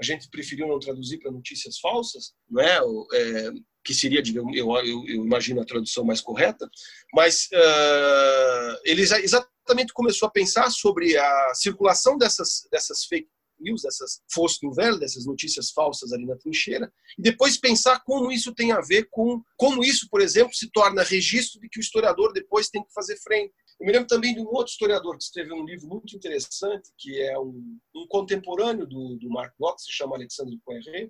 a 0.00 0.04
gente 0.04 0.28
preferiu 0.30 0.68
não 0.68 0.78
traduzir 0.78 1.18
para 1.18 1.32
notícias 1.32 1.80
falsas, 1.80 2.32
não 2.48 2.62
é? 2.62 2.78
é 3.14 3.50
que 3.84 3.92
seria, 3.92 4.22
eu, 4.32 4.46
eu, 4.54 4.76
eu, 4.76 5.24
imagino 5.24 5.60
a 5.60 5.64
tradução 5.64 6.04
mais 6.04 6.20
correta, 6.20 6.70
mas 7.12 7.48
uh, 7.52 8.78
ele 8.84 9.02
exatamente 9.02 9.92
começou 9.92 10.28
a 10.28 10.30
pensar 10.30 10.70
sobre 10.70 11.16
a 11.16 11.54
circulação 11.54 12.16
dessas, 12.16 12.68
dessas 12.70 13.06
fake 13.06 13.28
news, 13.60 13.82
dessas 13.82 14.20
fausse 14.32 14.58
nouvelles, 14.62 14.98
dessas 14.98 15.26
notícias 15.26 15.70
falsas 15.70 16.12
ali 16.12 16.26
na 16.26 16.36
trincheira, 16.36 16.92
e 17.18 17.22
depois 17.22 17.56
pensar 17.56 18.00
como 18.04 18.30
isso 18.30 18.54
tem 18.54 18.72
a 18.72 18.80
ver 18.80 19.08
com 19.10 19.42
como 19.56 19.84
isso, 19.84 20.08
por 20.10 20.20
exemplo, 20.20 20.54
se 20.54 20.70
torna 20.70 21.02
registro 21.02 21.60
de 21.60 21.68
que 21.68 21.78
o 21.78 21.82
historiador 21.82 22.32
depois 22.32 22.68
tem 22.68 22.82
que 22.82 22.92
fazer 22.92 23.16
frente. 23.18 23.52
Eu 23.80 23.86
me 23.86 23.92
lembro 23.92 24.08
também 24.08 24.34
de 24.34 24.40
um 24.40 24.48
outro 24.48 24.72
historiador 24.72 25.16
que 25.16 25.22
escreveu 25.22 25.56
um 25.56 25.64
livro 25.64 25.86
muito 25.86 26.16
interessante, 26.16 26.90
que 26.98 27.20
é 27.20 27.38
um, 27.38 27.78
um 27.94 28.06
contemporâneo 28.08 28.86
do, 28.86 29.16
do 29.16 29.30
Mark 29.30 29.54
Bloch, 29.58 29.80
se 29.80 29.92
chama 29.92 30.16
Alexandre 30.16 30.58
Poiré, 30.64 31.08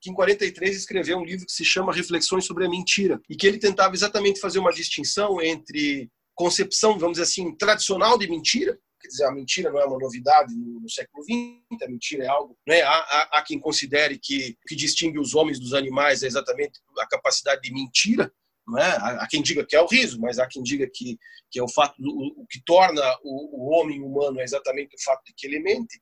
que 0.00 0.10
em 0.10 0.14
43 0.14 0.76
escreveu 0.76 1.18
um 1.18 1.24
livro 1.24 1.46
que 1.46 1.52
se 1.52 1.64
chama 1.64 1.92
Reflexões 1.92 2.44
sobre 2.44 2.66
a 2.66 2.68
Mentira, 2.68 3.20
e 3.28 3.36
que 3.36 3.46
ele 3.46 3.58
tentava 3.58 3.94
exatamente 3.94 4.40
fazer 4.40 4.58
uma 4.58 4.72
distinção 4.72 5.40
entre 5.40 6.10
concepção, 6.34 6.98
vamos 6.98 7.18
dizer 7.18 7.24
assim, 7.24 7.54
tradicional 7.54 8.18
de 8.18 8.26
mentira, 8.26 8.78
quer 9.00 9.08
dizer, 9.08 9.24
a 9.24 9.32
mentira 9.32 9.70
não 9.70 9.80
é 9.80 9.84
uma 9.84 9.98
novidade 9.98 10.54
no, 10.54 10.80
no 10.80 10.90
século 10.90 11.22
XX, 11.22 11.82
a 11.82 11.88
mentira 11.88 12.24
é 12.24 12.28
algo, 12.28 12.56
né? 12.66 12.82
Há, 12.82 12.94
há, 12.94 13.28
há, 13.38 13.42
quem 13.42 13.58
considere 13.58 14.18
que 14.18 14.56
o 14.64 14.68
que 14.68 14.76
distingue 14.76 15.18
os 15.18 15.34
homens 15.34 15.58
dos 15.58 15.74
animais 15.74 16.22
é 16.22 16.26
exatamente 16.26 16.80
a 16.98 17.06
capacidade 17.06 17.62
de 17.62 17.72
mentira, 17.72 18.32
não 18.66 18.78
é? 18.78 18.84
Há, 18.84 19.22
há 19.22 19.28
quem 19.28 19.42
diga 19.42 19.64
que 19.64 19.74
é 19.74 19.80
o 19.80 19.86
riso, 19.86 20.20
mas 20.20 20.38
há 20.38 20.46
quem 20.46 20.62
diga 20.62 20.88
que, 20.92 21.18
que 21.50 21.58
é 21.58 21.62
o 21.62 21.68
fato, 21.68 21.94
o, 22.00 22.42
o 22.42 22.46
que 22.46 22.62
torna 22.64 23.02
o, 23.24 23.64
o, 23.64 23.70
homem 23.70 24.02
humano 24.02 24.40
é 24.40 24.44
exatamente 24.44 24.94
o 24.94 25.02
fato 25.02 25.24
de 25.24 25.34
que 25.34 25.46
ele 25.46 25.60
mente. 25.60 26.00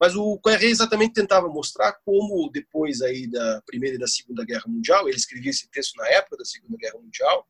Mas 0.00 0.14
o 0.14 0.38
Coerre 0.38 0.66
exatamente 0.66 1.14
tentava 1.14 1.48
mostrar 1.48 1.92
como 2.04 2.50
depois 2.50 3.00
aí 3.00 3.26
da 3.30 3.62
Primeira 3.64 3.96
e 3.96 3.98
da 3.98 4.06
Segunda 4.06 4.44
Guerra 4.44 4.64
Mundial, 4.66 5.08
ele 5.08 5.16
escrevia 5.16 5.50
esse 5.50 5.68
texto 5.70 5.96
na 5.96 6.08
época 6.08 6.36
da 6.36 6.44
Segunda 6.44 6.76
Guerra 6.76 6.98
Mundial, 6.98 7.46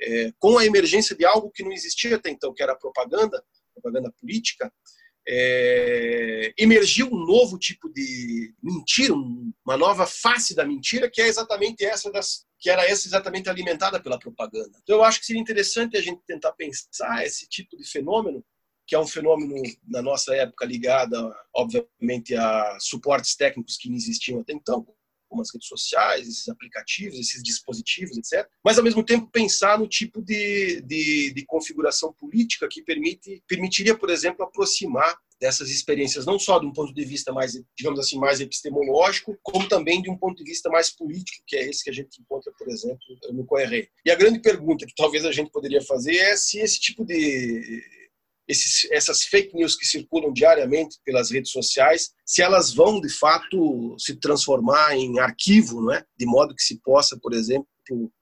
é, 0.00 0.32
com 0.38 0.58
a 0.58 0.64
emergência 0.64 1.16
de 1.16 1.24
algo 1.24 1.50
que 1.50 1.64
não 1.64 1.72
existia 1.72 2.16
até 2.16 2.30
então, 2.30 2.54
que 2.54 2.62
era 2.62 2.72
a 2.72 2.76
propaganda, 2.76 3.42
propaganda 3.80 4.12
política, 4.20 4.72
é, 5.30 6.54
emergiu 6.58 7.06
um 7.06 7.26
novo 7.26 7.58
tipo 7.58 7.92
de 7.92 8.54
mentira, 8.62 9.12
uma 9.12 9.76
nova 9.76 10.06
face 10.06 10.54
da 10.54 10.64
mentira, 10.64 11.10
que 11.10 11.20
é 11.20 11.28
exatamente 11.28 11.84
essa 11.84 12.10
das, 12.10 12.46
que 12.58 12.70
era 12.70 12.84
essa 12.84 13.06
exatamente 13.06 13.50
alimentada 13.50 14.00
pela 14.00 14.18
propaganda. 14.18 14.78
Então 14.82 14.96
eu 14.96 15.04
acho 15.04 15.20
que 15.20 15.26
seria 15.26 15.42
interessante 15.42 15.96
a 15.96 16.00
gente 16.00 16.22
tentar 16.26 16.52
pensar 16.52 17.24
esse 17.26 17.46
tipo 17.46 17.76
de 17.76 17.84
fenômeno, 17.84 18.42
que 18.86 18.94
é 18.94 18.98
um 18.98 19.06
fenômeno 19.06 19.54
na 19.86 20.00
nossa 20.00 20.34
época 20.34 20.64
ligado, 20.64 21.30
obviamente, 21.54 22.34
a 22.34 22.78
suportes 22.80 23.36
técnicos 23.36 23.76
que 23.76 23.90
não 23.90 23.96
existiam 23.96 24.40
até 24.40 24.54
então, 24.54 24.86
como 25.28 25.42
as 25.42 25.52
redes 25.52 25.68
sociais, 25.68 26.26
esses 26.28 26.48
aplicativos, 26.48 27.18
esses 27.18 27.42
dispositivos, 27.42 28.16
etc. 28.16 28.48
Mas, 28.64 28.78
ao 28.78 28.84
mesmo 28.84 29.04
tempo, 29.04 29.30
pensar 29.30 29.78
no 29.78 29.88
tipo 29.88 30.22
de, 30.22 30.80
de, 30.82 31.32
de 31.32 31.44
configuração 31.46 32.12
política 32.12 32.68
que 32.70 32.82
permite, 32.82 33.42
permitiria, 33.46 33.96
por 33.96 34.10
exemplo, 34.10 34.44
aproximar 34.44 35.16
dessas 35.40 35.70
experiências, 35.70 36.26
não 36.26 36.38
só 36.38 36.58
de 36.58 36.66
um 36.66 36.72
ponto 36.72 36.92
de 36.92 37.04
vista 37.04 37.32
mais, 37.32 37.52
digamos 37.76 38.00
assim, 38.00 38.18
mais 38.18 38.40
epistemológico, 38.40 39.38
como 39.42 39.68
também 39.68 40.02
de 40.02 40.10
um 40.10 40.16
ponto 40.16 40.42
de 40.42 40.50
vista 40.50 40.68
mais 40.68 40.90
político, 40.90 41.44
que 41.46 41.56
é 41.56 41.68
esse 41.68 41.84
que 41.84 41.90
a 41.90 41.92
gente 41.92 42.20
encontra, 42.20 42.52
por 42.58 42.68
exemplo, 42.68 42.98
no 43.32 43.46
Coerre. 43.46 43.88
E 44.04 44.10
a 44.10 44.16
grande 44.16 44.40
pergunta 44.40 44.84
que 44.84 44.94
talvez 44.96 45.24
a 45.24 45.32
gente 45.32 45.50
poderia 45.50 45.80
fazer 45.82 46.16
é 46.16 46.36
se 46.36 46.58
esse 46.58 46.80
tipo 46.80 47.04
de 47.04 47.82
esses, 48.48 48.90
essas 48.90 49.22
fake 49.24 49.54
news 49.54 49.76
que 49.76 49.86
circulam 49.86 50.32
diariamente 50.32 50.98
pelas 51.04 51.30
redes 51.30 51.52
sociais, 51.52 52.10
se 52.24 52.42
elas 52.42 52.72
vão 52.72 53.00
de 53.00 53.10
fato 53.10 53.94
se 53.98 54.16
transformar 54.16 54.96
em 54.96 55.18
arquivo, 55.18 55.82
não 55.82 55.92
é? 55.92 56.04
De 56.18 56.26
modo 56.26 56.54
que 56.54 56.62
se 56.62 56.80
possa, 56.80 57.18
por 57.20 57.34
exemplo, 57.34 57.68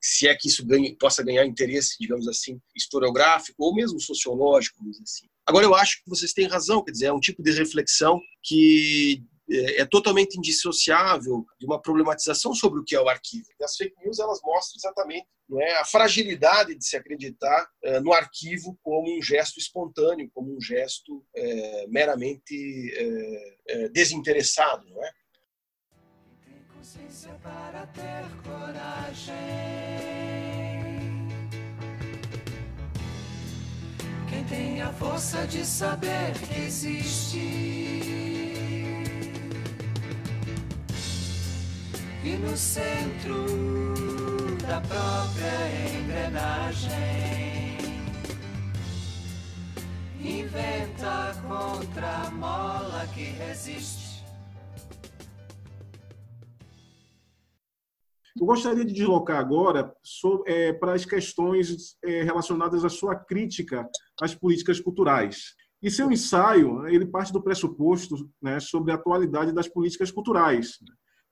se 0.01 0.29
é 0.29 0.35
que 0.35 0.49
isso 0.49 0.65
ganhe, 0.67 0.97
possa 0.97 1.23
ganhar 1.23 1.47
interesse, 1.47 1.97
digamos 2.01 2.29
assim, 2.29 2.61
historiográfico 2.75 3.65
ou 3.65 3.75
mesmo 3.75 4.01
sociológico, 4.01 4.79
vamos 4.79 4.93
dizer 4.93 5.05
assim. 5.05 5.27
Agora, 5.47 5.65
eu 5.65 5.75
acho 5.75 6.03
que 6.03 6.11
vocês 6.11 6.33
têm 6.33 6.49
razão, 6.49 6.83
quer 6.83 6.91
dizer, 6.91 7.07
é 7.07 7.13
um 7.13 7.21
tipo 7.21 7.43
de 7.43 7.53
reflexão 7.53 8.21
que 8.43 9.23
é, 9.51 9.83
é 9.83 9.85
totalmente 9.85 10.37
indissociável 10.37 11.45
de 11.59 11.67
uma 11.67 11.81
problematização 11.81 12.55
sobre 12.55 12.81
o 12.81 12.85
que 12.85 12.95
é 12.95 13.01
o 13.01 13.09
arquivo. 13.09 13.47
As 13.63 13.77
fake 13.77 13.95
news 14.03 14.19
elas 14.19 14.41
mostram 14.43 14.77
exatamente 14.77 15.27
é, 15.55 15.77
a 15.79 15.85
fragilidade 15.85 16.75
de 16.75 16.85
se 16.85 16.97
acreditar 16.97 17.69
é, 17.83 18.01
no 18.01 18.13
arquivo 18.13 18.77
como 18.83 19.17
um 19.17 19.23
gesto 19.23 19.59
espontâneo, 19.59 20.29
como 20.35 20.57
um 20.57 20.61
gesto 20.61 21.25
é, 21.35 21.87
meramente 21.87 22.93
é, 22.97 23.57
é, 23.69 23.89
desinteressado, 23.89 24.89
não 24.91 25.05
é? 25.05 25.11
Tem 26.45 26.63
consciência 26.75 27.33
para 27.43 27.87
ter 27.87 28.25
coragem. 28.43 29.35
Quem 34.29 34.45
tem 34.47 34.83
a 34.83 34.93
força 34.93 35.47
de 35.47 35.65
saber 35.65 36.33
que 36.49 36.61
existe 36.63 38.56
e 42.27 42.37
no 42.39 42.57
centro 42.57 43.45
da 44.67 44.81
própria 44.81 45.97
engrenagem 45.97 46.91
inventa 50.21 51.41
contra 51.47 52.27
a 52.27 52.31
mola 52.33 53.07
que 53.15 53.23
resiste. 53.23 54.25
Eu 58.39 58.45
gostaria 58.45 58.85
de 58.85 58.93
deslocar 58.93 59.39
agora 59.39 59.95
é, 60.47 60.73
para 60.73 60.95
as 60.95 61.05
questões 61.05 61.97
é, 62.05 62.25
relacionadas 62.25 62.85
à 62.85 62.89
sua 62.89 63.15
crítica 63.15 63.89
às 64.21 64.35
políticas 64.35 64.81
culturais. 64.81 65.55
E 65.81 65.93
seu 65.93 66.11
ensaio 66.11 66.89
ele 66.89 67.07
parte 67.07 67.33
do 67.33 67.41
pressuposto 67.41 68.29
né, 68.43 68.59
sobre 68.59 68.91
a 68.91 68.97
atualidade 68.97 69.53
das 69.53 69.69
políticas 69.69 70.11
culturais 70.11 70.79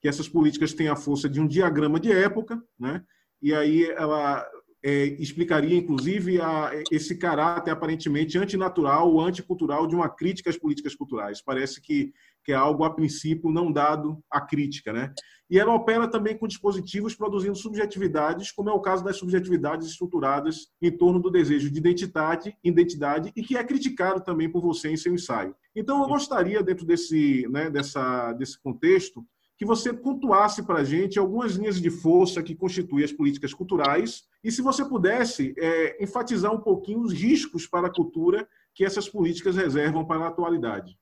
que 0.04 0.08
essas 0.08 0.28
políticas 0.28 0.74
têm 0.74 0.88
a 0.88 0.96
força 0.96 1.30
de 1.30 1.40
um 1.40 1.46
diagrama 1.48 1.98
de 1.98 2.12
época, 2.12 2.62
né? 2.78 3.02
e 3.40 3.54
aí 3.54 3.90
ela 3.92 4.46
é, 4.84 5.06
explicaria, 5.18 5.78
inclusive, 5.78 6.38
a, 6.42 6.72
esse 6.92 7.16
caráter 7.16 7.70
aparentemente 7.70 8.36
antinatural 8.36 9.10
ou 9.10 9.22
anticultural 9.22 9.86
de 9.86 9.94
uma 9.94 10.10
crítica 10.10 10.50
às 10.50 10.58
políticas 10.58 10.94
culturais. 10.94 11.40
Parece 11.40 11.80
que, 11.80 12.12
que 12.44 12.52
é 12.52 12.54
algo, 12.54 12.84
a 12.84 12.94
princípio, 12.94 13.50
não 13.50 13.72
dado 13.72 14.22
à 14.30 14.42
crítica. 14.42 14.92
Né? 14.92 15.10
E 15.48 15.58
ela 15.58 15.74
opera 15.74 16.06
também 16.06 16.36
com 16.36 16.46
dispositivos 16.46 17.14
produzindo 17.14 17.56
subjetividades, 17.56 18.52
como 18.52 18.68
é 18.68 18.74
o 18.74 18.82
caso 18.82 19.02
das 19.02 19.16
subjetividades 19.16 19.88
estruturadas 19.88 20.66
em 20.82 20.94
torno 20.94 21.18
do 21.18 21.30
desejo 21.30 21.70
de 21.70 21.78
identidade, 21.78 22.54
identidade 22.62 23.32
e 23.34 23.42
que 23.42 23.56
é 23.56 23.64
criticado 23.64 24.22
também 24.22 24.50
por 24.50 24.60
você 24.60 24.90
em 24.90 24.98
seu 24.98 25.14
ensaio. 25.14 25.56
Então, 25.74 26.02
eu 26.02 26.08
gostaria, 26.08 26.62
dentro 26.62 26.84
desse, 26.84 27.48
né, 27.48 27.70
dessa, 27.70 28.34
desse 28.34 28.60
contexto, 28.62 29.24
que 29.56 29.64
você 29.64 29.92
pontuasse 29.92 30.62
para 30.62 30.80
a 30.80 30.84
gente 30.84 31.18
algumas 31.18 31.52
linhas 31.52 31.80
de 31.80 31.90
força 31.90 32.42
que 32.42 32.54
constituem 32.54 33.04
as 33.04 33.12
políticas 33.12 33.54
culturais 33.54 34.24
e, 34.42 34.50
se 34.50 34.60
você 34.60 34.84
pudesse, 34.84 35.54
é, 35.56 36.02
enfatizar 36.02 36.52
um 36.52 36.60
pouquinho 36.60 37.00
os 37.00 37.12
riscos 37.12 37.66
para 37.66 37.86
a 37.86 37.92
cultura 37.92 38.48
que 38.74 38.84
essas 38.84 39.08
políticas 39.08 39.56
reservam 39.56 40.04
para 40.04 40.24
a 40.24 40.28
atualidade. 40.28 40.98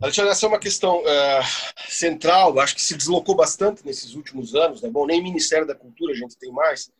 Alexandre, 0.00 0.32
essa 0.32 0.46
é 0.46 0.48
uma 0.48 0.58
questão 0.58 1.00
uh, 1.02 1.88
central, 1.88 2.58
acho 2.58 2.74
que 2.74 2.82
se 2.82 2.96
deslocou 2.96 3.36
bastante 3.36 3.84
nesses 3.86 4.14
últimos 4.14 4.54
anos, 4.54 4.82
né? 4.82 4.90
Bom, 4.90 5.06
nem 5.06 5.22
Ministério 5.22 5.66
da 5.66 5.74
Cultura 5.74 6.12
a 6.12 6.16
gente 6.16 6.36
tem 6.36 6.50
mais, 6.50 6.90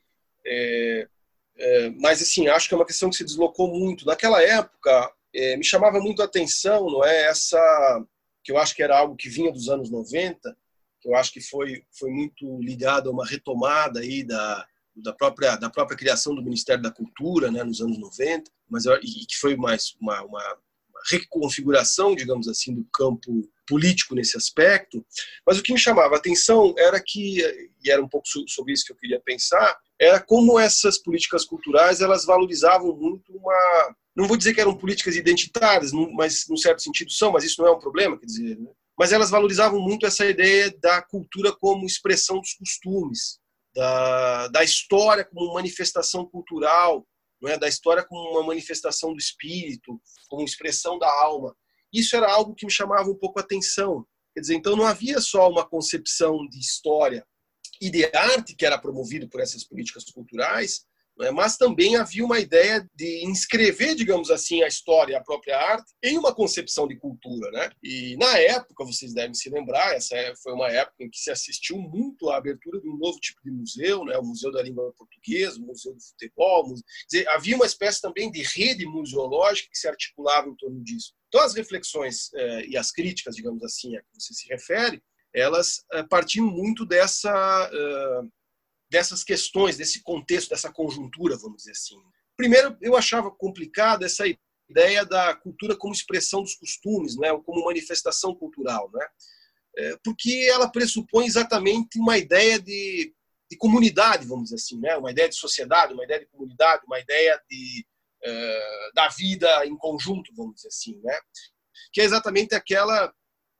é, 0.46 1.08
é, 1.56 1.90
mas 1.90 2.22
assim, 2.22 2.46
acho 2.48 2.68
que 2.68 2.74
é 2.74 2.76
uma 2.76 2.86
questão 2.86 3.10
que 3.10 3.16
se 3.16 3.24
deslocou 3.24 3.68
muito. 3.68 4.06
Naquela 4.06 4.42
época, 4.42 5.12
é, 5.34 5.56
me 5.56 5.64
chamava 5.64 5.98
muito 6.00 6.22
a 6.22 6.24
atenção, 6.24 6.86
não 6.86 7.04
é, 7.04 7.24
essa 7.24 7.58
que 8.42 8.52
eu 8.52 8.58
acho 8.58 8.74
que 8.76 8.82
era 8.82 8.98
algo 8.98 9.16
que 9.16 9.28
vinha 9.28 9.50
dos 9.50 9.68
anos 9.68 9.90
90, 9.90 10.54
que 11.04 11.08
eu 11.08 11.14
acho 11.14 11.32
que 11.32 11.40
foi, 11.40 11.84
foi 11.92 12.10
muito 12.10 12.58
ligado 12.60 13.10
a 13.10 13.12
uma 13.12 13.26
retomada 13.26 14.00
aí 14.00 14.24
da, 14.24 14.66
da 14.96 15.12
própria 15.12 15.56
da 15.56 15.68
própria 15.68 15.96
criação 15.96 16.34
do 16.34 16.42
Ministério 16.42 16.82
da 16.82 16.90
Cultura, 16.90 17.50
né, 17.50 17.62
nos 17.62 17.80
anos 17.82 17.98
90, 17.98 18.50
mas 18.68 18.86
e 18.86 19.26
que 19.26 19.36
foi 19.38 19.54
mais 19.54 19.94
uma, 20.00 20.22
uma, 20.22 20.42
uma 20.88 21.00
reconfiguração, 21.10 22.16
digamos 22.16 22.48
assim, 22.48 22.74
do 22.74 22.84
campo 22.92 23.46
político 23.66 24.14
nesse 24.14 24.36
aspecto. 24.36 25.04
Mas 25.46 25.58
o 25.58 25.62
que 25.62 25.72
me 25.72 25.78
chamava 25.78 26.14
a 26.14 26.18
atenção 26.18 26.74
era 26.78 27.00
que 27.00 27.40
e 27.84 27.90
era 27.90 28.02
um 28.02 28.08
pouco 28.08 28.26
sobre 28.48 28.72
isso 28.72 28.86
que 28.86 28.92
eu 28.92 28.96
queria 28.96 29.20
pensar, 29.20 29.78
era 30.00 30.18
como 30.18 30.58
essas 30.58 30.98
políticas 30.98 31.44
culturais 31.44 32.00
elas 32.00 32.24
valorizavam 32.24 32.96
muito 32.96 33.30
uma 33.36 33.94
não 34.16 34.28
vou 34.28 34.36
dizer 34.36 34.54
que 34.54 34.60
eram 34.60 34.76
políticas 34.76 35.16
identitárias, 35.16 35.90
mas 35.92 36.46
num 36.48 36.56
certo 36.56 36.80
sentido 36.80 37.10
são, 37.10 37.32
mas 37.32 37.42
isso 37.42 37.60
não 37.60 37.68
é 37.68 37.72
um 37.72 37.80
problema, 37.80 38.16
quer 38.16 38.26
dizer, 38.26 38.56
né? 38.56 38.70
Mas 38.98 39.12
elas 39.12 39.30
valorizavam 39.30 39.80
muito 39.80 40.06
essa 40.06 40.24
ideia 40.26 40.70
da 40.80 41.02
cultura 41.02 41.52
como 41.52 41.86
expressão 41.86 42.40
dos 42.40 42.54
costumes. 42.54 43.38
da, 43.74 44.48
da 44.48 44.64
história 44.64 45.24
como 45.24 45.54
manifestação 45.54 46.24
cultural, 46.26 47.06
é? 47.46 47.58
da 47.58 47.68
história 47.68 48.04
como 48.04 48.30
uma 48.30 48.42
manifestação 48.44 49.12
do 49.12 49.18
espírito, 49.18 50.00
como 50.28 50.44
expressão 50.44 50.98
da 50.98 51.08
alma. 51.08 51.54
Isso 51.92 52.16
era 52.16 52.30
algo 52.32 52.54
que 52.54 52.66
me 52.66 52.72
chamava 52.72 53.08
um 53.08 53.16
pouco 53.16 53.38
a 53.38 53.42
atenção. 53.42 54.06
Quer 54.32 54.40
dizer, 54.40 54.54
então 54.54 54.76
não 54.76 54.86
havia 54.86 55.20
só 55.20 55.48
uma 55.48 55.68
concepção 55.68 56.46
de 56.48 56.58
história 56.58 57.26
e 57.80 57.90
de 57.90 58.04
arte 58.16 58.54
que 58.54 58.66
era 58.66 58.78
promovido 58.78 59.28
por 59.28 59.40
essas 59.40 59.64
políticas 59.64 60.04
culturais? 60.04 60.84
Mas 61.32 61.56
também 61.56 61.96
havia 61.96 62.24
uma 62.24 62.40
ideia 62.40 62.88
de 62.94 63.24
inscrever, 63.24 63.94
digamos 63.94 64.30
assim, 64.30 64.62
a 64.62 64.68
história, 64.68 65.16
a 65.16 65.22
própria 65.22 65.56
arte, 65.56 65.92
em 66.02 66.18
uma 66.18 66.34
concepção 66.34 66.88
de 66.88 66.96
cultura. 66.96 67.50
Né? 67.50 67.70
E 67.82 68.16
na 68.16 68.38
época, 68.38 68.84
vocês 68.84 69.14
devem 69.14 69.34
se 69.34 69.48
lembrar, 69.48 69.94
essa 69.94 70.16
é, 70.16 70.34
foi 70.36 70.52
uma 70.52 70.70
época 70.70 71.04
em 71.04 71.10
que 71.10 71.18
se 71.18 71.30
assistiu 71.30 71.78
muito 71.78 72.30
à 72.30 72.36
abertura 72.36 72.80
de 72.80 72.88
um 72.88 72.96
novo 72.96 73.18
tipo 73.18 73.40
de 73.44 73.50
museu, 73.50 74.04
né? 74.04 74.18
o 74.18 74.24
Museu 74.24 74.50
da 74.50 74.62
Língua 74.62 74.92
Portuguesa, 74.96 75.58
o 75.58 75.66
Museu 75.66 75.94
do 75.94 76.02
Futebol. 76.02 76.68
Museu... 76.68 76.84
Dizer, 77.10 77.28
havia 77.28 77.56
uma 77.56 77.66
espécie 77.66 78.00
também 78.00 78.30
de 78.30 78.42
rede 78.42 78.84
museológica 78.86 79.68
que 79.70 79.78
se 79.78 79.88
articulava 79.88 80.48
em 80.48 80.56
torno 80.56 80.82
disso. 80.82 81.12
Então, 81.28 81.40
as 81.42 81.54
reflexões 81.54 82.32
eh, 82.34 82.66
e 82.68 82.76
as 82.76 82.92
críticas, 82.92 83.34
digamos 83.34 83.62
assim, 83.64 83.96
a 83.96 84.00
que 84.00 84.06
você 84.12 84.32
se 84.32 84.48
refere, 84.48 85.02
elas 85.34 85.84
eh, 85.92 86.04
partiam 86.04 86.46
muito 86.46 86.86
dessa 86.86 87.70
eh, 87.72 88.28
dessas 88.94 89.24
questões, 89.24 89.76
desse 89.76 90.00
contexto, 90.04 90.50
dessa 90.50 90.72
conjuntura, 90.72 91.36
vamos 91.36 91.56
dizer 91.58 91.72
assim. 91.72 91.96
Primeiro, 92.36 92.78
eu 92.80 92.96
achava 92.96 93.28
complicado 93.28 94.04
essa 94.04 94.24
ideia 94.70 95.04
da 95.04 95.34
cultura 95.34 95.76
como 95.76 95.92
expressão 95.92 96.42
dos 96.42 96.54
costumes, 96.54 97.16
né, 97.16 97.28
como 97.44 97.64
manifestação 97.64 98.36
cultural, 98.36 98.88
né, 98.94 99.04
é, 99.76 99.98
porque 100.04 100.48
ela 100.48 100.70
pressupõe 100.70 101.26
exatamente 101.26 101.98
uma 101.98 102.16
ideia 102.16 102.60
de, 102.60 103.12
de, 103.50 103.56
comunidade, 103.58 104.28
vamos 104.28 104.44
dizer 104.44 104.56
assim, 104.56 104.78
né, 104.78 104.96
uma 104.96 105.10
ideia 105.10 105.28
de 105.28 105.34
sociedade, 105.34 105.92
uma 105.92 106.04
ideia 106.04 106.20
de 106.20 106.26
comunidade, 106.26 106.84
uma 106.86 107.00
ideia 107.00 107.42
de 107.50 107.84
é, 108.22 108.90
da 108.94 109.08
vida 109.08 109.66
em 109.66 109.76
conjunto, 109.76 110.32
vamos 110.36 110.54
dizer 110.54 110.68
assim, 110.68 111.00
né, 111.02 111.18
que 111.92 112.00
é 112.00 112.04
exatamente 112.04 112.54
aquela 112.54 113.12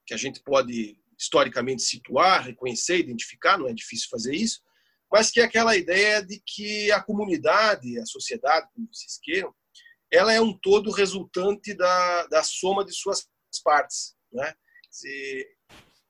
que 0.07 0.15
a 0.15 0.17
gente 0.17 0.41
pode 0.45 0.97
historicamente 1.19 1.83
situar, 1.83 2.45
reconhecer, 2.45 2.99
identificar, 2.99 3.59
não 3.59 3.67
é 3.69 3.73
difícil 3.73 4.09
fazer 4.09 4.33
isso, 4.33 4.63
mas 5.15 5.31
que 5.31 5.39
é 5.39 5.45
aquela 5.45 5.77
ideia 5.77 6.21
de 6.21 6.43
que 6.45 6.91
a 6.91 7.01
comunidade, 7.01 8.01
a 8.01 8.05
sociedade, 8.05 8.67
como 8.75 8.89
vocês 8.93 9.17
queiram, 9.23 9.55
ela 10.13 10.33
é 10.33 10.41
um 10.41 10.53
todo 10.59 10.91
resultante 10.91 11.73
da, 11.73 12.27
da 12.27 12.43
soma 12.43 12.85
de 12.85 12.93
suas 12.93 13.25
partes. 13.63 14.17
Né? 14.33 14.53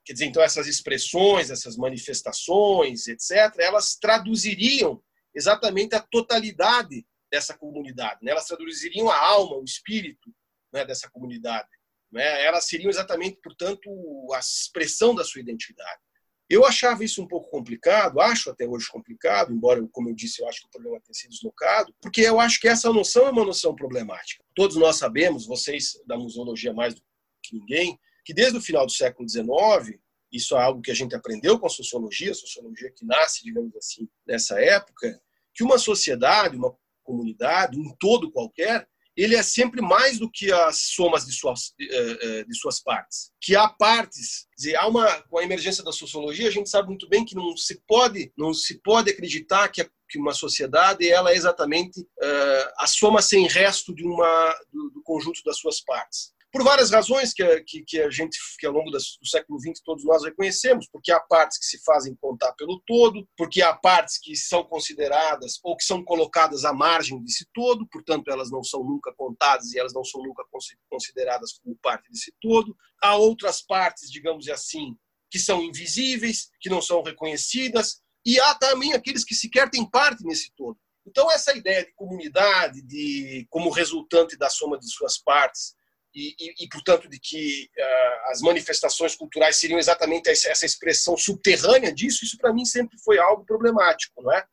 Quer 0.07 0.15
dizer, 0.15 0.25
então, 0.25 0.43
essas 0.43 0.67
expressões, 0.67 1.51
essas 1.51 1.77
manifestações, 1.77 3.07
etc., 3.07 3.55
elas 3.59 3.95
traduziriam 3.95 5.05
exatamente 5.35 5.95
a 5.95 6.01
totalidade 6.01 7.07
dessa 7.31 7.53
comunidade. 7.59 8.21
Né? 8.23 8.31
Elas 8.31 8.47
traduziriam 8.47 9.11
a 9.11 9.19
alma, 9.19 9.59
o 9.59 9.65
espírito 9.65 10.35
né, 10.73 10.83
dessa 10.83 11.11
comunidade. 11.11 11.69
Né? 12.11 12.43
Elas 12.43 12.65
seriam 12.65 12.89
exatamente, 12.89 13.39
portanto, 13.43 13.87
a 14.33 14.39
expressão 14.39 15.15
da 15.15 15.25
sua 15.25 15.43
identidade. 15.43 16.01
Eu 16.49 16.65
achava 16.67 17.03
isso 17.03 17.23
um 17.23 17.27
pouco 17.27 17.51
complicado, 17.51 18.21
acho 18.21 18.51
até 18.51 18.67
hoje 18.69 18.87
complicado, 18.91 19.53
embora, 19.53 19.87
como 19.91 20.11
eu 20.11 20.15
disse, 20.15 20.43
eu 20.43 20.49
acho 20.49 20.61
que 20.61 20.67
o 20.67 20.71
problema 20.71 21.01
tenha 21.01 21.15
sido 21.15 21.31
deslocado, 21.31 21.95
porque 22.03 22.21
eu 22.21 22.39
acho 22.39 22.61
que 22.61 22.69
essa 22.69 22.93
noção 22.93 23.27
é 23.27 23.31
uma 23.31 23.45
noção 23.45 23.75
problemática. 23.75 24.45
Todos 24.55 24.77
nós 24.77 24.97
sabemos, 24.97 25.47
vocês 25.47 25.99
da 26.07 26.19
museologia 26.19 26.73
mais 26.73 26.95
do 26.95 27.03
que 27.43 27.57
ninguém, 27.57 27.99
que 28.25 28.35
desde 28.35 28.59
o 28.59 28.63
final 28.63 28.85
do 28.85 28.93
século 28.93 29.29
XIX, 29.29 29.99
isso 30.31 30.57
é 30.57 30.63
algo 30.63 30.83
que 30.83 30.91
a 30.91 30.95
gente 30.95 31.15
aprendeu 31.15 31.59
com 31.59 31.67
a 31.67 31.71
sociologia, 31.71 32.33
a 32.33 32.35
sociologia 32.35 32.91
que 32.91 33.07
nasce, 33.07 33.43
digamos 33.43 33.75
assim, 33.77 34.09
nessa 34.27 34.61
época, 34.61 35.21
que 35.55 35.63
uma 35.63 35.79
sociedade, 35.79 36.57
uma 36.57 36.77
comunidade, 37.03 37.79
um 37.79 37.95
todo 37.99 38.33
qualquer, 38.33 38.89
ele 39.17 39.37
é 39.37 39.43
sempre 39.43 39.81
mais 39.81 40.19
do 40.19 40.31
que 40.31 40.53
as 40.53 40.91
somas 40.95 41.25
de 41.25 41.33
suas, 41.33 41.73
eh, 41.81 42.19
eh, 42.21 42.45
de 42.45 42.57
suas 42.57 42.83
partes. 42.83 43.31
Que 43.41 43.55
há 43.55 43.69
partes, 43.69 44.47
dizer, 44.57 44.77
há 44.77 44.87
uma, 44.87 45.23
com 45.23 45.39
a 45.39 45.45
emergência 45.45 45.85
da 45.85 45.93
sociologia, 45.93 46.49
a 46.49 46.53
gente 46.53 46.69
sabe 46.69 46.89
muito 46.89 47.09
bem 47.09 47.25
que 47.25 47.35
não 47.35 47.57
se 47.57 47.81
pode, 47.87 48.33
não 48.37 48.53
se 48.53 48.81
pode 48.83 49.11
acreditar 49.11 49.69
que, 49.69 49.89
que 50.09 50.19
uma 50.19 50.35
sociedade 50.35 51.09
ela 51.09 51.31
é 51.31 51.37
exatamente 51.37 52.01
uh, 52.01 52.71
a 52.79 52.87
soma 52.87 53.23
sem 53.23 53.47
resto 53.47 53.95
de 53.95 54.05
uma, 54.05 54.55
do, 54.73 54.91
do 54.91 55.03
conjunto 55.03 55.41
das 55.45 55.59
suas 55.59 55.81
partes 55.81 56.34
por 56.55 56.63
várias 56.63 56.93
razões 56.93 57.35
que, 57.35 57.45
que, 57.63 57.83
que, 57.83 58.01
a 58.01 58.09
gente, 58.09 58.39
que 58.61 58.65
ao 58.65 58.73
longo 58.73 58.89
do 58.89 59.01
século 59.27 59.59
XX 59.59 59.81
todos 59.85 60.05
nós 60.05 60.23
reconhecemos, 60.23 60.87
porque 60.89 61.11
há 61.11 61.19
partes 61.19 61.59
que 61.59 61.67
se 61.67 61.83
fazem 61.83 62.15
contar 62.15 62.53
pelo 62.53 62.81
todo, 62.87 63.29
porque 63.37 63.61
há 63.61 63.75
partes 63.75 64.21
que 64.23 64.37
são 64.37 64.63
consideradas 64.63 65.59
ou 65.65 65.77
que 65.77 65.83
são 65.83 66.05
colocadas 66.05 66.65
à 66.65 66.73
margem 66.73 67.21
desse 67.25 67.45
todo, 67.53 67.89
portanto 67.89 68.31
elas 68.31 68.53
não 68.53 68.63
são 68.63 68.85
nunca 68.85 69.13
contadas 69.17 69.73
e 69.73 69.81
elas 69.81 69.93
não 69.93 70.05
são 70.05 70.23
nunca 70.23 70.45
consideradas 70.89 71.59
como 71.59 71.77
parte 71.83 72.09
desse 72.09 72.33
todo. 72.41 72.77
Há 73.03 73.17
outras 73.17 73.61
partes, 73.61 74.09
digamos 74.09 74.49
assim, 74.49 74.97
que 75.29 75.41
são 75.41 75.61
invisíveis, 75.61 76.51
que 76.61 76.71
não 76.71 76.81
são 76.81 77.03
reconhecidas, 77.03 78.01
e 78.25 78.39
há 78.39 78.55
também 78.55 78.93
aqueles 78.93 79.25
que 79.25 79.35
sequer 79.35 79.69
têm 79.69 79.85
parte 79.91 80.25
nesse 80.25 80.53
todo. 80.57 80.79
Então 81.05 81.29
essa 81.33 81.53
ideia 81.53 81.85
de 81.85 81.93
comunidade, 81.95 82.81
de 82.81 83.45
como 83.51 83.71
resultante 83.71 84.37
da 84.39 84.49
soma 84.49 84.79
de 84.79 84.89
suas 84.89 85.19
partes, 85.19 85.75
e, 86.15 86.35
e, 86.39 86.65
e, 86.65 86.69
portanto, 86.69 87.09
de 87.09 87.19
que 87.19 87.69
uh, 87.77 88.31
as 88.31 88.41
manifestações 88.41 89.17
culturais 89.17 89.57
seriam 89.57 89.79
exatamente 89.79 90.31
essa, 90.31 90.65
expressão 90.65 91.17
subterrânea 91.17 91.93
disso, 91.93 92.25
isso 92.25 92.39
para 92.39 92.53
mim 92.53 92.65
sempre 92.65 92.97
foi 92.99 93.19
algo 93.19 93.45
problemático, 93.45 94.23
não 94.23 94.33
é? 94.33 94.45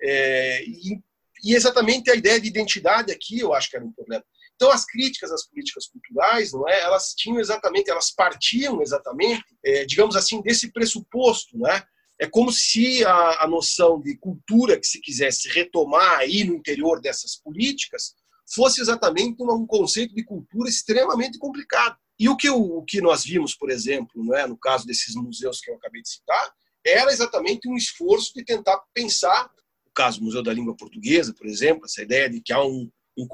é 0.00 0.62
e, 0.62 1.00
e, 1.44 1.54
exatamente 1.54 2.10
a 2.10 2.14
ideia 2.14 2.40
de 2.40 2.46
identidade 2.46 3.12
aqui 3.12 3.40
eu 3.40 3.52
acho 3.52 3.68
que 3.68 3.76
era 3.76 3.84
um 3.84 3.92
problema. 3.92 4.24
Então, 4.54 4.70
as 4.70 4.84
críticas 4.84 5.30
às 5.32 5.46
políticas 5.48 5.86
culturais, 5.86 6.52
não 6.52 6.68
é? 6.68 6.80
Elas 6.80 7.14
tinham 7.16 7.38
exatamente, 7.38 7.90
elas 7.90 8.10
partiam 8.10 8.80
exatamente, 8.82 9.44
é, 9.64 9.84
digamos 9.84 10.16
assim, 10.16 10.40
desse 10.42 10.72
pressuposto, 10.72 11.56
não 11.56 11.68
é? 11.68 11.84
É 12.20 12.26
como 12.26 12.50
se 12.50 13.04
a, 13.04 13.44
a 13.44 13.46
noção 13.46 14.00
de 14.00 14.16
cultura 14.16 14.78
que 14.78 14.86
se 14.86 15.00
quisesse 15.00 15.48
retomar 15.48 16.18
aí 16.18 16.42
no 16.42 16.54
interior 16.54 17.00
dessas 17.00 17.36
políticas 17.36 18.14
fosse 18.54 18.80
exatamente 18.80 19.42
um 19.42 19.66
conceito 19.66 20.14
de 20.14 20.24
cultura 20.24 20.68
extremamente 20.68 21.38
complicado. 21.38 21.96
E 22.18 22.28
o 22.28 22.36
que, 22.36 22.50
o, 22.50 22.82
que 22.82 23.00
nós 23.00 23.24
vimos, 23.24 23.54
por 23.54 23.70
exemplo, 23.70 24.24
não 24.24 24.34
é, 24.34 24.46
no 24.46 24.56
caso 24.56 24.86
desses 24.86 25.14
museus 25.14 25.60
que 25.60 25.70
eu 25.70 25.76
acabei 25.76 26.02
de 26.02 26.08
citar, 26.08 26.52
era 26.84 27.12
exatamente 27.12 27.68
um 27.68 27.76
esforço 27.76 28.32
de 28.34 28.44
tentar 28.44 28.80
pensar, 28.92 29.50
o 29.86 29.90
caso 29.94 30.18
do 30.18 30.24
Museu 30.24 30.42
da 30.42 30.52
Língua 30.52 30.76
Portuguesa, 30.76 31.34
por 31.34 31.46
exemplo, 31.46 31.84
essa 31.84 32.02
ideia 32.02 32.28
de 32.28 32.40
que 32.40 32.52
há 32.52 32.62
um, 32.62 32.90
um 33.16 33.26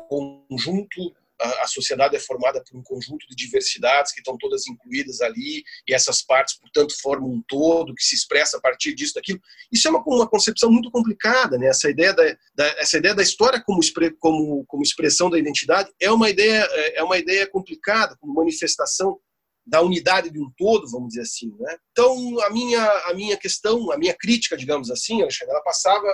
conjunto 0.48 1.14
a, 1.62 1.66
sociedade 1.66 2.16
é 2.16 2.18
formada 2.20 2.62
por 2.62 2.78
um 2.78 2.82
conjunto 2.82 3.26
de 3.28 3.34
diversidades 3.34 4.12
que 4.12 4.20
estão 4.20 4.36
todas 4.38 4.66
incluídas 4.66 5.20
ali, 5.20 5.62
e 5.86 5.94
essas 5.94 6.22
partes, 6.22 6.58
portanto, 6.58 6.94
formam 7.00 7.30
um 7.30 7.42
todo 7.46 7.94
que 7.94 8.04
se 8.04 8.14
expressa 8.14 8.56
a 8.56 8.60
partir 8.60 8.94
disso, 8.94 9.14
daquilo. 9.14 9.40
Isso 9.72 9.88
é 9.88 9.90
uma, 9.90 10.02
uma 10.06 10.28
concepção 10.28 10.70
muito 10.70 10.90
complicada, 10.90 11.58
né? 11.58 11.66
Essa 11.66 11.90
ideia 11.90 12.12
da, 12.12 12.24
da 12.54 12.66
essa 12.78 12.98
ideia 12.98 13.14
da 13.14 13.22
história 13.22 13.62
como, 13.64 13.80
como, 14.18 14.64
como 14.66 14.82
expressão 14.82 15.30
da 15.30 15.38
identidade 15.38 15.90
é 16.00 16.10
uma 16.10 16.28
ideia 16.28 16.66
é, 16.70 16.98
é 16.98 17.02
uma 17.02 17.18
ideia 17.18 17.46
complicada, 17.46 18.16
como 18.20 18.34
manifestação 18.34 19.18
da 19.66 19.80
unidade 19.80 20.30
de 20.30 20.38
um 20.38 20.50
todo, 20.56 20.90
vamos 20.90 21.08
dizer 21.08 21.22
assim, 21.22 21.54
né? 21.58 21.76
Então, 21.90 22.40
a 22.42 22.50
minha 22.50 22.84
a 23.06 23.14
minha 23.14 23.36
questão, 23.36 23.90
a 23.90 23.96
minha 23.96 24.14
crítica, 24.14 24.56
digamos 24.56 24.90
assim, 24.90 25.22
Alexandre, 25.22 25.52
ela 25.52 25.62
passava 25.62 26.06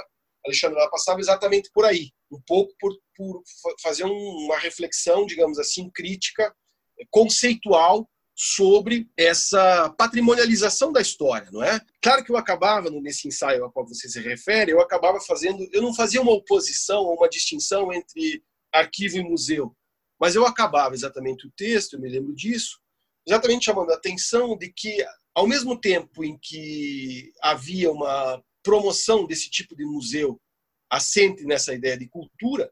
Alexandre, 0.45 0.79
ela 0.79 0.91
passava 0.91 1.21
exatamente 1.21 1.71
por 1.73 1.85
aí, 1.85 2.11
um 2.31 2.41
pouco 2.47 2.73
por, 2.79 2.97
por 3.17 3.43
fazer 3.83 4.05
uma 4.05 4.59
reflexão, 4.59 5.27
digamos 5.27 5.59
assim, 5.59 5.91
crítica, 5.91 6.55
conceitual 7.11 8.09
sobre 8.35 9.07
essa 9.19 9.91
patrimonialização 9.99 10.91
da 10.91 11.01
história, 11.03 11.51
não 11.53 11.63
é? 11.63 11.79
Claro 12.03 12.25
que 12.25 12.33
eu 12.33 12.39
acabava 12.39 12.89
nesse 12.89 13.29
ensaio 13.29 13.65
a 13.65 13.71
qual 13.71 13.87
você 13.87 14.09
se 14.09 14.19
refere, 14.19 14.73
eu 14.73 14.81
acabava 14.81 15.21
fazendo, 15.21 15.69
eu 15.73 15.83
não 15.83 15.95
fazia 15.95 16.23
uma 16.23 16.33
oposição 16.33 17.03
ou 17.03 17.17
uma 17.17 17.29
distinção 17.29 17.93
entre 17.93 18.43
arquivo 18.73 19.19
e 19.19 19.23
museu, 19.23 19.77
mas 20.19 20.35
eu 20.35 20.47
acabava 20.47 20.95
exatamente 20.95 21.47
o 21.47 21.53
texto, 21.55 21.95
eu 21.95 22.01
me 22.01 22.09
lembro 22.09 22.35
disso, 22.35 22.81
exatamente 23.27 23.67
chamando 23.67 23.91
a 23.91 23.97
atenção 23.97 24.57
de 24.57 24.73
que 24.73 25.05
ao 25.35 25.47
mesmo 25.47 25.79
tempo 25.79 26.25
em 26.25 26.39
que 26.41 27.33
havia 27.43 27.93
uma 27.93 28.43
promoção 28.63 29.27
desse 29.27 29.51
tipo 29.51 29.75
de 29.77 29.85
museu 29.85 30.41
assente 30.91 31.45
nessa 31.45 31.73
ideia 31.73 31.97
de 31.97 32.09
cultura, 32.09 32.71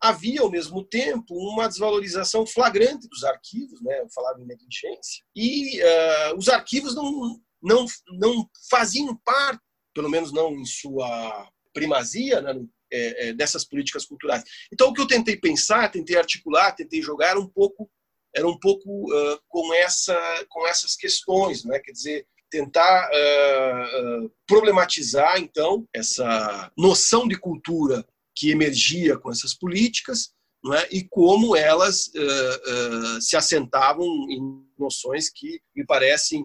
havia 0.00 0.40
ao 0.40 0.50
mesmo 0.50 0.82
tempo 0.84 1.34
uma 1.34 1.68
desvalorização 1.68 2.46
flagrante 2.46 3.08
dos 3.08 3.22
arquivos, 3.22 3.80
né? 3.82 4.00
Eu 4.00 4.08
falava 4.10 4.40
em 4.40 4.46
negligência 4.46 5.22
e 5.36 5.80
uh, 5.82 6.36
os 6.36 6.48
arquivos 6.48 6.94
não 6.94 7.40
não 7.62 7.84
não 8.18 8.50
faziam 8.70 9.14
parte, 9.22 9.62
pelo 9.94 10.08
menos 10.08 10.32
não 10.32 10.52
em 10.54 10.64
sua 10.64 11.48
primazia, 11.74 12.40
né? 12.40 12.54
é, 12.92 13.28
é, 13.28 13.32
dessas 13.32 13.64
políticas 13.64 14.04
culturais. 14.04 14.42
Então 14.72 14.88
o 14.88 14.94
que 14.94 15.00
eu 15.00 15.06
tentei 15.06 15.36
pensar, 15.36 15.90
tentei 15.90 16.16
articular, 16.16 16.72
tentei 16.72 17.00
jogar 17.00 17.38
um 17.38 17.46
pouco 17.46 17.90
era 18.34 18.46
um 18.46 18.58
pouco 18.58 19.12
uh, 19.12 19.40
com 19.48 19.74
essa 19.74 20.16
com 20.48 20.66
essas 20.66 20.94
questões, 20.94 21.64
né? 21.64 21.78
Quer 21.80 21.92
dizer 21.92 22.26
tentar 22.50 23.08
uh, 23.10 24.24
uh, 24.24 24.32
problematizar, 24.46 25.38
então, 25.38 25.86
essa 25.94 26.70
noção 26.76 27.26
de 27.26 27.38
cultura 27.38 28.04
que 28.34 28.50
emergia 28.50 29.16
com 29.16 29.30
essas 29.30 29.54
políticas 29.54 30.32
é? 30.74 30.96
e 30.96 31.06
como 31.08 31.56
elas 31.56 32.08
uh, 32.08 33.20
se 33.20 33.36
assentavam 33.36 34.06
em 34.28 34.40
noções 34.78 35.30
que 35.30 35.60
me 35.74 35.86
parecem 35.86 36.44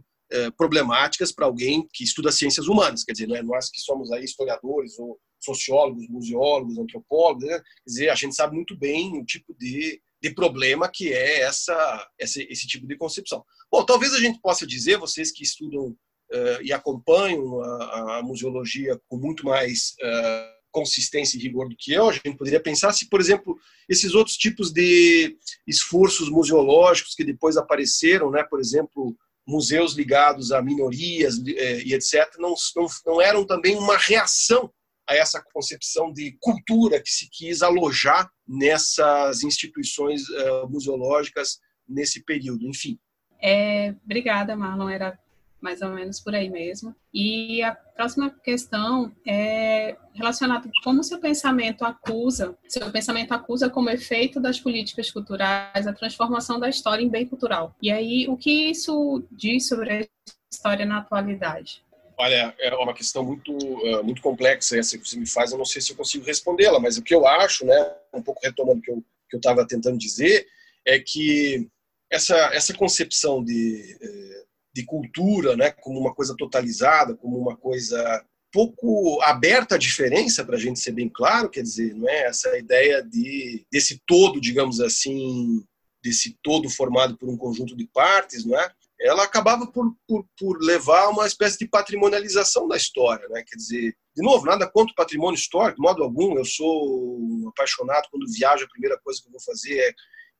problemáticas 0.58 1.32
para 1.32 1.46
alguém 1.46 1.88
que 1.94 2.04
estuda 2.04 2.32
ciências 2.32 2.68
humanas. 2.68 3.04
Quer 3.04 3.12
dizer, 3.12 3.28
não 3.28 3.36
é 3.36 3.44
nós 3.44 3.70
que 3.70 3.80
somos 3.80 4.12
aí 4.12 4.24
historiadores 4.24 4.98
ou 4.98 5.20
sociólogos, 5.40 6.10
museólogos, 6.10 6.80
antropólogos, 6.80 7.46
né? 7.46 7.58
quer 7.60 7.86
dizer, 7.86 8.10
a 8.10 8.16
gente 8.16 8.36
sabe 8.36 8.56
muito 8.56 8.76
bem 8.76 9.22
o 9.22 9.24
tipo 9.24 9.56
de, 9.58 10.02
de 10.22 10.34
problema 10.34 10.90
que 10.92 11.14
é 11.14 11.42
essa, 11.42 12.10
esse 12.20 12.68
tipo 12.68 12.88
de 12.88 12.98
concepção. 12.98 13.46
Bom, 13.76 13.86
talvez 13.86 14.14
a 14.14 14.20
gente 14.20 14.40
possa 14.40 14.66
dizer, 14.66 14.98
vocês 14.98 15.34
que 15.34 15.44
estudam 15.44 15.88
uh, 15.88 16.62
e 16.64 16.72
acompanham 16.72 17.60
a, 17.60 18.20
a, 18.20 18.24
museologia 18.24 18.98
com 19.10 19.18
muito 19.18 19.46
mais 19.46 19.96
uh, 20.02 20.72
consistência 20.72 21.38
e 21.38 21.42
rigor 21.42 21.68
do 21.68 21.76
que 21.78 21.92
eu, 21.92 22.08
a 22.08 22.14
gente 22.14 22.38
poderia 22.38 22.62
pensar 22.62 22.94
se, 22.94 23.10
por 23.10 23.20
exemplo, 23.20 23.60
esses 23.90 24.16
outros 24.16 24.38
tipos 24.38 24.72
de 24.72 25.36
esforços 25.68 26.30
museológicos 26.30 27.14
que 27.16 27.26
depois 27.26 27.58
apareceram, 27.58 28.32
né, 28.32 28.46
por 28.50 28.62
exemplo, 28.62 29.14
museus 29.46 29.92
ligados 29.92 30.54
a 30.54 30.62
minorias 30.62 31.36
eh, 31.46 31.82
e 31.84 31.94
etc., 31.94 32.34
não, 32.40 32.56
não, 32.78 32.88
não 33.06 33.22
eram 33.22 33.46
também 33.46 33.76
uma 33.76 33.98
reação 33.98 34.72
a 35.06 35.16
essa 35.16 35.44
concepção 35.54 36.14
de 36.14 36.38
cultura 36.40 37.02
que 37.02 37.12
se 37.12 37.30
quis 37.30 37.62
alojar 37.62 38.32
nessas 38.48 39.44
instituições 39.44 40.30
uh, 40.30 40.70
museológicas 40.70 41.60
nesse 41.86 42.24
período. 42.24 42.66
Enfim. 42.66 42.98
É, 43.42 43.94
obrigada, 44.04 44.56
Marlon. 44.56 44.90
Era 44.90 45.18
mais 45.66 45.82
ou 45.82 45.90
menos 45.90 46.20
por 46.20 46.36
aí 46.36 46.48
mesmo. 46.48 46.96
E 47.12 47.64
a 47.64 47.74
próxima 47.74 48.30
questão 48.30 49.12
é 49.26 49.96
relacionada 50.14 50.68
com 50.68 50.84
como 50.84 51.04
seu 51.04 51.20
pensamento 51.20 51.84
acusa, 51.84 52.56
seu 52.68 52.92
pensamento 52.92 53.32
acusa 53.32 53.68
como 53.68 53.90
efeito 53.90 54.40
das 54.40 54.60
políticas 54.60 55.10
culturais 55.10 55.88
a 55.88 55.94
transformação 55.94 56.60
da 56.60 56.70
história 56.70 57.04
em 57.04 57.10
bem 57.10 57.26
cultural. 57.26 57.76
E 57.82 57.92
aí, 57.92 58.28
o 58.28 58.38
que 58.38 58.70
isso 58.70 59.24
diz 59.32 59.68
sobre 59.68 59.92
a 59.92 60.08
história 60.54 60.86
na 60.86 61.00
atualidade? 61.00 61.84
Olha, 62.18 62.56
é 62.60 62.74
uma 62.76 62.94
questão 62.94 63.26
muito, 63.26 63.52
uh, 63.52 64.04
muito 64.04 64.22
complexa 64.22 64.78
essa 64.78 64.98
que 64.98 65.08
você 65.08 65.18
me 65.18 65.28
faz. 65.28 65.52
Eu 65.52 65.58
não 65.58 65.66
sei 65.66 65.82
se 65.82 65.92
eu 65.92 65.98
consigo 65.98 66.26
respondê-la, 66.26 66.80
mas 66.80 66.98
o 66.98 67.02
que 67.02 67.14
eu 67.14 67.28
acho, 67.28 67.66
né, 67.66 67.92
um 68.14 68.22
pouco 68.22 68.40
retomando 68.44 68.80
o 68.80 68.82
que 68.82 68.92
eu 68.92 69.04
estava 69.38 69.68
tentando 69.68 69.98
dizer, 69.98 70.48
é 70.86 71.00
que 71.00 71.68
essa 72.16 72.36
essa 72.54 72.74
concepção 72.74 73.44
de 73.44 73.98
eh, 74.02 74.46
de 74.74 74.84
cultura, 74.84 75.56
né, 75.56 75.72
como 75.72 75.98
uma 75.98 76.14
coisa 76.14 76.36
totalizada, 76.38 77.16
como 77.16 77.38
uma 77.38 77.56
coisa 77.56 78.26
pouco 78.52 79.22
aberta 79.22 79.76
à 79.76 79.78
diferença, 79.78 80.44
para 80.44 80.58
a 80.58 80.60
gente 80.60 80.80
ser 80.80 80.92
bem 80.92 81.10
claro, 81.10 81.50
quer 81.50 81.62
dizer, 81.62 81.94
não 81.94 82.10
é 82.10 82.26
essa 82.26 82.58
ideia 82.58 83.02
de 83.02 83.66
desse 83.72 84.02
todo, 84.06 84.42
digamos 84.42 84.82
assim, 84.82 85.64
desse 86.04 86.38
todo 86.44 86.70
formado 86.70 87.18
por 87.18 87.30
um 87.30 87.38
conjunto 87.38 87.76
de 87.76 87.88
partes, 87.88 88.46
não 88.46 88.60
é? 88.60 88.70
ela 89.00 89.24
acabava 89.24 89.68
por, 89.68 89.94
por, 90.08 90.26
por, 90.38 90.58
levar 90.62 91.04
a 91.04 91.10
uma 91.10 91.28
espécie 91.28 91.60
de 91.60 91.68
patrimonialização 91.68 92.68
da 92.68 92.78
história. 92.78 93.28
Né? 93.30 93.44
Quer 93.46 93.56
dizer, 93.58 93.96
de 94.16 94.24
novo, 94.24 94.46
nada 94.46 94.70
contra 94.70 94.92
o 94.94 94.96
patrimônio 94.96 95.38
histórico, 95.38 95.82
de 95.82 95.82
modo 95.82 96.02
algum. 96.02 96.38
Eu 96.38 96.46
sou 96.46 97.20
um 97.20 97.50
apaixonado, 97.50 98.08
quando 98.10 98.32
viajo, 98.32 98.64
a 98.64 98.70
primeira 98.70 98.98
coisa 99.04 99.22
que 99.22 99.28
eu 99.28 99.32
vou 99.32 99.42
fazer 99.42 99.78
é 99.78 99.94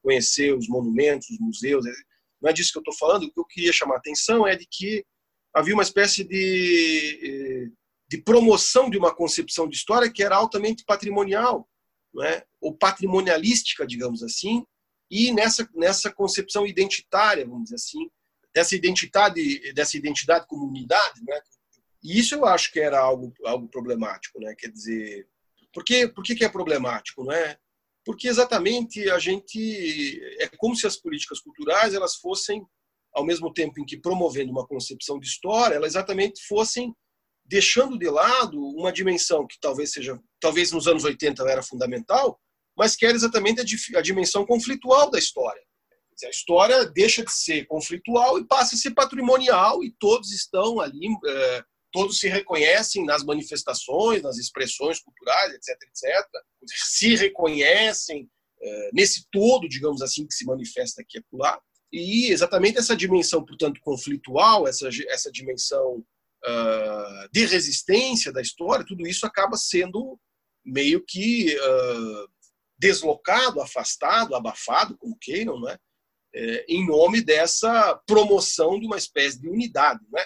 conhecer 0.06 0.56
os 0.56 0.68
monumentos, 0.68 1.30
os 1.32 1.40
museus. 1.40 1.84
Não 2.40 2.50
é 2.50 2.54
disso 2.54 2.72
que 2.72 2.78
eu 2.78 2.82
estou 2.82 2.96
falando. 2.96 3.24
O 3.24 3.32
que 3.32 3.40
eu 3.40 3.46
queria 3.46 3.74
chamar 3.74 3.96
a 3.96 3.98
atenção 3.98 4.48
é 4.48 4.56
de 4.56 4.68
que 4.70 5.04
havia 5.52 5.74
uma 5.74 5.84
espécie 5.84 6.24
de, 6.24 7.20
eh, 7.24 7.72
de 8.08 8.22
promoção 8.22 8.88
de 8.90 8.98
uma 8.98 9.14
concepção 9.14 9.68
de 9.68 9.76
história 9.76 10.12
que 10.12 10.22
era 10.22 10.36
altamente 10.36 10.84
patrimonial, 10.86 11.68
não 12.14 12.24
é? 12.24 12.46
ou 12.62 12.78
patrimonialística, 12.78 13.86
digamos 13.88 14.22
assim, 14.22 14.64
e 15.10 15.32
nessa, 15.32 15.68
nessa 15.74 16.12
concepção 16.12 16.68
identitária, 16.68 17.46
vamos 17.46 17.66
dizer 17.66 17.76
assim, 17.76 18.10
dessa 18.54 18.76
identidade, 18.76 19.74
dessa 19.74 19.98
identidade 19.98 20.48
comunidade, 20.48 21.22
né? 21.24 21.40
E 22.04 22.20
isso 22.20 22.36
eu 22.36 22.46
acho 22.46 22.72
que 22.72 22.80
era 22.80 23.00
algo, 23.00 23.34
algo 23.46 23.68
problemático, 23.68 24.40
né? 24.40 24.56
Quer 24.58 24.70
dizer, 24.70 25.28
por 25.74 25.84
que, 25.84 26.08
por 26.08 26.24
que, 26.24 26.36
que 26.36 26.46
é 26.46 26.50
problemático, 26.50 27.24
não 27.24 27.32
é? 27.32 27.58
Porque 28.06 28.28
exatamente 28.28 29.10
a 29.10 29.18
gente 29.18 30.22
é 30.40 30.48
como 30.58 30.76
se 30.76 30.86
as 30.86 30.96
políticas 30.96 31.40
culturais 31.40 31.94
elas 31.94 32.16
fossem 32.16 32.64
ao 33.16 33.26
mesmo 33.26 33.52
tempo 33.52 33.80
em 33.80 33.86
que 33.86 33.98
promovendo 33.98 34.52
uma 34.52 34.68
concepção 34.68 35.18
de 35.18 35.26
história, 35.26 35.76
elas 35.76 35.94
exatamente 35.94 36.46
fossem 36.46 36.94
deixando 37.46 37.98
de 37.98 38.10
lado 38.10 38.60
uma 38.60 38.92
dimensão 38.92 39.48
que 39.48 39.58
talvez 39.60 39.92
seja, 39.92 40.20
talvez 40.40 40.72
nos 40.72 40.88
anos 40.88 41.04
80 41.04 41.42
era 41.44 41.64
fundamental, 41.64 42.40
mas 42.78 42.96
que 42.96 43.06
era 43.06 43.16
exatamente 43.16 43.62
a, 43.96 44.02
dimensão 44.02 44.46
conflitual 44.46 45.10
da 45.10 45.18
história. 45.18 45.62
A 46.26 46.30
história 46.30 46.86
deixa 46.86 47.24
de 47.24 47.32
ser 47.32 47.66
conflitual 47.68 48.40
e 48.40 48.46
passa 48.46 48.76
a 48.76 48.78
ser 48.78 48.92
patrimonial 48.92 49.84
e 49.84 49.94
todos 49.98 50.32
estão 50.32 50.80
ali, 50.80 51.08
é, 51.26 51.64
todos 51.96 52.20
se 52.20 52.28
reconhecem 52.28 53.06
nas 53.06 53.24
manifestações, 53.24 54.22
nas 54.22 54.38
expressões 54.38 55.00
culturais, 55.00 55.54
etc, 55.54 55.70
etc. 55.84 56.28
Se 56.66 57.16
reconhecem 57.16 58.30
é, 58.62 58.90
nesse 58.92 59.26
todo, 59.32 59.70
digamos 59.70 60.02
assim, 60.02 60.28
que 60.28 60.34
se 60.34 60.44
manifesta 60.44 61.02
aqui 61.02 61.18
e 61.18 61.22
acolá. 61.22 61.58
E 61.94 62.32
exatamente 62.34 62.78
essa 62.78 62.98
dimensão, 62.98 63.46
portanto, 63.46 63.80
conflitual, 63.82 64.68
essa, 64.68 64.90
essa 65.08 65.32
dimensão 65.32 66.04
uh, 66.46 67.30
de 67.32 67.46
resistência 67.46 68.34
da 68.34 68.42
história, 68.42 68.86
tudo 68.86 69.08
isso 69.08 69.26
acaba 69.26 69.56
sendo 69.56 70.20
meio 70.66 71.02
que 71.02 71.56
uh, 71.56 72.28
deslocado, 72.78 73.62
afastado, 73.62 74.36
abafado, 74.36 74.98
como 74.98 75.18
queiram, 75.18 75.58
não 75.58 75.70
é? 75.70 75.78
é, 76.36 76.66
em 76.68 76.86
nome 76.86 77.22
dessa 77.22 77.96
promoção 78.06 78.78
de 78.78 78.86
uma 78.86 78.98
espécie 78.98 79.40
de 79.40 79.48
unidade. 79.48 80.02
Né? 80.12 80.26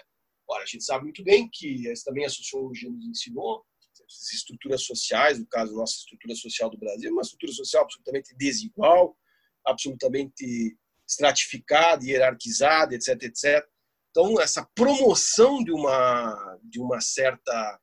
Ora, 0.49 0.63
a 0.63 0.65
gente 0.65 0.83
sabe 0.83 1.03
muito 1.03 1.23
bem 1.23 1.47
que 1.47 1.83
também 2.03 2.25
a 2.25 2.29
sociologia 2.29 2.89
nos 2.89 3.05
ensinou, 3.05 3.63
as 4.05 4.33
estruturas 4.33 4.83
sociais, 4.83 5.37
no 5.37 5.45
caso, 5.45 5.75
nossa 5.75 5.97
estrutura 5.97 6.33
social 6.33 6.69
do 6.69 6.77
Brasil, 6.77 7.11
uma 7.11 7.21
estrutura 7.21 7.51
social 7.51 7.83
absolutamente 7.83 8.35
desigual, 8.35 9.15
absolutamente 9.63 10.75
estratificada, 11.07 12.03
hierarquizada, 12.03 12.95
etc, 12.95 13.21
etc. 13.23 13.67
Então, 14.09 14.41
essa 14.41 14.67
promoção 14.73 15.63
de 15.63 15.71
uma, 15.71 16.59
de 16.63 16.79
uma 16.79 16.99
certa 16.99 17.79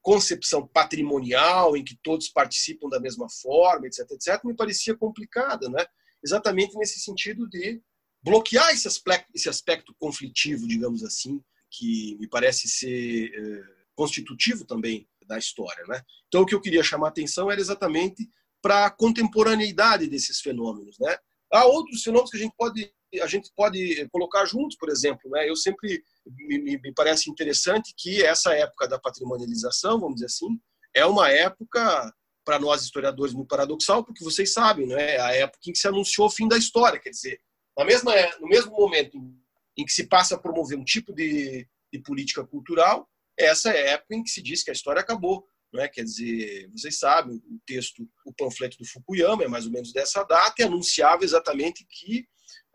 concepção 0.00 0.66
patrimonial 0.66 1.76
em 1.76 1.84
que 1.84 1.98
todos 2.02 2.30
participam 2.30 2.88
da 2.88 2.98
mesma 2.98 3.28
forma, 3.28 3.86
etc, 3.86 4.10
etc, 4.12 4.42
me 4.44 4.56
parecia 4.56 4.96
complicada, 4.96 5.68
né? 5.68 5.84
exatamente 6.24 6.76
nesse 6.76 7.00
sentido 7.00 7.46
de 7.48 7.82
bloquear 8.22 8.70
esse 8.70 8.88
aspecto, 8.88 9.30
esse 9.34 9.48
aspecto 9.48 9.94
conflitivo, 9.98 10.66
digamos 10.66 11.04
assim, 11.04 11.42
que 11.70 12.16
me 12.18 12.28
parece 12.28 12.68
ser 12.68 13.30
é, 13.32 13.62
constitutivo 13.94 14.64
também 14.64 15.08
da 15.26 15.38
história. 15.38 15.84
Né? 15.86 16.02
Então, 16.28 16.42
o 16.42 16.46
que 16.46 16.54
eu 16.54 16.60
queria 16.60 16.82
chamar 16.82 17.08
a 17.08 17.10
atenção 17.10 17.50
era 17.50 17.60
exatamente 17.60 18.28
para 18.62 18.86
a 18.86 18.90
contemporaneidade 18.90 20.06
desses 20.06 20.40
fenômenos. 20.40 20.98
Né? 20.98 21.16
Há 21.52 21.64
outros 21.66 22.02
fenômenos 22.02 22.30
que 22.30 22.36
a 22.36 22.40
gente 22.40 22.54
pode 22.56 22.92
a 23.20 23.26
gente 23.26 23.50
pode 23.56 24.08
colocar 24.12 24.44
juntos, 24.44 24.76
por 24.76 24.88
exemplo. 24.88 25.28
Né? 25.30 25.48
Eu 25.48 25.56
sempre 25.56 26.00
me, 26.24 26.78
me 26.78 26.94
parece 26.94 27.28
interessante 27.28 27.92
que 27.96 28.22
essa 28.22 28.54
época 28.54 28.86
da 28.86 29.00
patrimonialização, 29.00 29.98
vamos 29.98 30.14
dizer 30.14 30.26
assim, 30.26 30.46
é 30.94 31.04
uma 31.04 31.28
época 31.28 32.14
para 32.44 32.58
nós 32.58 32.82
historiadores 32.82 33.34
muito 33.34 33.48
paradoxal, 33.48 34.04
porque 34.04 34.24
vocês 34.24 34.52
sabem, 34.52 34.86
né, 34.86 35.18
a 35.20 35.32
época 35.34 35.58
em 35.66 35.72
que 35.72 35.78
se 35.78 35.88
anunciou 35.88 36.26
o 36.26 36.30
fim 36.30 36.48
da 36.48 36.56
história, 36.56 36.98
quer 36.98 37.10
dizer, 37.10 37.40
na 37.76 37.84
mesma, 37.84 38.12
no 38.40 38.48
mesmo 38.48 38.72
momento 38.72 39.16
em 39.16 39.39
que 39.76 39.92
se 39.92 40.06
passa 40.06 40.34
a 40.34 40.38
promover 40.38 40.78
um 40.78 40.84
tipo 40.84 41.12
de, 41.14 41.66
de 41.92 41.98
política 42.00 42.44
cultural, 42.46 43.08
essa 43.38 43.70
é 43.70 43.88
a 43.88 43.90
época 43.92 44.14
em 44.14 44.22
que 44.22 44.30
se 44.30 44.42
diz 44.42 44.62
que 44.62 44.70
a 44.70 44.74
história 44.74 45.00
acabou. 45.00 45.46
Não 45.72 45.80
é? 45.80 45.88
Quer 45.88 46.02
dizer, 46.02 46.68
vocês 46.72 46.98
sabem, 46.98 47.36
o 47.36 47.60
texto, 47.64 48.06
o 48.26 48.34
panfleto 48.34 48.76
do 48.76 48.84
Fukuyama 48.84 49.44
é 49.44 49.48
mais 49.48 49.66
ou 49.66 49.72
menos 49.72 49.92
dessa 49.92 50.24
data 50.24 50.54
e 50.58 50.64
anunciava 50.64 51.24
exatamente 51.24 51.86
que 51.88 52.26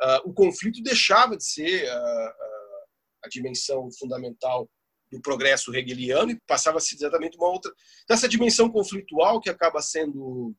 uh, 0.01 0.29
o 0.29 0.33
conflito 0.33 0.81
deixava 0.81 1.35
de 1.35 1.43
ser 1.43 1.83
uh, 1.83 2.29
uh, 2.29 2.85
a 3.25 3.27
dimensão 3.29 3.89
fundamental 3.99 4.69
do 5.11 5.21
progresso 5.21 5.75
hegeliano 5.75 6.31
e 6.31 6.41
passava 6.47 6.77
a 6.77 6.81
ser 6.81 6.95
exatamente 6.95 7.37
uma 7.37 7.47
outra 7.47 7.71
dessa 8.07 8.27
dimensão 8.27 8.69
conflitual 8.69 9.39
que 9.39 9.49
acaba 9.49 9.81
sendo 9.81 10.55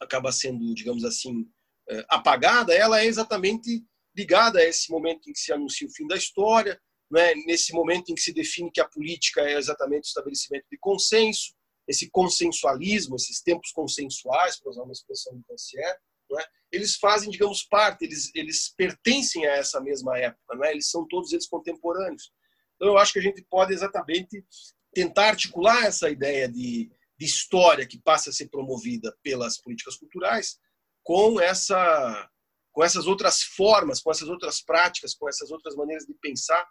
acaba 0.00 0.30
sendo 0.30 0.74
digamos 0.74 1.04
assim 1.04 1.46
eh, 1.88 2.04
apagada 2.08 2.74
ela 2.74 3.00
é 3.00 3.06
exatamente 3.06 3.82
ligada 4.16 4.58
a 4.58 4.64
esse 4.64 4.90
momento 4.90 5.28
em 5.28 5.32
que 5.32 5.38
se 5.38 5.52
anuncia 5.52 5.86
o 5.86 5.92
fim 5.92 6.06
da 6.06 6.16
história 6.16 6.80
é 7.16 7.34
nesse 7.46 7.72
momento 7.72 8.10
em 8.10 8.14
que 8.14 8.20
se 8.20 8.32
define 8.32 8.70
que 8.70 8.80
a 8.80 8.88
política 8.88 9.42
é 9.42 9.56
exatamente 9.56 10.04
o 10.04 10.08
estabelecimento 10.08 10.64
de 10.70 10.78
consenso 10.78 11.54
esse 11.86 12.10
consensualismo 12.10 13.16
esses 13.16 13.40
tempos 13.40 13.70
consensuais 13.70 14.58
para 14.58 14.70
usar 14.70 14.82
uma 14.82 14.92
expressão 14.92 15.36
do 15.36 15.44
Rancière 15.48 15.98
é? 16.40 16.44
eles 16.72 16.96
fazem 16.96 17.30
digamos 17.30 17.62
parte 17.62 18.04
eles 18.04 18.30
eles 18.34 18.74
pertencem 18.76 19.46
a 19.46 19.56
essa 19.56 19.80
mesma 19.80 20.18
época 20.18 20.66
é? 20.66 20.72
eles 20.72 20.88
são 20.88 21.06
todos 21.06 21.32
eles 21.32 21.46
contemporâneos 21.46 22.32
Então, 22.74 22.88
eu 22.88 22.98
acho 22.98 23.12
que 23.12 23.18
a 23.18 23.22
gente 23.22 23.44
pode 23.48 23.72
exatamente 23.72 24.44
tentar 24.92 25.28
articular 25.28 25.84
essa 25.84 26.08
ideia 26.08 26.48
de, 26.48 26.90
de 27.18 27.26
história 27.26 27.86
que 27.86 28.00
passa 28.00 28.30
a 28.30 28.32
ser 28.32 28.48
promovida 28.48 29.14
pelas 29.22 29.58
políticas 29.58 29.94
culturais 29.96 30.58
com 31.04 31.40
essa 31.40 32.28
com 32.76 32.84
essas 32.84 33.06
outras 33.06 33.42
formas, 33.42 34.02
com 34.02 34.10
essas 34.10 34.28
outras 34.28 34.62
práticas, 34.62 35.14
com 35.14 35.26
essas 35.26 35.50
outras 35.50 35.74
maneiras 35.74 36.04
de 36.04 36.12
pensar 36.20 36.62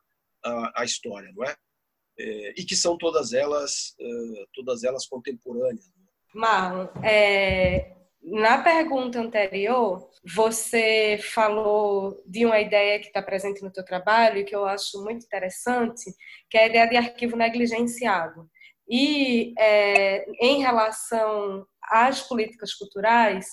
a, 0.45 0.81
a 0.81 0.85
história, 0.85 1.31
não 1.35 1.43
é? 1.43 1.55
é? 2.19 2.53
E 2.55 2.63
que 2.63 2.75
são 2.75 2.95
todas 2.95 3.33
elas 3.33 3.95
uh, 3.99 4.47
todas 4.53 4.83
elas 4.83 5.07
contemporâneas. 5.07 5.83
Né? 5.97 6.05
Marlon, 6.35 6.87
é, 7.03 7.95
na 8.21 8.61
pergunta 8.61 9.19
anterior, 9.19 10.07
você 10.23 11.19
falou 11.33 12.21
de 12.27 12.45
uma 12.45 12.59
ideia 12.59 12.99
que 12.99 13.07
está 13.07 13.23
presente 13.23 13.63
no 13.63 13.71
teu 13.71 13.83
trabalho 13.83 14.37
e 14.37 14.43
que 14.43 14.55
eu 14.55 14.63
acho 14.63 15.03
muito 15.03 15.25
interessante, 15.25 16.13
que 16.51 16.57
é 16.59 16.65
a 16.65 16.67
ideia 16.67 16.87
de 16.87 16.97
arquivo 16.97 17.35
negligenciado. 17.35 18.47
E 18.87 19.55
é, 19.57 20.23
em 20.39 20.61
relação 20.61 21.65
às 21.89 22.21
políticas 22.21 22.73
culturais, 22.73 23.47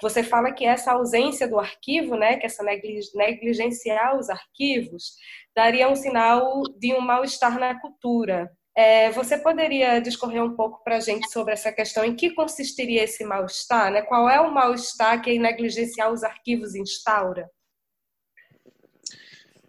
você 0.00 0.22
fala 0.22 0.52
que 0.52 0.64
essa 0.64 0.92
ausência 0.92 1.48
do 1.48 1.58
arquivo, 1.58 2.16
né, 2.16 2.36
que 2.36 2.46
essa 2.46 2.62
negligenciar 2.62 4.18
os 4.18 4.28
arquivos, 4.28 5.14
daria 5.54 5.88
um 5.88 5.96
sinal 5.96 6.62
de 6.78 6.94
um 6.94 7.00
mal-estar 7.00 7.58
na 7.58 7.80
cultura. 7.80 8.50
É, 8.76 9.10
você 9.10 9.38
poderia 9.38 10.00
discorrer 10.00 10.42
um 10.42 10.54
pouco 10.54 10.84
para 10.84 10.96
a 10.96 11.00
gente 11.00 11.30
sobre 11.30 11.54
essa 11.54 11.72
questão? 11.72 12.04
Em 12.04 12.14
que 12.14 12.34
consistiria 12.34 13.04
esse 13.04 13.24
mal-estar? 13.24 13.90
Né? 13.90 14.02
Qual 14.02 14.28
é 14.28 14.38
o 14.38 14.52
mal-estar 14.52 15.22
que 15.22 15.38
negligenciar 15.38 16.12
os 16.12 16.22
arquivos 16.22 16.74
instaura? 16.74 17.50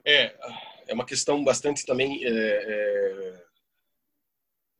É, 0.05 0.35
é 0.87 0.93
uma 0.93 1.05
questão 1.05 1.41
bastante 1.41 1.85
também 1.85 2.21
é, 2.25 2.29
é, 2.29 3.43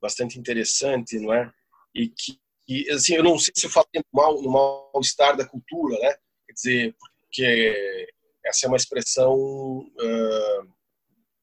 bastante 0.01 0.39
interessante, 0.39 1.19
não 1.19 1.33
é? 1.33 1.51
E 1.93 2.07
que, 2.07 2.39
e, 2.67 2.89
assim, 2.91 3.15
eu 3.15 3.23
não 3.23 3.39
sei 3.39 3.53
se 3.55 3.65
eu 3.65 3.69
falo 3.69 3.87
no 3.93 4.03
mal 4.13 4.41
no 4.41 4.51
mal-estar 4.51 5.37
da 5.37 5.45
cultura, 5.45 5.97
né? 5.99 6.15
Quer 6.47 6.53
dizer, 6.53 6.95
porque 7.21 8.07
essa 8.45 8.65
é 8.65 8.67
uma 8.67 8.77
expressão, 8.77 9.35
uh, 9.35 10.73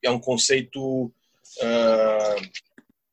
é 0.02 0.10
um 0.10 0.20
conceito 0.20 1.06
uh, 1.62 2.64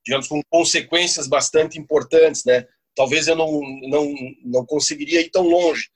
digamos, 0.06 0.28
com 0.28 0.42
consequências 0.50 1.28
bastante 1.28 1.80
importantes, 1.80 2.44
né? 2.46 2.68
Talvez 2.96 3.28
eu 3.28 3.36
não, 3.36 3.62
não, 3.84 4.14
não 4.44 4.66
conseguiria 4.66 5.22
ir 5.22 5.30
tão 5.30 5.48
longe, 5.48 5.90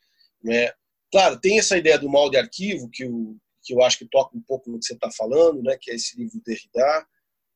né? 0.43 0.72
Claro, 1.11 1.39
tem 1.39 1.59
essa 1.59 1.78
ideia 1.78 1.97
do 1.97 2.09
mal 2.09 2.30
de 2.30 2.38
arquivo, 2.38 2.89
que 2.89 3.03
eu, 3.03 3.36
que 3.63 3.74
eu 3.74 3.82
acho 3.82 3.97
que 3.97 4.05
toca 4.05 4.38
um 4.38 4.41
pouco 4.41 4.70
no 4.70 4.80
que 4.80 4.86
você 4.86 4.93
está 4.93 5.09
falando, 5.11 5.61
né? 5.61 5.78
Que 5.80 5.91
é 5.91 5.95
esse 5.95 6.18
livro 6.18 6.41
Derrida, 6.45 7.05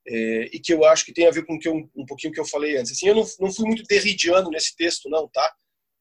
é, 0.08 0.50
e 0.54 0.60
que 0.60 0.74
eu 0.74 0.86
acho 0.86 1.06
que 1.06 1.14
tem 1.14 1.28
a 1.28 1.32
ver 1.32 1.46
com 1.46 1.60
que 1.60 1.68
eu, 1.68 1.90
um 1.96 2.06
pouquinho 2.06 2.34
que 2.34 2.40
eu 2.40 2.46
falei 2.46 2.78
antes. 2.78 2.92
Assim, 2.92 3.08
eu 3.08 3.16
não, 3.16 3.26
não 3.40 3.52
fui 3.52 3.66
muito 3.66 3.84
derridiano 3.84 4.50
nesse 4.50 4.76
texto, 4.76 5.10
não, 5.10 5.28
tá? 5.28 5.54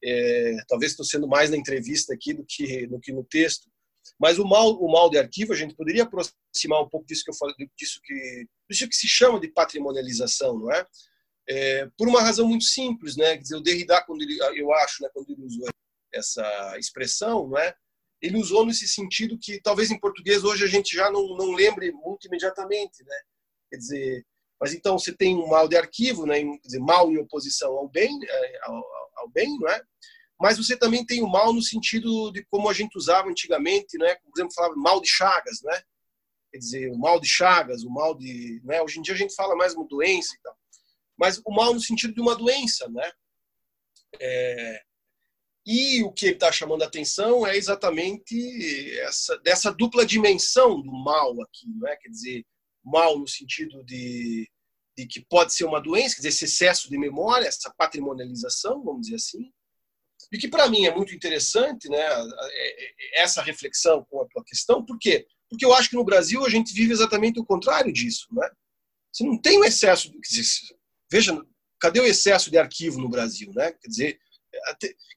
É, 0.03 0.55
talvez 0.67 0.91
estou 0.91 1.05
sendo 1.05 1.27
mais 1.27 1.49
na 1.49 1.57
entrevista 1.57 2.13
aqui 2.13 2.33
do 2.33 2.45
que, 2.47 2.87
do 2.87 2.99
que 2.99 3.11
no 3.11 3.23
texto, 3.23 3.69
mas 4.19 4.39
o 4.39 4.45
mal, 4.45 4.71
o 4.81 4.91
mal 4.91 5.09
de 5.09 5.17
arquivo, 5.17 5.53
a 5.53 5.55
gente 5.55 5.75
poderia 5.75 6.03
aproximar 6.03 6.81
um 6.81 6.89
pouco 6.89 7.05
disso 7.05 7.23
que 7.23 7.31
eu 7.31 7.35
falei, 7.35 7.55
disso 7.77 7.99
que, 8.03 8.47
disso 8.69 8.87
que 8.87 8.95
se 8.95 9.07
chama 9.07 9.39
de 9.39 9.49
patrimonialização, 9.49 10.57
não 10.57 10.71
é? 10.71 10.85
é? 11.49 11.89
por 11.97 12.07
uma 12.07 12.21
razão 12.21 12.47
muito 12.47 12.65
simples, 12.65 13.15
né? 13.17 13.35
Quer 13.35 13.41
dizer, 13.41 13.55
o 13.55 13.61
Derrida, 13.61 14.01
quando 14.03 14.21
ele, 14.21 14.37
eu 14.55 14.73
acho, 14.73 15.03
né, 15.03 15.09
quando 15.13 15.29
ele 15.29 15.43
usou 15.43 15.67
essa 16.13 16.77
expressão, 16.77 17.47
não 17.47 17.57
é? 17.57 17.75
Ele 18.21 18.37
usou 18.37 18.65
nesse 18.65 18.87
sentido 18.87 19.37
que 19.37 19.61
talvez 19.61 19.91
em 19.91 19.99
português 19.99 20.43
hoje 20.43 20.65
a 20.65 20.67
gente 20.67 20.93
já 20.95 21.09
não, 21.09 21.37
não 21.37 21.51
lembre 21.51 21.91
muito 21.91 22.27
imediatamente, 22.27 23.03
né? 23.05 23.15
Quer 23.69 23.77
dizer, 23.77 24.25
mas 24.59 24.73
então 24.73 24.97
você 24.97 25.13
tem 25.15 25.35
um 25.35 25.47
mal 25.47 25.67
de 25.67 25.77
arquivo, 25.77 26.25
né? 26.25 26.41
Quer 26.41 26.59
dizer, 26.67 26.79
mal 26.79 27.11
em 27.11 27.17
oposição 27.17 27.71
ao 27.71 27.87
bem, 27.87 28.17
é, 28.23 28.59
ao, 28.63 28.83
ao 29.17 29.29
bem, 29.29 29.57
não 29.59 29.69
é? 29.69 29.81
mas 30.39 30.57
você 30.57 30.77
também 30.77 31.05
tem 31.05 31.21
o 31.21 31.27
mal 31.27 31.51
no 31.51 31.61
sentido 31.61 32.31
de 32.31 32.45
como 32.45 32.69
a 32.69 32.73
gente 32.73 32.97
usava 32.97 33.27
antigamente, 33.27 33.97
né? 33.97 34.15
Por 34.15 34.31
exemplo, 34.35 34.53
falava 34.53 34.73
mal 34.75 35.01
de 35.01 35.09
Chagas, 35.09 35.61
né? 35.61 35.83
Quer 36.51 36.57
dizer, 36.59 36.91
o 36.91 36.97
mal 36.97 37.19
de 37.19 37.27
Chagas, 37.27 37.83
o 37.83 37.89
mal 37.89 38.15
de, 38.15 38.61
né? 38.63 38.81
Hoje 38.81 38.99
em 38.99 39.01
dia 39.01 39.13
a 39.13 39.17
gente 39.17 39.35
fala 39.35 39.55
mais 39.55 39.75
uma 39.75 39.85
doença 39.85 40.33
e 40.33 40.41
tal, 40.41 40.55
mas 41.17 41.41
o 41.45 41.51
mal 41.51 41.73
no 41.73 41.81
sentido 41.81 42.13
de 42.13 42.21
uma 42.21 42.35
doença, 42.35 42.87
né? 42.87 43.11
É... 44.19 44.81
E 45.65 46.03
o 46.03 46.11
que 46.13 46.27
ele 46.27 46.33
está 46.35 46.51
chamando 46.51 46.83
a 46.83 46.87
atenção 46.87 47.45
é 47.45 47.57
exatamente 47.57 48.97
essa 49.01 49.37
dessa 49.39 49.71
dupla 49.71 50.05
dimensão 50.05 50.81
do 50.81 50.91
mal 50.91 51.33
aqui, 51.41 51.67
não 51.67 51.87
é? 51.87 51.97
Quer 51.97 52.09
dizer, 52.09 52.45
mal 52.89 53.17
no 53.17 53.27
sentido 53.27 53.83
de, 53.83 54.49
de 54.97 55.07
que 55.07 55.21
pode 55.21 55.53
ser 55.53 55.65
uma 55.65 55.81
doença, 55.81 56.15
quer 56.15 56.21
dizer, 56.21 56.29
esse 56.29 56.45
excesso 56.45 56.89
de 56.89 56.97
memória, 56.97 57.47
essa 57.47 57.73
patrimonialização, 57.77 58.83
vamos 58.83 59.03
dizer 59.03 59.15
assim, 59.15 59.51
e 60.31 60.37
que 60.37 60.47
para 60.47 60.69
mim 60.69 60.85
é 60.85 60.95
muito 60.95 61.13
interessante, 61.15 61.89
né, 61.89 61.97
é, 61.97 62.85
é, 62.85 63.21
essa 63.21 63.41
reflexão 63.41 64.05
com 64.09 64.21
a 64.21 64.27
tua 64.27 64.43
questão, 64.43 64.85
por 64.85 64.97
quê? 64.99 65.25
Porque 65.49 65.65
eu 65.65 65.73
acho 65.73 65.89
que 65.89 65.95
no 65.95 66.03
Brasil 66.03 66.45
a 66.45 66.49
gente 66.49 66.73
vive 66.73 66.93
exatamente 66.93 67.39
o 67.39 67.45
contrário 67.45 67.91
disso, 67.91 68.27
né? 68.31 68.47
Você 69.11 69.23
não 69.23 69.41
tem 69.41 69.57
o 69.57 69.65
excesso, 69.65 70.11
veja, 71.11 71.35
cadê 71.79 71.99
o 71.99 72.05
excesso 72.05 72.51
de 72.51 72.57
arquivo 72.59 73.01
no 73.01 73.09
Brasil, 73.09 73.51
né? 73.55 73.71
Quer 73.71 73.87
dizer, 73.87 74.19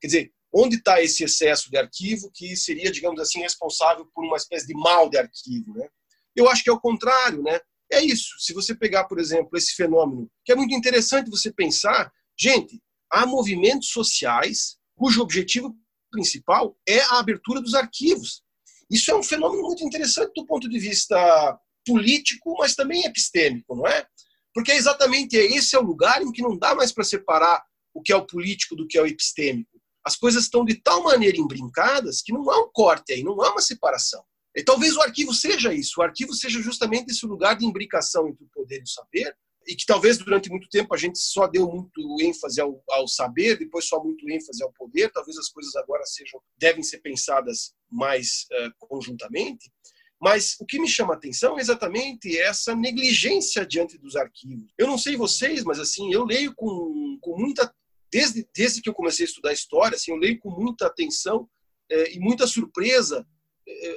quer 0.01 0.07
dizer, 0.07 0.33
onde 0.51 0.77
está 0.77 1.03
esse 1.03 1.23
excesso 1.25 1.70
de 1.70 1.77
arquivo 1.77 2.31
que 2.33 2.57
seria, 2.57 2.91
digamos 2.91 3.20
assim, 3.20 3.41
responsável 3.41 4.07
por 4.14 4.25
uma 4.25 4.39
espécie 4.39 4.66
de 4.66 4.75
mal 4.75 5.11
de 5.11 5.18
arquivo, 5.18 5.75
né? 5.75 5.89
Eu 6.35 6.49
acho 6.49 6.62
que 6.62 6.70
é 6.70 6.72
o 6.72 6.80
contrário, 6.80 7.43
né? 7.43 7.61
É 7.93 8.03
isso. 8.03 8.35
Se 8.39 8.55
você 8.55 8.74
pegar, 8.74 9.05
por 9.05 9.18
exemplo, 9.18 9.57
esse 9.57 9.74
fenômeno, 9.74 10.30
que 10.45 10.53
é 10.53 10.57
muito 10.57 10.74
interessante 10.74 11.30
você 11.30 11.53
pensar, 11.53 12.11
gente, 12.39 12.80
há 13.11 13.26
movimentos 13.26 13.89
sociais 13.89 14.76
cujo 14.97 15.20
objetivo 15.20 15.76
principal 16.11 16.76
é 16.89 17.01
a 17.01 17.18
abertura 17.18 17.61
dos 17.61 17.74
arquivos. 17.74 18.43
Isso 18.91 19.11
é 19.11 19.14
um 19.14 19.22
fenômeno 19.22 19.62
muito 19.62 19.85
interessante 19.85 20.33
do 20.35 20.47
ponto 20.47 20.68
de 20.68 20.78
vista 20.78 21.59
político, 21.85 22.57
mas 22.59 22.74
também 22.74 23.05
epistêmico, 23.05 23.74
não 23.74 23.87
é? 23.87 24.07
Porque 24.55 24.70
é 24.70 24.76
exatamente 24.76 25.37
esse 25.37 25.74
é 25.74 25.78
o 25.78 25.83
lugar 25.83 26.22
em 26.22 26.30
que 26.30 26.43
não 26.43 26.57
dá 26.57 26.74
mais 26.74 26.93
para 26.93 27.05
separar 27.05 27.62
o 27.95 28.03
que 28.03 28.12
é 28.12 28.16
o 28.16 28.26
político 28.26 28.76
do 28.76 28.87
que 28.87 28.99
é 28.99 29.03
o 29.03 29.07
epistêmico. 29.07 29.80
As 30.05 30.16
coisas 30.16 30.45
estão 30.45 30.64
de 30.64 30.74
tal 30.74 31.03
maneira 31.03 31.39
embrincadas 31.39 32.20
que 32.22 32.33
não 32.33 32.51
há 32.51 32.59
um 32.61 32.70
corte 32.72 33.12
aí, 33.12 33.22
não 33.22 33.41
há 33.43 33.53
uma 33.53 33.61
separação. 33.61 34.22
E 34.55 34.63
talvez 34.63 34.97
o 34.97 35.01
arquivo 35.01 35.33
seja 35.33 35.73
isso. 35.73 36.01
O 36.01 36.03
arquivo 36.03 36.35
seja 36.35 36.61
justamente 36.61 37.11
esse 37.11 37.25
lugar 37.27 37.57
de 37.57 37.65
imbricação 37.65 38.29
entre 38.29 38.45
o 38.45 38.49
poder 38.49 38.81
e 38.81 38.83
o 38.83 38.87
saber, 38.87 39.35
e 39.67 39.75
que 39.75 39.87
talvez 39.87 40.19
durante 40.19 40.51
muito 40.51 40.69
tempo 40.69 40.95
a 40.95 40.99
gente 40.99 41.19
só 41.19 41.47
deu 41.47 41.69
muito 41.71 42.21
ênfase 42.21 42.61
ao, 42.61 42.83
ao, 42.91 43.07
saber, 43.07 43.59
depois 43.59 43.87
só 43.87 44.03
muito 44.03 44.29
ênfase 44.29 44.63
ao 44.63 44.73
poder. 44.73 45.11
Talvez 45.11 45.39
as 45.39 45.49
coisas 45.49 45.75
agora 45.77 46.05
sejam 46.05 46.41
devem 46.59 46.83
ser 46.83 46.99
pensadas 46.99 47.73
mais 47.91 48.47
uh, 48.53 48.87
conjuntamente. 48.89 49.71
Mas 50.21 50.57
o 50.61 50.67
que 50.67 50.79
me 50.79 50.89
chama 50.89 51.15
a 51.15 51.17
atenção 51.17 51.59
é 51.59 51.61
exatamente 51.61 52.39
essa 52.39 52.77
negligência 52.77 53.67
diante 53.67 53.99
dos 53.99 54.15
arquivos. 54.15 54.73
Eu 54.79 54.87
não 54.87 54.97
sei 54.97 55.17
vocês, 55.17 55.65
mas 55.65 55.81
assim 55.81 56.13
eu 56.13 56.25
leio 56.25 56.55
com, 56.55 57.19
com 57.21 57.37
muita 57.39 57.73
desde 58.11 58.47
desde 58.55 58.81
que 58.81 58.89
eu 58.89 58.95
comecei 58.95 59.25
a 59.25 59.29
estudar 59.29 59.53
história, 59.53 59.97
assim 59.97 60.13
eu 60.13 60.17
leio 60.17 60.39
com 60.39 60.51
muita 60.51 60.87
atenção 60.87 61.49
eh, 61.91 62.15
e 62.15 62.21
muita 62.21 62.47
surpresa 62.47 63.27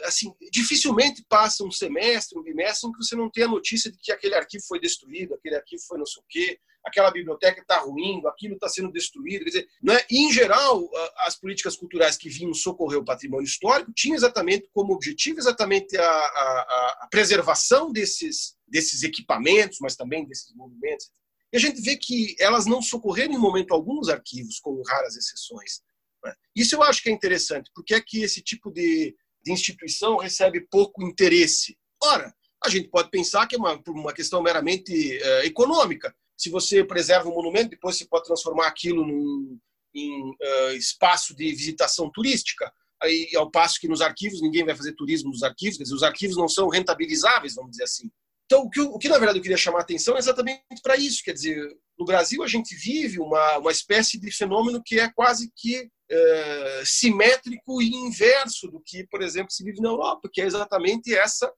assim, 0.03 0.33
dificilmente 0.51 1.25
passa 1.27 1.63
um 1.63 1.71
semestre, 1.71 2.37
um 2.37 2.43
bimestre 2.43 2.89
em 2.89 2.91
que 2.91 3.03
você 3.03 3.15
não 3.15 3.29
tem 3.29 3.43
a 3.43 3.47
notícia 3.47 3.91
de 3.91 3.97
que 3.97 4.11
aquele 4.11 4.35
arquivo 4.35 4.63
foi 4.67 4.79
destruído, 4.79 5.33
aquele 5.33 5.55
arquivo 5.55 5.81
foi 5.87 5.97
não 5.97 6.05
sei 6.05 6.21
o 6.21 6.25
quê, 6.27 6.59
aquela 6.85 7.09
biblioteca 7.09 7.61
está 7.61 7.79
ruindo, 7.79 8.27
aquilo 8.27 8.53
está 8.53 8.69
sendo 8.69 8.91
destruído. 8.91 9.43
Quer 9.43 9.49
dizer, 9.49 9.67
não 9.81 9.93
é? 9.93 10.05
E, 10.09 10.27
em 10.27 10.31
geral, 10.31 10.87
as 11.19 11.35
políticas 11.35 11.75
culturais 11.75 12.15
que 12.15 12.29
vinham 12.29 12.53
socorrer 12.53 12.99
o 12.99 13.05
patrimônio 13.05 13.45
histórico 13.45 13.91
tinham 13.93 14.15
exatamente 14.15 14.69
como 14.71 14.93
objetivo 14.93 15.39
exatamente 15.39 15.97
a, 15.97 16.03
a, 16.03 16.99
a 17.01 17.07
preservação 17.09 17.91
desses, 17.91 18.55
desses 18.67 19.03
equipamentos, 19.03 19.79
mas 19.81 19.95
também 19.95 20.25
desses 20.25 20.53
monumentos. 20.55 21.09
E 21.51 21.57
a 21.57 21.59
gente 21.59 21.81
vê 21.81 21.97
que 21.97 22.35
elas 22.39 22.65
não 22.65 22.81
socorreram 22.81 23.33
em 23.33 23.39
momento 23.39 23.73
algum 23.73 23.99
os 23.99 24.09
arquivos, 24.09 24.59
com 24.59 24.81
raras 24.83 25.15
exceções. 25.15 25.81
É? 26.25 26.33
Isso 26.55 26.75
eu 26.75 26.83
acho 26.83 27.01
que 27.01 27.09
é 27.09 27.11
interessante, 27.11 27.71
porque 27.73 27.95
é 27.95 28.01
que 28.01 28.23
esse 28.23 28.41
tipo 28.41 28.71
de 28.71 29.15
instituição 29.53 30.17
recebe 30.17 30.67
pouco 30.69 31.03
interesse. 31.03 31.77
Ora, 32.03 32.33
a 32.63 32.69
gente 32.69 32.89
pode 32.89 33.09
pensar 33.09 33.47
que 33.47 33.55
é 33.55 33.59
uma, 33.59 33.81
uma 33.87 34.13
questão 34.13 34.41
meramente 34.41 35.17
é, 35.17 35.45
econômica. 35.45 36.13
Se 36.37 36.49
você 36.49 36.83
preserva 36.83 37.29
um 37.29 37.33
monumento, 37.33 37.69
depois 37.69 37.97
você 37.97 38.05
pode 38.05 38.25
transformar 38.25 38.67
aquilo 38.67 39.05
num, 39.05 39.57
em 39.93 40.29
uh, 40.29 40.75
espaço 40.75 41.35
de 41.35 41.49
visitação 41.53 42.11
turística. 42.13 42.71
Aí, 43.01 43.29
ao 43.35 43.49
passo 43.49 43.79
que 43.79 43.87
nos 43.87 44.01
arquivos 44.01 44.41
ninguém 44.41 44.65
vai 44.65 44.75
fazer 44.75 44.93
turismo 44.93 45.29
nos 45.29 45.43
arquivos, 45.43 45.77
quer 45.77 45.83
dizer, 45.83 45.95
os 45.95 46.03
arquivos 46.03 46.37
não 46.37 46.47
são 46.47 46.67
rentabilizáveis, 46.67 47.55
vamos 47.55 47.71
dizer 47.71 47.83
assim. 47.83 48.09
Então, 48.45 48.61
o 48.63 48.69
que, 48.69 48.79
o 48.81 48.97
que 48.97 49.09
na 49.09 49.17
verdade 49.17 49.39
eu 49.39 49.41
queria 49.41 49.57
chamar 49.57 49.79
a 49.79 49.81
atenção 49.81 50.15
é 50.15 50.19
exatamente 50.19 50.61
para 50.83 50.95
isso. 50.95 51.23
Quer 51.23 51.33
dizer, 51.33 51.57
no 51.97 52.05
Brasil 52.05 52.43
a 52.43 52.47
gente 52.47 52.75
vive 52.75 53.19
uma, 53.19 53.57
uma 53.57 53.71
espécie 53.71 54.19
de 54.19 54.31
fenômeno 54.31 54.81
que 54.83 54.99
é 54.99 55.11
quase 55.11 55.51
que 55.55 55.89
é, 56.09 56.83
simétrico 56.85 57.81
e 57.81 57.93
inverso 57.93 58.69
do 58.69 58.79
que, 58.79 59.05
por 59.07 59.21
exemplo, 59.21 59.51
se 59.51 59.63
vive 59.63 59.81
na 59.81 59.89
Europa, 59.89 60.29
que 60.31 60.41
é 60.41 60.45
exatamente 60.45 61.13
essa. 61.15 61.51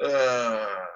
É, 0.00 0.92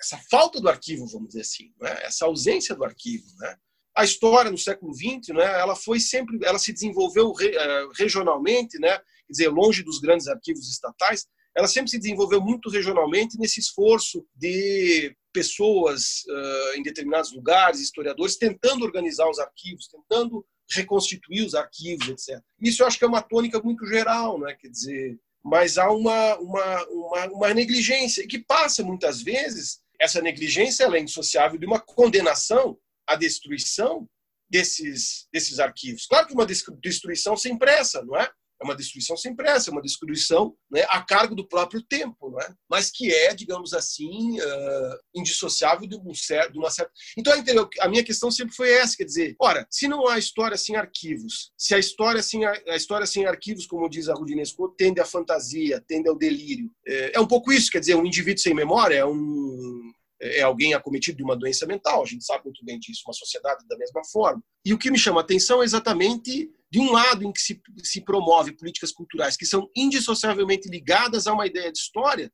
essa 0.00 0.18
falta 0.30 0.60
do 0.60 0.68
arquivo, 0.68 1.06
vamos 1.08 1.28
dizer 1.28 1.40
assim, 1.40 1.72
né? 1.80 1.90
essa 2.02 2.24
ausência 2.24 2.74
do 2.74 2.84
arquivo. 2.84 3.26
Né? 3.38 3.56
A 3.96 4.04
história 4.04 4.50
no 4.50 4.56
século 4.56 4.94
XX, 4.94 5.34
né, 5.34 5.60
ela 5.60 5.74
foi 5.74 5.98
sempre, 5.98 6.38
ela 6.44 6.58
se 6.58 6.72
desenvolveu 6.72 7.32
re, 7.32 7.48
uh, 7.48 7.90
regionalmente, 7.96 8.78
né, 8.78 8.96
quer 8.96 9.32
dizer, 9.32 9.48
longe 9.48 9.82
dos 9.82 9.98
grandes 9.98 10.28
arquivos 10.28 10.70
estatais, 10.70 11.26
ela 11.56 11.66
sempre 11.66 11.90
se 11.90 11.98
desenvolveu 11.98 12.40
muito 12.40 12.70
regionalmente 12.70 13.36
nesse 13.36 13.58
esforço 13.58 14.24
de 14.36 15.16
pessoas 15.32 16.22
uh, 16.28 16.76
em 16.76 16.82
determinados 16.82 17.34
lugares, 17.34 17.80
historiadores, 17.80 18.36
tentando 18.36 18.84
organizar 18.84 19.28
os 19.28 19.40
arquivos, 19.40 19.88
tentando 19.88 20.46
reconstituir 20.70 21.44
os 21.44 21.54
arquivos, 21.54 22.08
etc. 22.08 22.42
Isso 22.60 22.82
eu 22.82 22.86
acho 22.86 22.98
que 22.98 23.04
é 23.04 23.08
uma 23.08 23.22
tônica 23.22 23.60
muito 23.60 23.86
geral, 23.86 24.38
né? 24.38 24.54
quer 24.54 24.68
dizer, 24.68 25.18
mas 25.42 25.78
há 25.78 25.90
uma, 25.90 26.36
uma, 26.36 26.84
uma, 26.86 27.26
uma 27.26 27.54
negligência 27.54 28.26
que 28.26 28.38
passa 28.38 28.82
muitas 28.82 29.22
vezes, 29.22 29.80
essa 29.98 30.20
negligência 30.20 30.84
ela 30.84 30.96
é 30.96 31.00
indissociável 31.00 31.58
de 31.58 31.66
uma 31.66 31.80
condenação 31.80 32.78
à 33.06 33.16
destruição 33.16 34.08
desses, 34.48 35.26
desses 35.32 35.58
arquivos. 35.58 36.06
Claro 36.06 36.26
que 36.26 36.34
uma 36.34 36.46
destruição 36.46 37.36
sem 37.36 37.56
pressa, 37.56 38.02
não 38.02 38.16
é? 38.16 38.30
É 38.60 38.64
uma 38.64 38.76
destruição 38.76 39.16
sem 39.16 39.34
pressa, 39.34 39.70
é 39.70 39.72
uma 39.72 39.82
destruição 39.82 40.54
né, 40.70 40.84
a 40.88 41.02
cargo 41.02 41.34
do 41.34 41.46
próprio 41.46 41.82
tempo, 41.82 42.30
não 42.30 42.40
é? 42.40 42.54
mas 42.68 42.90
que 42.90 43.12
é, 43.12 43.34
digamos 43.34 43.72
assim, 43.72 44.40
uh, 44.40 44.98
indissociável 45.14 45.86
de, 45.86 45.96
um 45.96 46.14
certo, 46.14 46.52
de 46.52 46.58
uma 46.58 46.70
certa. 46.70 46.92
Então, 47.16 47.32
a 47.80 47.88
minha 47.88 48.04
questão 48.04 48.30
sempre 48.30 48.54
foi 48.54 48.70
essa: 48.70 48.96
quer 48.96 49.04
dizer, 49.04 49.36
ora, 49.40 49.66
se 49.70 49.88
não 49.88 50.08
há 50.08 50.18
história 50.18 50.56
sem 50.56 50.76
arquivos, 50.76 51.52
se 51.56 51.74
a 51.74 51.78
história 51.78 52.22
sem, 52.22 52.44
a 52.44 52.76
história 52.76 53.06
sem 53.06 53.26
arquivos, 53.26 53.66
como 53.66 53.88
diz 53.88 54.08
a 54.08 54.14
Rudinesco, 54.14 54.74
tende 54.76 55.00
à 55.00 55.04
fantasia, 55.04 55.82
tende 55.86 56.08
ao 56.08 56.16
delírio, 56.16 56.70
é, 56.86 57.16
é 57.16 57.20
um 57.20 57.26
pouco 57.26 57.52
isso, 57.52 57.70
quer 57.70 57.80
dizer, 57.80 57.94
um 57.94 58.06
indivíduo 58.06 58.42
sem 58.42 58.54
memória 58.54 58.96
é 58.96 59.04
um, 59.04 59.92
é 60.20 60.42
alguém 60.42 60.74
acometido 60.74 61.16
de 61.16 61.22
uma 61.22 61.36
doença 61.36 61.66
mental, 61.66 62.02
a 62.02 62.06
gente 62.06 62.24
sabe 62.24 62.44
muito 62.44 62.64
bem 62.64 62.78
disso, 62.78 63.02
uma 63.06 63.14
sociedade 63.14 63.66
da 63.68 63.76
mesma 63.76 64.02
forma. 64.04 64.42
E 64.64 64.74
o 64.74 64.78
que 64.78 64.90
me 64.90 64.98
chama 64.98 65.20
a 65.20 65.24
atenção 65.24 65.62
é 65.62 65.64
exatamente 65.64 66.50
de 66.70 66.80
um 66.80 66.92
lado 66.92 67.24
em 67.24 67.32
que 67.32 67.40
se, 67.40 67.60
se 67.82 68.00
promove 68.00 68.56
políticas 68.56 68.92
culturais 68.92 69.36
que 69.36 69.46
são 69.46 69.70
indissociavelmente 69.76 70.68
ligadas 70.68 71.26
a 71.26 71.32
uma 71.32 71.46
ideia 71.46 71.70
de 71.70 71.78
história, 71.78 72.32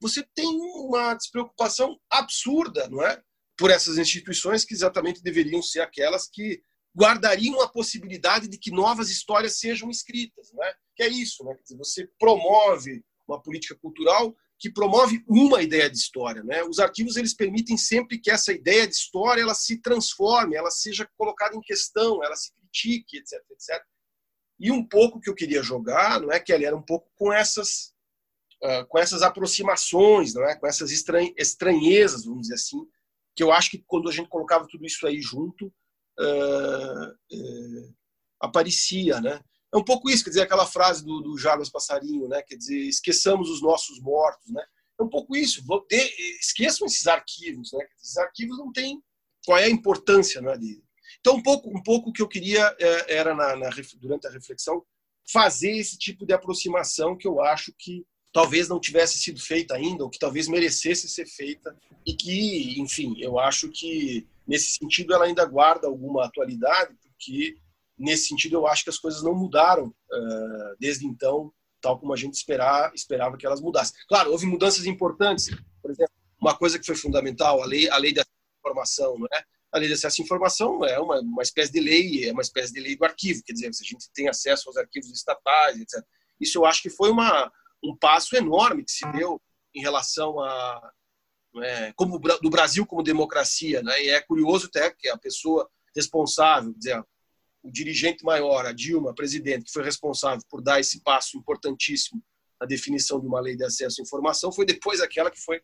você 0.00 0.26
tem 0.34 0.46
uma 0.46 1.14
despreocupação 1.14 1.98
absurda, 2.10 2.88
não 2.88 3.02
é? 3.06 3.22
Por 3.56 3.70
essas 3.70 3.98
instituições 3.98 4.64
que 4.64 4.74
exatamente 4.74 5.22
deveriam 5.22 5.62
ser 5.62 5.80
aquelas 5.80 6.28
que 6.28 6.60
guardariam 6.94 7.60
a 7.62 7.68
possibilidade 7.68 8.48
de 8.48 8.58
que 8.58 8.70
novas 8.70 9.08
histórias 9.10 9.58
sejam 9.58 9.88
escritas, 9.88 10.50
não 10.52 10.62
é? 10.64 10.74
Que 10.96 11.04
é 11.04 11.08
isso, 11.08 11.42
né? 11.44 11.56
Você 11.78 12.08
promove 12.18 13.02
uma 13.26 13.40
política 13.40 13.76
cultural 13.80 14.36
que 14.62 14.70
promove 14.70 15.24
uma 15.26 15.60
ideia 15.60 15.90
de 15.90 15.98
história. 15.98 16.40
Né? 16.44 16.62
Os 16.62 16.78
arquivos 16.78 17.16
eles 17.16 17.34
permitem 17.34 17.76
sempre 17.76 18.16
que 18.20 18.30
essa 18.30 18.52
ideia 18.52 18.86
de 18.86 18.94
história 18.94 19.42
ela 19.42 19.56
se 19.56 19.82
transforme, 19.82 20.54
ela 20.54 20.70
seja 20.70 21.04
colocada 21.18 21.56
em 21.56 21.60
questão, 21.60 22.22
ela 22.22 22.36
se 22.36 22.52
critique, 22.54 23.18
etc, 23.18 23.40
etc. 23.50 23.84
E 24.60 24.70
um 24.70 24.86
pouco 24.86 25.18
que 25.18 25.28
eu 25.28 25.34
queria 25.34 25.64
jogar, 25.64 26.20
não 26.20 26.30
é, 26.30 26.38
que 26.38 26.52
era 26.52 26.76
um 26.76 26.82
pouco 26.82 27.10
com 27.16 27.32
essas 27.32 27.92
uh, 28.62 28.86
com 28.86 29.00
essas 29.00 29.22
aproximações, 29.22 30.32
não 30.32 30.44
é, 30.44 30.54
com 30.54 30.68
essas 30.68 30.92
estranhezas, 30.92 32.24
vamos 32.24 32.42
dizer 32.42 32.54
assim, 32.54 32.78
que 33.34 33.42
eu 33.42 33.50
acho 33.50 33.68
que 33.68 33.82
quando 33.84 34.08
a 34.08 34.12
gente 34.12 34.28
colocava 34.28 34.68
tudo 34.70 34.86
isso 34.86 35.04
aí 35.08 35.20
junto 35.20 35.66
uh, 36.20 37.08
uh, 37.10 37.94
aparecia, 38.38 39.20
né? 39.20 39.40
É 39.72 39.76
um 39.76 39.84
pouco 39.84 40.10
isso, 40.10 40.22
quer 40.22 40.30
dizer, 40.30 40.42
aquela 40.42 40.66
frase 40.66 41.04
do, 41.04 41.20
do 41.20 41.38
Jarbas 41.38 41.70
Passarinho, 41.70 42.28
né? 42.28 42.42
Quer 42.42 42.56
dizer, 42.56 42.78
esqueçamos 42.78 43.48
os 43.48 43.62
nossos 43.62 43.98
mortos, 44.00 44.50
né? 44.50 44.62
É 45.00 45.02
um 45.02 45.08
pouco 45.08 45.34
isso. 45.34 45.64
esqueçam 46.40 46.86
esses 46.86 47.06
arquivos, 47.06 47.72
né? 47.72 47.84
Esses 48.00 48.18
arquivos 48.18 48.58
não 48.58 48.70
têm 48.70 49.02
qual 49.46 49.58
é 49.58 49.64
a 49.64 49.70
importância, 49.70 50.42
né? 50.42 50.56
De, 50.58 50.82
então, 51.20 51.36
um 51.36 51.42
pouco, 51.42 51.70
um 51.70 51.82
pouco 51.82 52.10
o 52.10 52.12
que 52.12 52.20
eu 52.20 52.28
queria 52.28 52.74
é, 52.78 53.14
era 53.14 53.34
na, 53.34 53.56
na, 53.56 53.70
durante 53.98 54.26
a 54.26 54.30
reflexão 54.30 54.84
fazer 55.30 55.70
esse 55.70 55.96
tipo 55.96 56.26
de 56.26 56.34
aproximação 56.34 57.16
que 57.16 57.26
eu 57.26 57.40
acho 57.40 57.72
que 57.78 58.04
talvez 58.32 58.68
não 58.68 58.80
tivesse 58.80 59.18
sido 59.18 59.40
feita 59.40 59.74
ainda 59.74 60.04
ou 60.04 60.10
que 60.10 60.18
talvez 60.18 60.48
merecesse 60.48 61.08
ser 61.08 61.26
feita 61.26 61.76
e 62.04 62.14
que, 62.14 62.80
enfim, 62.80 63.14
eu 63.18 63.38
acho 63.38 63.70
que 63.70 64.26
nesse 64.46 64.72
sentido 64.72 65.14
ela 65.14 65.26
ainda 65.26 65.44
guarda 65.44 65.86
alguma 65.86 66.24
atualidade 66.24 66.94
porque 67.02 67.56
nesse 67.98 68.28
sentido, 68.28 68.56
eu 68.56 68.66
acho 68.66 68.84
que 68.84 68.90
as 68.90 68.98
coisas 68.98 69.22
não 69.22 69.34
mudaram 69.34 69.86
uh, 69.86 70.76
desde 70.78 71.06
então, 71.06 71.52
tal 71.80 71.98
como 71.98 72.12
a 72.12 72.16
gente 72.16 72.34
esperar, 72.34 72.92
esperava 72.94 73.36
que 73.36 73.46
elas 73.46 73.60
mudassem. 73.60 73.94
Claro, 74.08 74.30
houve 74.30 74.46
mudanças 74.46 74.86
importantes. 74.86 75.50
Por 75.80 75.90
exemplo, 75.90 76.12
uma 76.40 76.56
coisa 76.56 76.78
que 76.78 76.86
foi 76.86 76.96
fundamental, 76.96 77.62
a 77.62 77.66
lei, 77.66 77.88
a 77.88 77.96
lei 77.96 78.12
de 78.12 78.22
informação, 78.60 79.18
não 79.18 79.26
é? 79.32 79.44
A 79.72 79.78
lei 79.78 79.88
de 79.88 79.94
acesso 79.94 80.20
à 80.20 80.24
informação 80.24 80.84
é 80.84 80.98
uma, 80.98 81.20
uma 81.20 81.42
espécie 81.42 81.72
de 81.72 81.80
lei, 81.80 82.28
é 82.28 82.32
uma 82.32 82.42
espécie 82.42 82.72
de 82.72 82.80
lei 82.80 82.94
do 82.94 83.04
arquivo, 83.04 83.42
quer 83.42 83.54
dizer, 83.54 83.68
a 83.68 83.72
gente 83.72 84.10
tem 84.12 84.28
acesso 84.28 84.68
aos 84.68 84.76
arquivos 84.76 85.10
estatais, 85.10 85.80
etc. 85.80 86.04
Isso 86.38 86.58
eu 86.58 86.66
acho 86.66 86.82
que 86.82 86.90
foi 86.90 87.10
uma, 87.10 87.50
um 87.82 87.96
passo 87.96 88.36
enorme 88.36 88.84
que 88.84 88.92
se 88.92 89.10
deu 89.12 89.40
em 89.74 89.80
relação 89.80 90.38
a 90.40 90.92
é, 91.60 91.92
como 91.94 92.18
do 92.18 92.50
Brasil 92.50 92.86
como 92.86 93.02
democracia, 93.02 93.82
né? 93.82 94.02
E 94.02 94.08
é 94.08 94.20
curioso 94.20 94.66
até 94.66 94.90
que 94.90 95.08
a 95.08 95.18
pessoa 95.18 95.68
responsável, 95.94 96.72
dizer, 96.74 97.04
o 97.62 97.70
dirigente 97.70 98.24
maior, 98.24 98.66
a 98.66 98.72
Dilma, 98.72 99.10
a 99.10 99.14
presidente, 99.14 99.66
que 99.66 99.72
foi 99.72 99.84
responsável 99.84 100.42
por 100.50 100.60
dar 100.60 100.80
esse 100.80 101.00
passo 101.02 101.38
importantíssimo 101.38 102.22
na 102.60 102.66
definição 102.66 103.20
de 103.20 103.26
uma 103.26 103.40
lei 103.40 103.56
de 103.56 103.64
acesso 103.64 104.00
à 104.00 104.02
informação, 104.02 104.52
foi 104.52 104.64
depois 104.64 105.00
aquela 105.00 105.30
que 105.30 105.40
foi 105.40 105.60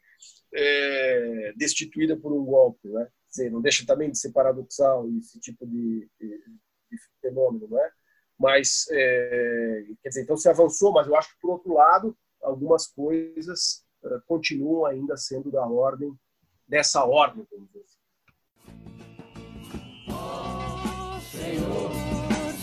é, 0.54 1.52
destituída 1.56 2.16
por 2.16 2.32
um 2.32 2.44
golpe. 2.44 2.88
Né? 2.88 3.08
Dizer, 3.28 3.50
não 3.50 3.60
deixa 3.60 3.86
também 3.86 4.10
de 4.10 4.18
ser 4.18 4.32
paradoxal 4.32 5.08
esse 5.18 5.38
tipo 5.38 5.66
de, 5.66 6.08
de, 6.20 6.28
de 6.28 6.98
fenômeno, 7.20 7.68
não 7.68 7.78
é? 7.78 7.90
Mas, 8.38 8.86
é, 8.90 9.84
quer 10.02 10.08
dizer, 10.10 10.22
então 10.22 10.36
se 10.36 10.48
avançou, 10.48 10.92
mas 10.92 11.06
eu 11.06 11.16
acho 11.16 11.30
que, 11.30 11.40
por 11.40 11.50
outro 11.50 11.74
lado, 11.74 12.16
algumas 12.40 12.86
coisas 12.86 13.84
uh, 14.02 14.20
continuam 14.26 14.86
ainda 14.86 15.16
sendo 15.16 15.50
da 15.50 15.66
ordem, 15.66 16.12
dessa 16.66 17.04
ordem, 17.04 17.44
vamos 17.50 17.66
dizer 17.68 17.82
assim. 17.82 17.98
Senhor, 21.38 21.92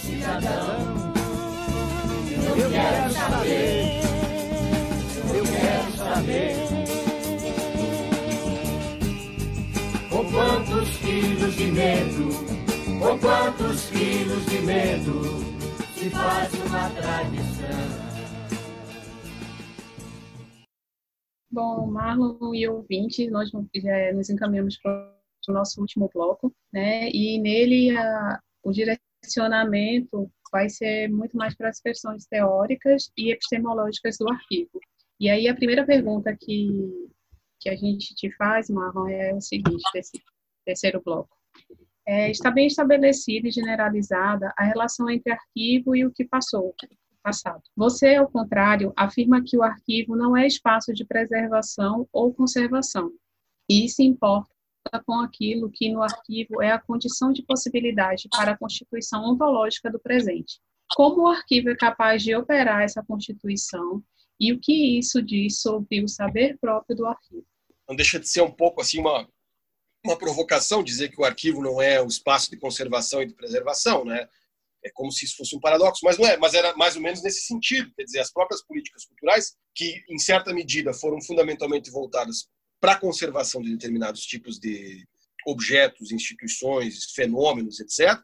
cidadão. 0.01 1.13
Eu 2.57 2.69
quero 2.69 3.13
saber, 3.13 4.01
eu 5.33 5.43
quero 5.45 5.91
saber. 5.95 6.55
Com 10.09 10.29
quantos 10.29 10.97
quilos 10.97 11.55
de 11.55 11.71
medo, 11.71 12.29
com 12.99 13.19
quantos 13.19 13.89
quilos 13.89 14.45
de 14.45 14.59
medo 14.59 15.21
se 15.95 16.09
faz 16.09 16.53
uma 16.65 16.89
tradição. 16.89 18.05
Bom, 21.49 21.87
Marlon 21.87 22.53
e 22.53 22.67
ouvintes, 22.67 23.31
nós 23.31 23.49
já 23.49 24.13
nos 24.13 24.29
encaminhamos 24.29 24.77
para 24.77 25.15
o 25.47 25.53
nosso 25.53 25.79
último 25.79 26.09
bloco, 26.13 26.53
né? 26.73 27.09
E 27.09 27.39
nele 27.39 27.95
a, 27.97 28.41
o 28.65 28.71
direcionamento 28.71 30.29
vai 30.51 30.67
ser 30.69 31.07
muito 31.07 31.37
mais 31.37 31.55
para 31.55 31.69
as 31.69 31.79
questões 31.79 32.25
teóricas 32.25 33.11
e 33.15 33.31
epistemológicas 33.31 34.17
do 34.17 34.27
arquivo. 34.27 34.79
E 35.19 35.29
aí 35.29 35.47
a 35.47 35.55
primeira 35.55 35.85
pergunta 35.85 36.35
que, 36.35 37.09
que 37.59 37.69
a 37.69 37.75
gente 37.75 38.15
te 38.15 38.35
faz, 38.35 38.69
Marlon, 38.69 39.07
é 39.07 39.33
o 39.33 39.39
seguinte, 39.39 39.83
desse 39.93 40.19
terceiro 40.65 40.99
bloco. 41.03 41.37
É, 42.07 42.29
está 42.31 42.49
bem 42.49 42.67
estabelecida 42.67 43.47
e 43.47 43.51
generalizada 43.51 44.51
a 44.57 44.63
relação 44.63 45.09
entre 45.09 45.31
arquivo 45.31 45.95
e 45.95 46.05
o 46.05 46.11
que 46.11 46.25
passou, 46.25 46.73
passado. 47.23 47.61
Você, 47.75 48.15
ao 48.15 48.29
contrário, 48.29 48.93
afirma 48.95 49.43
que 49.43 49.57
o 49.57 49.63
arquivo 49.63 50.15
não 50.15 50.35
é 50.35 50.47
espaço 50.47 50.91
de 50.91 51.05
preservação 51.05 52.07
ou 52.11 52.33
conservação, 52.33 53.11
e 53.69 53.89
se 53.89 54.03
importa 54.03 54.54
com 55.05 55.19
aquilo 55.19 55.69
que 55.71 55.91
no 55.91 56.01
arquivo 56.01 56.61
é 56.61 56.71
a 56.71 56.79
condição 56.79 57.31
de 57.31 57.43
possibilidade 57.43 58.27
para 58.29 58.51
a 58.51 58.57
constituição 58.57 59.23
ontológica 59.23 59.91
do 59.91 59.99
presente. 59.99 60.59
Como 60.95 61.23
o 61.23 61.27
arquivo 61.27 61.69
é 61.69 61.75
capaz 61.75 62.23
de 62.23 62.35
operar 62.35 62.83
essa 62.83 63.03
constituição 63.03 64.03
e 64.39 64.53
o 64.53 64.59
que 64.59 64.97
isso 64.99 65.21
diz 65.21 65.61
sobre 65.61 66.03
o 66.03 66.07
saber 66.07 66.57
próprio 66.59 66.95
do 66.95 67.05
arquivo? 67.05 67.45
Não 67.87 67.95
deixa 67.95 68.19
de 68.19 68.27
ser 68.27 68.41
um 68.41 68.51
pouco 68.51 68.81
assim 68.81 68.99
uma 68.99 69.27
uma 70.05 70.17
provocação 70.17 70.83
dizer 70.83 71.09
que 71.09 71.19
o 71.19 71.25
arquivo 71.25 71.61
não 71.61 71.81
é 71.81 72.01
um 72.01 72.07
espaço 72.07 72.51
de 72.51 72.57
conservação 72.57 73.23
e 73.23 73.25
de 73.25 73.33
preservação, 73.33 74.05
né? 74.05 74.29
É 74.83 74.91
como 74.93 75.11
se 75.11 75.25
isso 75.25 75.37
fosse 75.37 75.55
um 75.55 75.59
paradoxo, 75.59 76.01
mas 76.03 76.15
não 76.19 76.27
é, 76.27 76.37
mas 76.37 76.53
era 76.53 76.77
mais 76.77 76.95
ou 76.95 77.01
menos 77.01 77.23
nesse 77.23 77.41
sentido, 77.41 77.91
quer 77.95 78.03
dizer, 78.03 78.19
as 78.19 78.31
próprias 78.31 78.63
políticas 78.63 79.03
culturais 79.03 79.55
que 79.73 80.03
em 80.07 80.19
certa 80.19 80.53
medida 80.53 80.93
foram 80.93 81.19
fundamentalmente 81.19 81.89
voltadas 81.89 82.47
para 82.85 82.93
a 82.93 82.99
conservação 82.99 83.63
de 83.63 83.71
determinados 83.71 84.21
tipos 84.27 84.59
de 84.59 85.07
objetos, 85.47 86.11
instituições, 86.11 87.05
fenômenos, 87.15 87.79
etc., 87.79 88.21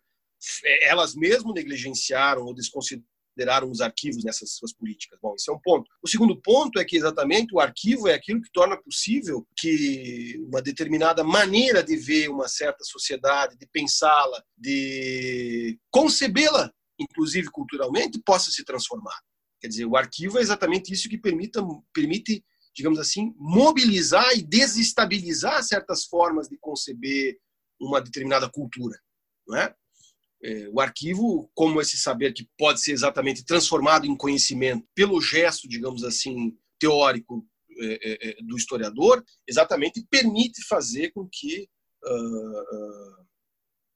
elas 0.84 1.16
mesmo 1.16 1.52
negligenciaram 1.52 2.44
ou 2.44 2.54
desconsideraram 2.54 3.10
consideraram 3.32 3.72
os 3.72 3.80
arquivos 3.80 4.26
nessas 4.26 4.52
suas 4.56 4.74
políticas. 4.74 5.18
Bom, 5.22 5.34
esse 5.36 5.50
é 5.50 5.54
um 5.54 5.60
ponto. 5.60 5.90
O 6.04 6.08
segundo 6.08 6.40
ponto 6.42 6.80
é 6.80 6.86
que 6.86 6.98
exatamente 6.98 7.56
o 7.56 7.62
arquivo 7.62 8.10
é 8.10 8.14
aquilo 8.14 8.42
que 8.42 8.52
torna 8.52 8.76
possível 8.76 9.48
que 9.58 10.38
uma 10.48 10.62
determinada 10.62 11.24
maneira 11.24 11.82
de 11.82 11.96
ver 11.96 12.28
uma 12.30 12.50
certa 12.50 12.84
sociedade, 12.84 13.58
de 13.58 13.66
pensá-la, 13.68 14.44
de 14.58 15.80
concebê-la, 15.90 16.70
inclusive 17.00 17.50
culturalmente, 17.50 18.22
possa 18.24 18.52
se 18.52 18.66
transformar. 18.66 19.18
Quer 19.62 19.70
dizer, 19.70 19.86
o 19.86 19.96
arquivo 19.96 20.38
é 20.38 20.42
exatamente 20.42 20.92
isso 20.92 21.08
que 21.08 21.18
permita, 21.18 21.62
permite, 21.94 22.44
digamos 22.76 23.00
assim, 23.00 23.34
mobilizar 23.38 24.32
e 24.34 24.42
desestabilizar 24.42 25.64
certas 25.64 26.06
formas 26.06 26.48
de 26.48 26.58
conceber 26.58 27.38
uma 27.80 28.02
determinada 28.02 28.50
cultura, 28.50 28.98
não 29.48 29.58
é? 29.58 29.76
é? 30.44 30.70
o 30.70 30.80
arquivo, 30.80 31.50
como 31.54 31.82
esse 31.82 31.98
saber 31.98 32.34
que 32.34 32.48
pode 32.58 32.82
ser 32.82 32.92
exatamente 32.92 33.44
transformado 33.44 34.06
em 34.06 34.16
conhecimento 34.16 34.88
pelo 34.96 35.20
gesto, 35.20 35.68
digamos 35.68 36.04
assim, 36.04 36.58
teórico 36.80 37.46
é, 37.80 38.30
é, 38.30 38.36
do 38.44 38.56
historiador, 38.56 39.24
exatamente 39.48 40.06
permite 40.10 40.64
fazer 40.68 41.12
com 41.12 41.28
que 41.32 41.68
uh, 42.06 43.26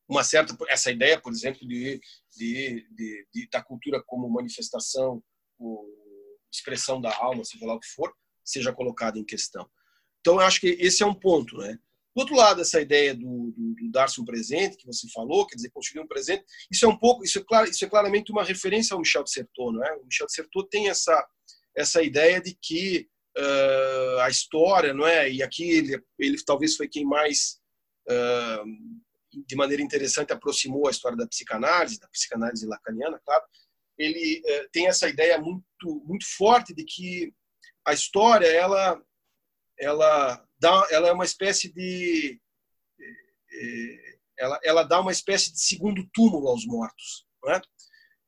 uma 0.08 0.24
certa 0.24 0.56
essa 0.70 0.92
ideia, 0.92 1.20
por 1.20 1.32
exemplo, 1.32 1.68
de, 1.68 2.00
de, 2.36 2.88
de, 2.92 3.28
de 3.34 3.50
da 3.52 3.64
cultura 3.64 4.02
como 4.06 4.30
manifestação 4.30 5.24
expressão 6.52 7.02
da 7.02 7.16
alma, 7.18 7.44
seja 7.44 7.66
lá 7.66 7.76
o 7.76 7.80
que 7.80 7.88
for, 7.88 8.14
seja 8.46 8.72
colocada 8.72 9.20
em 9.20 9.26
questão. 9.26 9.68
Então, 10.22 10.36
eu 10.36 10.42
acho 10.42 10.62
que 10.62 10.68
esse 10.80 11.04
é 11.04 11.06
um 11.06 11.14
ponto, 11.14 11.58
né? 11.58 11.78
Do 12.16 12.22
outro 12.22 12.36
lado, 12.36 12.62
essa 12.62 12.80
ideia 12.80 13.14
do, 13.14 13.52
do, 13.52 13.76
do 13.76 13.92
dar-se 13.92 14.22
um 14.22 14.26
presente, 14.26 14.78
que 14.78 14.88
você 14.88 15.06
falou, 15.14 15.46
quer 15.46 15.58
dizer, 15.58 15.70
construir 15.72 16.02
um 16.02 16.08
presente, 16.08 16.46
isso 16.72 16.86
é 16.86 16.88
um 16.88 16.98
pouco, 16.98 17.26
isso 17.26 17.40
é, 17.40 17.44
claro, 17.44 17.70
isso 17.70 17.84
é 17.84 17.90
claramente 17.90 18.32
uma 18.32 18.44
referência 18.44 18.94
ao 18.94 19.02
Michel 19.02 19.24
de 19.24 19.32
Certeau, 19.32 19.74
não 19.74 19.84
é? 19.84 19.94
O 19.98 20.06
Michel 20.06 20.26
de 20.28 20.34
Certeau 20.34 20.64
tem 20.64 20.88
essa, 20.88 21.28
essa 21.76 22.02
ideia 22.02 22.40
de 22.40 22.58
que 22.62 23.10
uh, 23.38 24.20
a 24.22 24.30
história, 24.30 24.94
não 24.94 25.06
é? 25.06 25.30
E 25.30 25.44
aqui 25.44 25.70
ele, 25.70 26.02
ele 26.18 26.38
talvez 26.46 26.78
foi 26.78 26.88
quem 26.88 27.06
mais, 27.06 27.60
uh, 28.10 28.66
de 29.46 29.56
maneira 29.58 29.84
interessante, 29.84 30.32
aproximou 30.32 30.88
a 30.88 30.92
história 30.92 31.18
da 31.18 31.28
psicanálise, 31.28 32.00
da 32.00 32.08
psicanálise 32.08 32.66
lacaniana, 32.66 33.20
claro, 33.26 33.44
ele 33.98 34.42
é, 34.46 34.68
tem 34.72 34.88
essa 34.88 35.08
ideia 35.08 35.40
muito 35.40 35.64
muito 36.06 36.26
forte 36.38 36.74
de 36.74 36.84
que 36.84 37.34
a 37.86 37.94
história 37.94 38.48
ela 38.48 39.02
ela 39.80 40.48
dá 40.60 40.88
ela 40.90 41.10
é 41.10 41.12
uma 41.12 41.26
espécie 41.26 41.74
de 41.74 42.40
é, 43.52 44.18
ela 44.38 44.60
ela 44.64 44.84
dá 44.84 45.00
uma 45.00 45.12
espécie 45.12 45.52
de 45.52 45.60
segundo 45.62 46.08
túmulo 46.14 46.48
aos 46.48 46.66
mortos 46.66 47.26
é? 47.48 47.62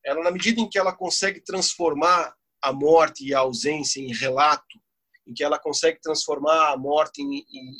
ela 0.05 0.23
na 0.23 0.31
medida 0.31 0.61
em 0.61 0.69
que 0.69 0.77
ela 0.77 0.95
consegue 0.95 1.41
transformar 1.41 2.35
a 2.61 2.71
morte 2.71 3.25
e 3.25 3.33
a 3.33 3.39
ausência 3.39 3.99
em 3.99 4.13
relato 4.13 4.79
em 5.25 5.33
que 5.33 5.43
ela 5.43 5.59
consegue 5.59 5.99
transformar 5.99 6.71
a 6.71 6.77
morte 6.77 7.21
em, 7.21 7.39
em, 7.39 7.71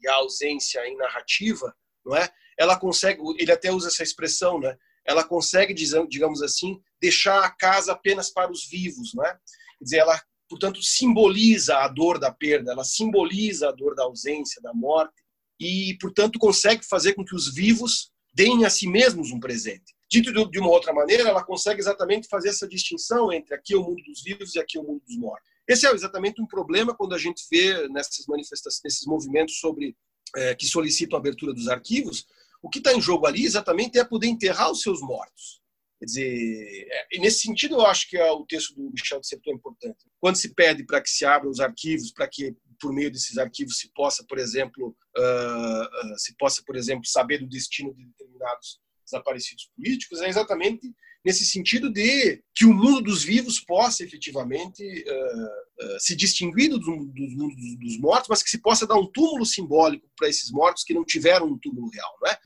e 0.00 0.08
a 0.08 0.14
ausência 0.14 0.86
em 0.86 0.96
narrativa 0.96 1.74
não 2.04 2.16
é 2.16 2.28
ela 2.58 2.78
consegue 2.78 3.20
ele 3.38 3.52
até 3.52 3.70
usa 3.70 3.88
essa 3.88 4.02
expressão 4.02 4.58
né 4.58 4.76
ela 5.08 5.24
consegue, 5.24 5.72
digamos 5.72 6.42
assim, 6.42 6.78
deixar 7.00 7.42
a 7.42 7.50
casa 7.50 7.92
apenas 7.92 8.30
para 8.30 8.52
os 8.52 8.68
vivos, 8.68 9.14
não 9.14 9.24
é? 9.24 9.32
Quer 9.78 9.84
dizer, 9.84 9.96
ela, 10.00 10.22
portanto, 10.48 10.82
simboliza 10.82 11.78
a 11.78 11.88
dor 11.88 12.18
da 12.18 12.32
perda, 12.32 12.72
ela 12.72 12.84
simboliza 12.84 13.68
a 13.68 13.72
dor 13.72 13.94
da 13.94 14.04
ausência, 14.04 14.60
da 14.62 14.72
morte, 14.72 15.14
e, 15.60 15.96
portanto, 16.00 16.38
consegue 16.38 16.84
fazer 16.86 17.14
com 17.14 17.24
que 17.24 17.34
os 17.34 17.52
vivos 17.52 18.10
deem 18.32 18.64
a 18.64 18.70
si 18.70 18.86
mesmos 18.86 19.30
um 19.32 19.40
presente. 19.40 19.96
Dito 20.10 20.32
de 20.32 20.58
uma 20.58 20.70
outra 20.70 20.92
maneira, 20.92 21.28
ela 21.28 21.44
consegue 21.44 21.80
exatamente 21.80 22.28
fazer 22.28 22.48
essa 22.48 22.66
distinção 22.66 23.32
entre 23.32 23.54
aqui 23.54 23.74
é 23.74 23.76
o 23.76 23.82
mundo 23.82 24.02
dos 24.04 24.22
vivos 24.22 24.54
e 24.54 24.60
aqui 24.60 24.78
é 24.78 24.80
o 24.80 24.84
mundo 24.84 25.02
dos 25.06 25.16
mortos. 25.18 25.48
Esse 25.66 25.86
é 25.86 25.92
exatamente 25.92 26.40
um 26.40 26.46
problema 26.46 26.94
quando 26.94 27.14
a 27.14 27.18
gente 27.18 27.42
vê 27.50 27.88
nessas 27.88 28.26
manifestações, 28.26 28.80
nesses 28.82 29.06
movimentos 29.06 29.58
sobre 29.58 29.94
é, 30.34 30.54
que 30.54 30.66
solicitam 30.66 31.18
a 31.18 31.20
abertura 31.20 31.52
dos 31.52 31.68
arquivos, 31.68 32.26
o 32.62 32.70
que 32.70 32.78
está 32.78 32.92
em 32.94 33.00
jogo 33.00 33.26
ali 33.26 33.44
exatamente 33.44 33.98
é 33.98 34.04
poder 34.04 34.28
enterrar 34.28 34.70
os 34.70 34.80
seus 34.80 35.00
mortos. 35.00 35.60
Quer 35.98 36.04
dizer, 36.04 36.88
é, 36.90 37.18
nesse 37.18 37.40
sentido, 37.40 37.74
eu 37.74 37.86
acho 37.86 38.08
que 38.08 38.16
é 38.16 38.30
o 38.30 38.46
texto 38.46 38.74
do 38.74 38.90
Michel 38.90 39.20
de 39.20 39.26
Certeau 39.26 39.52
é 39.52 39.56
importante. 39.56 40.06
Quando 40.20 40.36
se 40.36 40.54
pede 40.54 40.84
para 40.84 41.00
que 41.00 41.10
se 41.10 41.24
abram 41.24 41.50
os 41.50 41.58
arquivos, 41.58 42.12
para 42.12 42.28
que 42.28 42.54
por 42.80 42.92
meio 42.92 43.10
desses 43.10 43.36
arquivos 43.36 43.78
se 43.78 43.90
possa, 43.92 44.24
por 44.28 44.38
exemplo, 44.38 44.96
uh, 45.16 46.12
uh, 46.12 46.18
se 46.18 46.36
possa, 46.36 46.62
por 46.64 46.76
exemplo, 46.76 47.04
saber 47.06 47.38
do 47.38 47.48
destino 47.48 47.92
de 47.94 48.04
determinados 48.04 48.80
desaparecidos 49.04 49.70
políticos, 49.74 50.20
é 50.20 50.28
exatamente 50.28 50.92
nesse 51.24 51.44
sentido 51.44 51.90
de 51.90 52.42
que 52.54 52.64
o 52.64 52.72
mundo 52.72 53.02
dos 53.02 53.24
vivos 53.24 53.58
possa 53.58 54.04
efetivamente 54.04 54.82
uh, 54.82 55.98
se 55.98 56.14
distinguir 56.14 56.70
do, 56.70 56.78
do 56.78 56.86
mundo 56.86 57.54
dos 57.80 57.98
mortos, 57.98 58.28
mas 58.28 58.42
que 58.42 58.50
se 58.50 58.62
possa 58.62 58.86
dar 58.86 58.96
um 58.96 59.10
túmulo 59.10 59.44
simbólico 59.44 60.08
para 60.16 60.28
esses 60.28 60.50
mortos 60.52 60.84
que 60.84 60.94
não 60.94 61.04
tiveram 61.04 61.46
um 61.46 61.58
túmulo 61.58 61.90
real, 61.90 62.16
não 62.22 62.30
é? 62.30 62.38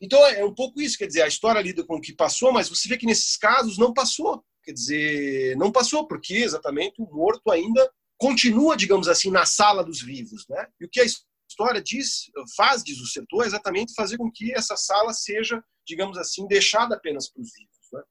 Então 0.00 0.24
é 0.26 0.44
um 0.44 0.54
pouco 0.54 0.80
isso, 0.80 0.96
quer 0.96 1.06
dizer, 1.06 1.22
a 1.22 1.28
história 1.28 1.60
lida 1.60 1.84
com 1.84 1.96
o 1.96 2.00
que 2.00 2.14
passou, 2.14 2.52
mas 2.52 2.68
você 2.68 2.88
vê 2.88 2.96
que 2.96 3.06
nesses 3.06 3.36
casos 3.36 3.76
não 3.76 3.92
passou. 3.92 4.42
Quer 4.64 4.72
dizer, 4.72 5.56
não 5.56 5.70
passou, 5.70 6.06
porque 6.06 6.34
exatamente 6.34 7.00
o 7.02 7.06
morto 7.06 7.50
ainda 7.50 7.90
continua, 8.18 8.76
digamos 8.76 9.08
assim, 9.08 9.30
na 9.30 9.44
sala 9.46 9.82
dos 9.84 10.02
vivos. 10.02 10.46
Né? 10.48 10.66
E 10.80 10.84
o 10.84 10.88
que 10.88 11.00
a 11.00 11.06
história 11.48 11.82
diz, 11.82 12.30
faz, 12.56 12.84
diz 12.84 12.98
o 13.00 13.06
setor, 13.06 13.44
é 13.44 13.46
exatamente 13.46 13.94
fazer 13.94 14.16
com 14.16 14.30
que 14.30 14.52
essa 14.52 14.76
sala 14.76 15.12
seja, 15.12 15.62
digamos 15.86 16.16
assim, 16.18 16.46
deixada 16.46 16.94
apenas 16.94 17.30
para 17.30 17.42
os 17.42 17.50
vivos. 17.52 17.88
Né? 17.92 18.02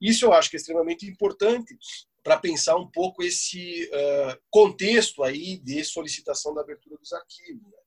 Isso 0.00 0.24
eu 0.24 0.32
acho 0.32 0.50
que 0.50 0.56
é 0.56 0.58
extremamente 0.58 1.06
importante 1.06 1.76
para 2.22 2.38
pensar 2.38 2.76
um 2.76 2.90
pouco 2.90 3.22
esse 3.22 3.88
uh, 3.88 4.40
contexto 4.50 5.22
aí 5.22 5.58
de 5.58 5.84
solicitação 5.84 6.54
da 6.54 6.62
abertura 6.62 6.96
dos 6.96 7.12
arquivos. 7.12 7.62
Né? 7.62 7.78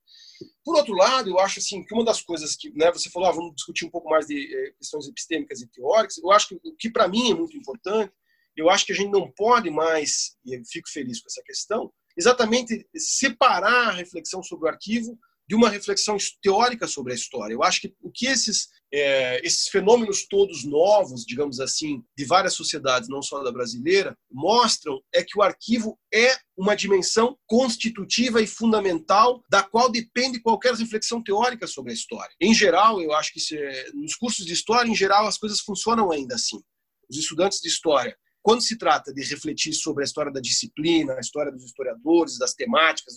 Por 0.66 0.76
outro 0.76 0.96
lado, 0.96 1.30
eu 1.30 1.40
acho 1.40 1.60
assim 1.60 1.84
que 1.86 1.94
uma 1.94 2.04
das 2.04 2.24
coisas 2.24 2.56
que 2.56 2.72
né, 2.76 2.92
você 2.92 3.08
falou, 3.12 3.30
ah, 3.30 3.32
vamos 3.32 3.54
discutir 3.54 3.86
um 3.86 3.90
pouco 3.92 4.10
mais 4.10 4.26
de 4.26 4.36
eh, 4.36 4.72
questões 4.80 5.08
epistêmicas 5.08 5.62
e 5.62 5.68
teóricas. 5.68 6.18
Eu 6.18 6.32
acho 6.32 6.50
que 6.50 6.56
o 6.56 6.76
que 6.76 6.90
para 6.90 7.08
mim 7.08 7.30
é 7.30 7.36
muito 7.36 7.56
importante, 7.56 8.12
eu 8.58 8.68
acho 8.68 8.84
que 8.84 8.92
a 8.92 8.96
gente 8.96 9.12
não 9.12 9.32
pode 9.32 9.70
mais, 9.70 10.36
e 10.44 10.58
eu 10.58 10.66
fico 10.66 10.90
feliz 10.90 11.22
com 11.22 11.28
essa 11.28 11.44
questão, 11.44 11.94
exatamente 12.18 12.88
separar 12.96 13.90
a 13.90 13.92
reflexão 13.92 14.42
sobre 14.42 14.66
o 14.66 14.72
arquivo 14.72 15.20
de 15.48 15.54
uma 15.54 15.70
reflexão 15.70 16.18
teórica 16.42 16.88
sobre 16.88 17.14
a 17.14 17.16
história. 17.16 17.54
Eu 17.54 17.62
acho 17.62 17.82
que 17.82 17.96
o 18.02 18.10
que 18.12 18.26
esses, 18.26 18.70
é, 18.94 19.46
esses 19.46 19.68
fenômenos 19.68 20.26
todos 20.28 20.64
novos, 20.64 21.26
digamos 21.26 21.60
assim, 21.60 22.04
de 22.18 22.26
várias 22.26 22.54
sociedades, 22.54 23.10
não 23.10 23.22
só 23.22 23.44
da 23.44 23.52
brasileira, 23.52 24.18
mostram 24.32 25.02
é 25.14 25.24
que 25.24 25.38
o 25.38 25.42
arquivo 25.42 25.98
é 26.14 26.36
uma 26.58 26.76
dimensão 26.76 27.38
constitutiva 27.46 28.42
e 28.42 28.48
fundamental 28.48 29.44
da 29.50 29.64
qual 29.64 29.92
depende 29.92 30.42
qualquer 30.42 30.74
reflexão 30.76 31.22
teórica 31.22 31.68
sobre 31.68 31.92
a 31.92 31.96
história. 31.96 32.34
Em 32.40 32.54
geral, 32.54 33.02
eu 33.02 33.14
acho 33.14 33.34
que 33.34 33.56
é, 33.56 33.92
nos 33.94 34.16
cursos 34.16 34.46
de 34.46 34.54
história, 34.54 34.90
em 34.90 34.96
geral, 34.96 35.28
as 35.28 35.38
coisas 35.38 35.60
funcionam 35.60 36.12
ainda 36.12 36.36
assim. 36.36 36.62
Os 37.10 37.18
estudantes 37.18 37.60
de 37.60 37.68
história 37.68 38.16
quando 38.46 38.62
se 38.62 38.78
trata 38.78 39.12
de 39.12 39.24
refletir 39.24 39.74
sobre 39.74 40.04
a 40.04 40.06
história 40.06 40.32
da 40.32 40.40
disciplina, 40.40 41.16
a 41.16 41.20
história 41.20 41.52
dos 41.52 41.64
historiadores, 41.64 42.38
das 42.38 42.54
temáticas, 42.54 43.16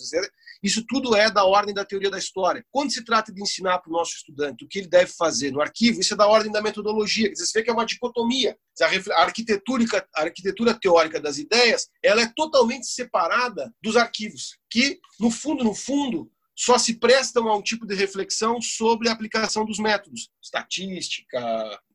isso 0.63 0.83
tudo 0.87 1.15
é 1.15 1.29
da 1.29 1.45
ordem 1.45 1.71
da 1.71 1.85
teoria 1.85 2.09
da 2.09 2.17
história. 2.17 2.65
Quando 2.71 2.91
se 2.91 3.05
trata 3.05 3.31
de 3.31 3.39
ensinar 3.39 3.77
para 3.77 3.91
o 3.91 3.93
nosso 3.93 4.15
estudante 4.15 4.65
o 4.65 4.67
que 4.67 4.79
ele 4.79 4.87
deve 4.87 5.11
fazer 5.11 5.51
no 5.51 5.61
arquivo, 5.61 5.99
isso 5.99 6.15
é 6.15 6.17
da 6.17 6.25
ordem 6.25 6.51
da 6.51 6.63
metodologia. 6.63 7.31
Você 7.35 7.59
vê 7.59 7.63
que 7.63 7.69
é 7.69 7.73
uma 7.73 7.85
dicotomia. 7.85 8.57
A 8.81 9.21
arquitetura, 9.21 9.85
a 10.15 10.21
arquitetura 10.23 10.73
teórica 10.73 11.21
das 11.21 11.37
ideias 11.37 11.87
ela 12.03 12.23
é 12.23 12.33
totalmente 12.35 12.87
separada 12.87 13.71
dos 13.83 13.97
arquivos, 13.97 14.57
que, 14.67 14.99
no 15.19 15.29
fundo, 15.29 15.63
no 15.63 15.75
fundo, 15.75 16.31
só 16.55 16.79
se 16.79 16.95
prestam 16.95 17.47
a 17.47 17.55
um 17.55 17.61
tipo 17.61 17.85
de 17.85 17.93
reflexão 17.93 18.59
sobre 18.59 19.07
a 19.07 19.11
aplicação 19.11 19.63
dos 19.63 19.77
métodos, 19.77 20.31
estatística, 20.41 21.39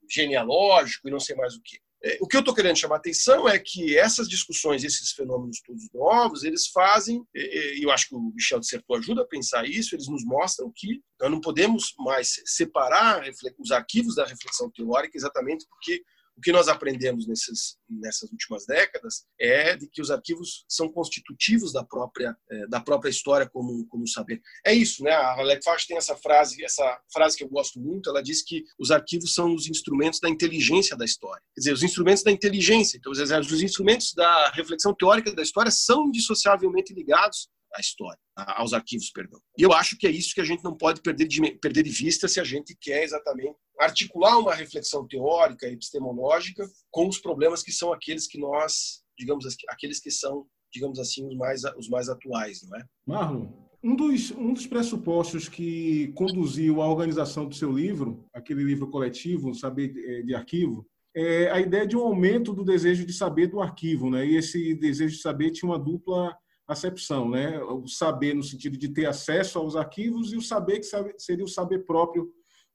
genealógico 0.09 1.09
e 1.09 1.11
não 1.11 1.18
sei 1.18 1.35
mais 1.35 1.57
o 1.57 1.62
que. 1.62 1.82
É, 2.07 2.18
o 2.20 2.28
que 2.28 2.36
eu 2.36 2.40
estou 2.40 2.55
querendo 2.55 2.76
chamar 2.76 2.96
a 2.96 2.98
atenção 2.98 3.48
é 3.48 3.59
que 3.59 3.96
essas 3.96 4.28
discussões, 4.28 4.84
esses 4.84 5.12
fenômenos 5.12 5.62
todos 5.64 5.88
novos, 5.94 6.44
eles 6.44 6.66
fazem, 6.66 7.26
e 7.34 7.82
eu 7.82 7.90
acho 7.90 8.09
que 8.09 8.14
o 8.14 8.20
Michel 8.34 8.61
de 8.61 8.66
Certeau 8.66 8.98
ajuda 8.98 9.22
a 9.22 9.26
pensar 9.26 9.66
isso, 9.66 9.94
eles 9.94 10.07
nos 10.07 10.22
mostram 10.22 10.70
que 10.76 11.00
nós 11.18 11.30
não 11.30 11.40
podemos 11.40 11.94
mais 11.98 12.42
separar 12.44 13.24
os 13.59 13.70
arquivos 13.70 14.16
da 14.16 14.26
reflexão 14.26 14.70
teórica 14.70 15.16
exatamente 15.16 15.66
porque 15.66 16.02
o 16.37 16.41
que 16.41 16.53
nós 16.53 16.68
aprendemos 16.68 17.26
nesses, 17.26 17.76
nessas 17.89 18.30
últimas 18.30 18.66
décadas 18.66 19.24
é 19.39 19.76
de 19.76 19.89
que 19.89 20.03
os 20.03 20.11
arquivos 20.11 20.64
são 20.68 20.89
constitutivos 20.89 21.72
da 21.72 21.85
própria, 21.85 22.37
é, 22.51 22.66
da 22.66 22.80
própria 22.80 23.11
história 23.11 23.49
como, 23.49 23.87
como 23.87 24.07
saber. 24.09 24.41
É 24.66 24.72
isso, 24.72 25.03
né? 25.03 25.12
A 25.12 25.39
Alec 25.39 25.64
tem 25.87 25.97
essa 25.97 26.16
frase, 26.16 26.62
essa 26.64 27.01
frase 27.12 27.37
que 27.37 27.45
eu 27.45 27.49
gosto 27.49 27.80
muito, 27.80 28.11
ela 28.11 28.22
diz 28.22 28.43
que 28.43 28.64
os 28.78 28.91
arquivos 28.91 29.32
são 29.32 29.55
os 29.55 29.68
instrumentos 29.68 30.20
da 30.20 30.28
inteligência 30.28 30.97
da 30.97 31.05
história. 31.05 31.43
Quer 31.55 31.61
dizer, 31.61 31.72
os 31.72 31.82
instrumentos 31.82 32.22
da 32.22 32.30
inteligência. 32.30 32.97
Então, 32.97 33.12
os 33.12 33.62
instrumentos 33.62 34.12
da 34.14 34.51
reflexão 34.51 34.95
teórica 34.95 35.32
da 35.32 35.43
história 35.43 35.70
são 35.70 36.09
indissociavelmente 36.09 36.93
ligados 36.93 37.49
à 37.74 37.80
história, 37.80 38.18
aos 38.36 38.72
arquivos, 38.72 39.10
perdão. 39.10 39.40
E 39.58 39.62
eu 39.62 39.72
acho 39.72 39.96
que 39.98 40.06
é 40.06 40.10
isso 40.10 40.34
que 40.34 40.40
a 40.40 40.44
gente 40.44 40.62
não 40.62 40.76
pode 40.76 41.02
perder 41.02 41.26
de, 41.26 41.40
perder 41.58 41.82
de 41.82 41.90
vista 41.90 42.28
se 42.28 42.40
a 42.40 42.44
gente 42.44 42.76
quer 42.80 43.02
exatamente 43.02 43.54
articular 43.80 44.38
uma 44.38 44.54
reflexão 44.54 45.06
teórica 45.06 45.66
epistemológica 45.66 46.66
com 46.90 47.08
os 47.08 47.18
problemas 47.18 47.62
que 47.62 47.72
são 47.72 47.92
aqueles 47.92 48.26
que 48.26 48.38
nós, 48.38 49.02
digamos, 49.18 49.46
aqueles 49.68 50.00
que 50.00 50.10
são, 50.10 50.46
digamos 50.72 50.98
assim, 50.98 51.26
os 51.26 51.36
mais, 51.36 51.62
os 51.76 51.88
mais 51.88 52.08
atuais, 52.08 52.62
não 52.68 52.78
é? 52.78 52.84
Marlon, 53.06 53.48
um 53.82 53.94
dos, 53.94 54.30
um 54.30 54.52
dos 54.52 54.66
pressupostos 54.66 55.48
que 55.48 56.12
conduziu 56.14 56.80
à 56.80 56.88
organização 56.88 57.46
do 57.46 57.54
seu 57.54 57.70
livro, 57.70 58.24
aquele 58.32 58.64
livro 58.64 58.88
coletivo, 58.90 59.54
Saber 59.54 59.92
de 60.24 60.34
Arquivo, 60.34 60.86
é 61.16 61.50
a 61.50 61.60
ideia 61.60 61.86
de 61.86 61.96
um 61.96 62.00
aumento 62.00 62.52
do 62.52 62.64
desejo 62.64 63.06
de 63.06 63.12
saber 63.12 63.46
do 63.46 63.60
arquivo, 63.60 64.10
né? 64.10 64.26
E 64.26 64.36
esse 64.36 64.74
desejo 64.74 65.14
de 65.14 65.22
saber 65.22 65.52
tinha 65.52 65.70
uma 65.70 65.78
dupla 65.78 66.36
acepção, 66.66 67.28
né? 67.28 67.58
O 67.62 67.86
saber 67.86 68.34
no 68.34 68.42
sentido 68.42 68.76
de 68.76 68.88
ter 68.88 69.06
acesso 69.06 69.58
aos 69.58 69.76
arquivos 69.76 70.32
e 70.32 70.36
o 70.36 70.42
saber 70.42 70.80
que 70.80 70.86
seria 71.18 71.44
o 71.44 71.48
saber 71.48 71.80
próprio 71.80 72.30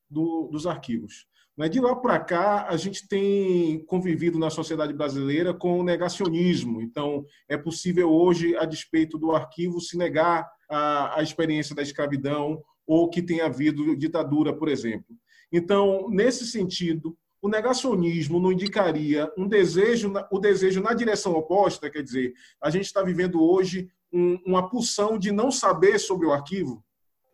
do, 0.09 0.47
dos 0.51 0.67
arquivos. 0.67 1.25
Mas 1.57 1.71
de 1.71 1.81
lá 1.81 1.93
para 1.93 2.17
cá, 2.19 2.67
a 2.69 2.77
gente 2.77 3.05
tem 3.07 3.83
convivido 3.85 4.39
na 4.39 4.49
sociedade 4.49 4.93
brasileira 4.93 5.53
com 5.53 5.77
o 5.77 5.83
negacionismo. 5.83 6.81
Então, 6.81 7.25
é 7.49 7.57
possível 7.57 8.09
hoje, 8.09 8.55
a 8.55 8.63
despeito 8.63 9.17
do 9.17 9.33
arquivo, 9.33 9.81
se 9.81 9.97
negar 9.97 10.49
a, 10.69 11.19
a 11.19 11.21
experiência 11.21 11.75
da 11.75 11.81
escravidão 11.81 12.63
ou 12.87 13.09
que 13.09 13.21
tenha 13.21 13.45
havido 13.45 13.93
ditadura, 13.97 14.55
por 14.55 14.69
exemplo. 14.69 15.13
Então, 15.51 16.09
nesse 16.09 16.47
sentido, 16.47 17.17
o 17.41 17.49
negacionismo 17.49 18.39
não 18.39 18.51
indicaria 18.51 19.31
um 19.37 19.47
desejo, 19.47 20.11
o 20.31 20.39
desejo 20.39 20.81
na 20.81 20.93
direção 20.93 21.33
oposta, 21.33 21.89
quer 21.89 22.03
dizer, 22.03 22.33
a 22.61 22.69
gente 22.69 22.85
está 22.85 23.01
vivendo 23.01 23.41
hoje 23.41 23.89
um, 24.11 24.39
uma 24.45 24.69
pulsão 24.69 25.17
de 25.17 25.31
não 25.31 25.51
saber 25.51 25.99
sobre 25.99 26.27
o 26.27 26.31
arquivo? 26.31 26.83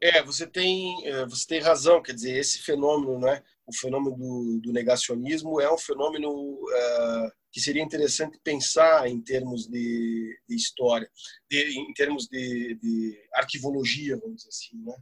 É, 0.01 0.21
você 0.21 0.45
tem, 0.45 1.07
é, 1.07 1.25
você 1.25 1.47
tem 1.47 1.59
razão, 1.59 2.01
quer 2.01 2.13
dizer, 2.13 2.37
esse 2.37 2.59
fenômeno, 2.59 3.19
né, 3.19 3.41
o 3.65 3.75
fenômeno 3.75 4.15
do, 4.15 4.59
do 4.61 4.73
negacionismo 4.73 5.59
é 5.59 5.73
um 5.73 5.77
fenômeno 5.77 6.29
uh, 6.29 7.31
que 7.51 7.59
seria 7.59 7.81
interessante 7.81 8.37
pensar 8.43 9.07
em 9.07 9.19
termos 9.21 9.67
de, 9.67 10.37
de 10.47 10.55
história, 10.55 11.09
de, 11.49 11.79
em 11.79 11.93
termos 11.93 12.27
de, 12.27 12.75
de, 12.75 13.17
arquivologia, 13.33 14.17
vamos 14.17 14.37
dizer 14.37 14.49
assim. 14.49 14.77
Né? 14.83 14.93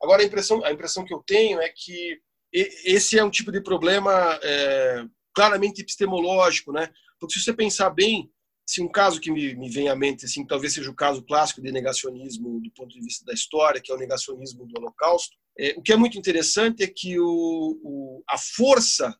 Agora, 0.00 0.22
a 0.22 0.24
impressão, 0.24 0.64
a 0.64 0.70
impressão 0.70 1.04
que 1.04 1.14
eu 1.14 1.22
tenho 1.26 1.60
é 1.60 1.68
que 1.70 2.20
esse 2.54 3.18
é 3.18 3.24
um 3.24 3.30
tipo 3.30 3.50
de 3.50 3.60
problema 3.60 4.38
é, 4.42 5.04
claramente 5.34 5.82
epistemológico, 5.82 6.72
né? 6.72 6.88
Porque 7.18 7.34
se 7.34 7.44
você 7.44 7.52
pensar 7.52 7.90
bem, 7.90 8.30
se 8.64 8.80
um 8.80 8.88
caso 8.88 9.20
que 9.20 9.30
me, 9.30 9.54
me 9.56 9.68
vem 9.68 9.88
à 9.88 9.96
mente, 9.96 10.24
assim, 10.24 10.46
talvez 10.46 10.72
seja 10.72 10.90
o 10.90 10.94
caso 10.94 11.22
clássico 11.22 11.60
de 11.60 11.72
negacionismo 11.72 12.60
do 12.60 12.70
ponto 12.70 12.94
de 12.94 13.00
vista 13.00 13.24
da 13.24 13.32
história, 13.32 13.80
que 13.80 13.90
é 13.90 13.94
o 13.94 13.98
negacionismo 13.98 14.66
do 14.66 14.78
Holocausto, 14.78 15.36
é, 15.58 15.74
o 15.76 15.82
que 15.82 15.92
é 15.92 15.96
muito 15.96 16.16
interessante 16.16 16.82
é 16.82 16.86
que 16.86 17.18
o, 17.18 17.80
o, 17.82 18.22
a 18.28 18.38
força 18.38 19.16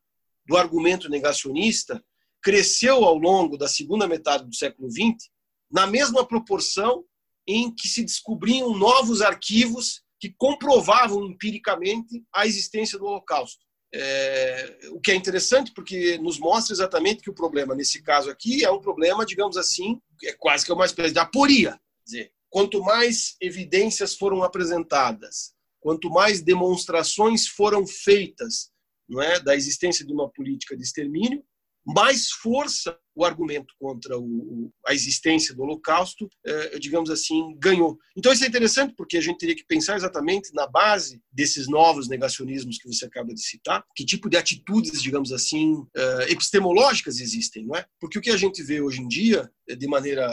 do 0.46 0.56
argumento 0.56 1.08
negacionista 1.08 2.02
cresceu 2.42 3.04
ao 3.04 3.16
longo 3.16 3.56
da 3.56 3.66
segunda 3.66 4.06
metade 4.06 4.44
do 4.44 4.54
século 4.54 4.88
XX 4.90 5.30
na 5.70 5.86
mesma 5.86 6.26
proporção 6.26 7.04
em 7.46 7.74
que 7.74 7.88
se 7.88 8.04
descobriam 8.04 8.76
novos 8.76 9.22
arquivos 9.22 10.03
que 10.24 10.34
comprovavam 10.38 11.26
empiricamente 11.26 12.24
a 12.34 12.46
existência 12.46 12.98
do 12.98 13.04
Holocausto. 13.04 13.62
É, 13.92 14.78
o 14.90 14.98
que 14.98 15.10
é 15.10 15.14
interessante 15.14 15.70
porque 15.74 16.16
nos 16.16 16.38
mostra 16.38 16.72
exatamente 16.72 17.22
que 17.22 17.28
o 17.28 17.34
problema 17.34 17.74
nesse 17.74 18.02
caso 18.02 18.30
aqui 18.30 18.64
é 18.64 18.70
um 18.70 18.80
problema, 18.80 19.26
digamos 19.26 19.58
assim, 19.58 20.00
é 20.22 20.32
quase 20.32 20.64
que 20.64 20.72
uma 20.72 20.86
espécie 20.86 21.12
de 21.12 21.18
aporia. 21.18 21.72
Quer 21.72 22.04
dizer, 22.04 22.32
quanto 22.48 22.80
mais 22.80 23.36
evidências 23.38 24.14
foram 24.14 24.42
apresentadas, 24.42 25.52
quanto 25.78 26.08
mais 26.08 26.40
demonstrações 26.40 27.46
foram 27.46 27.86
feitas 27.86 28.72
não 29.06 29.20
é, 29.20 29.38
da 29.38 29.54
existência 29.54 30.06
de 30.06 30.12
uma 30.14 30.30
política 30.30 30.74
de 30.74 30.82
extermínio, 30.82 31.44
mais 31.84 32.30
força 32.30 32.98
o 33.14 33.24
argumento 33.24 33.72
contra 33.78 34.18
o, 34.18 34.72
a 34.86 34.92
existência 34.92 35.54
do 35.54 35.62
Holocausto, 35.62 36.28
eh, 36.44 36.78
digamos 36.78 37.10
assim, 37.10 37.56
ganhou. 37.58 37.96
Então 38.16 38.32
isso 38.32 38.44
é 38.44 38.48
interessante 38.48 38.94
porque 38.96 39.16
a 39.16 39.20
gente 39.20 39.38
teria 39.38 39.54
que 39.54 39.64
pensar 39.66 39.96
exatamente 39.96 40.52
na 40.52 40.66
base 40.66 41.22
desses 41.32 41.68
novos 41.68 42.08
negacionismos 42.08 42.78
que 42.78 42.88
você 42.88 43.06
acaba 43.06 43.32
de 43.32 43.40
citar, 43.40 43.84
que 43.94 44.04
tipo 44.04 44.28
de 44.28 44.36
atitudes, 44.36 45.00
digamos 45.00 45.32
assim, 45.32 45.86
eh, 45.96 46.32
epistemológicas 46.32 47.20
existem, 47.20 47.66
não 47.66 47.76
é? 47.76 47.86
Porque 48.00 48.18
o 48.18 48.22
que 48.22 48.30
a 48.30 48.36
gente 48.36 48.62
vê 48.62 48.80
hoje 48.80 49.00
em 49.00 49.08
dia, 49.08 49.50
de 49.66 49.86
maneira 49.86 50.28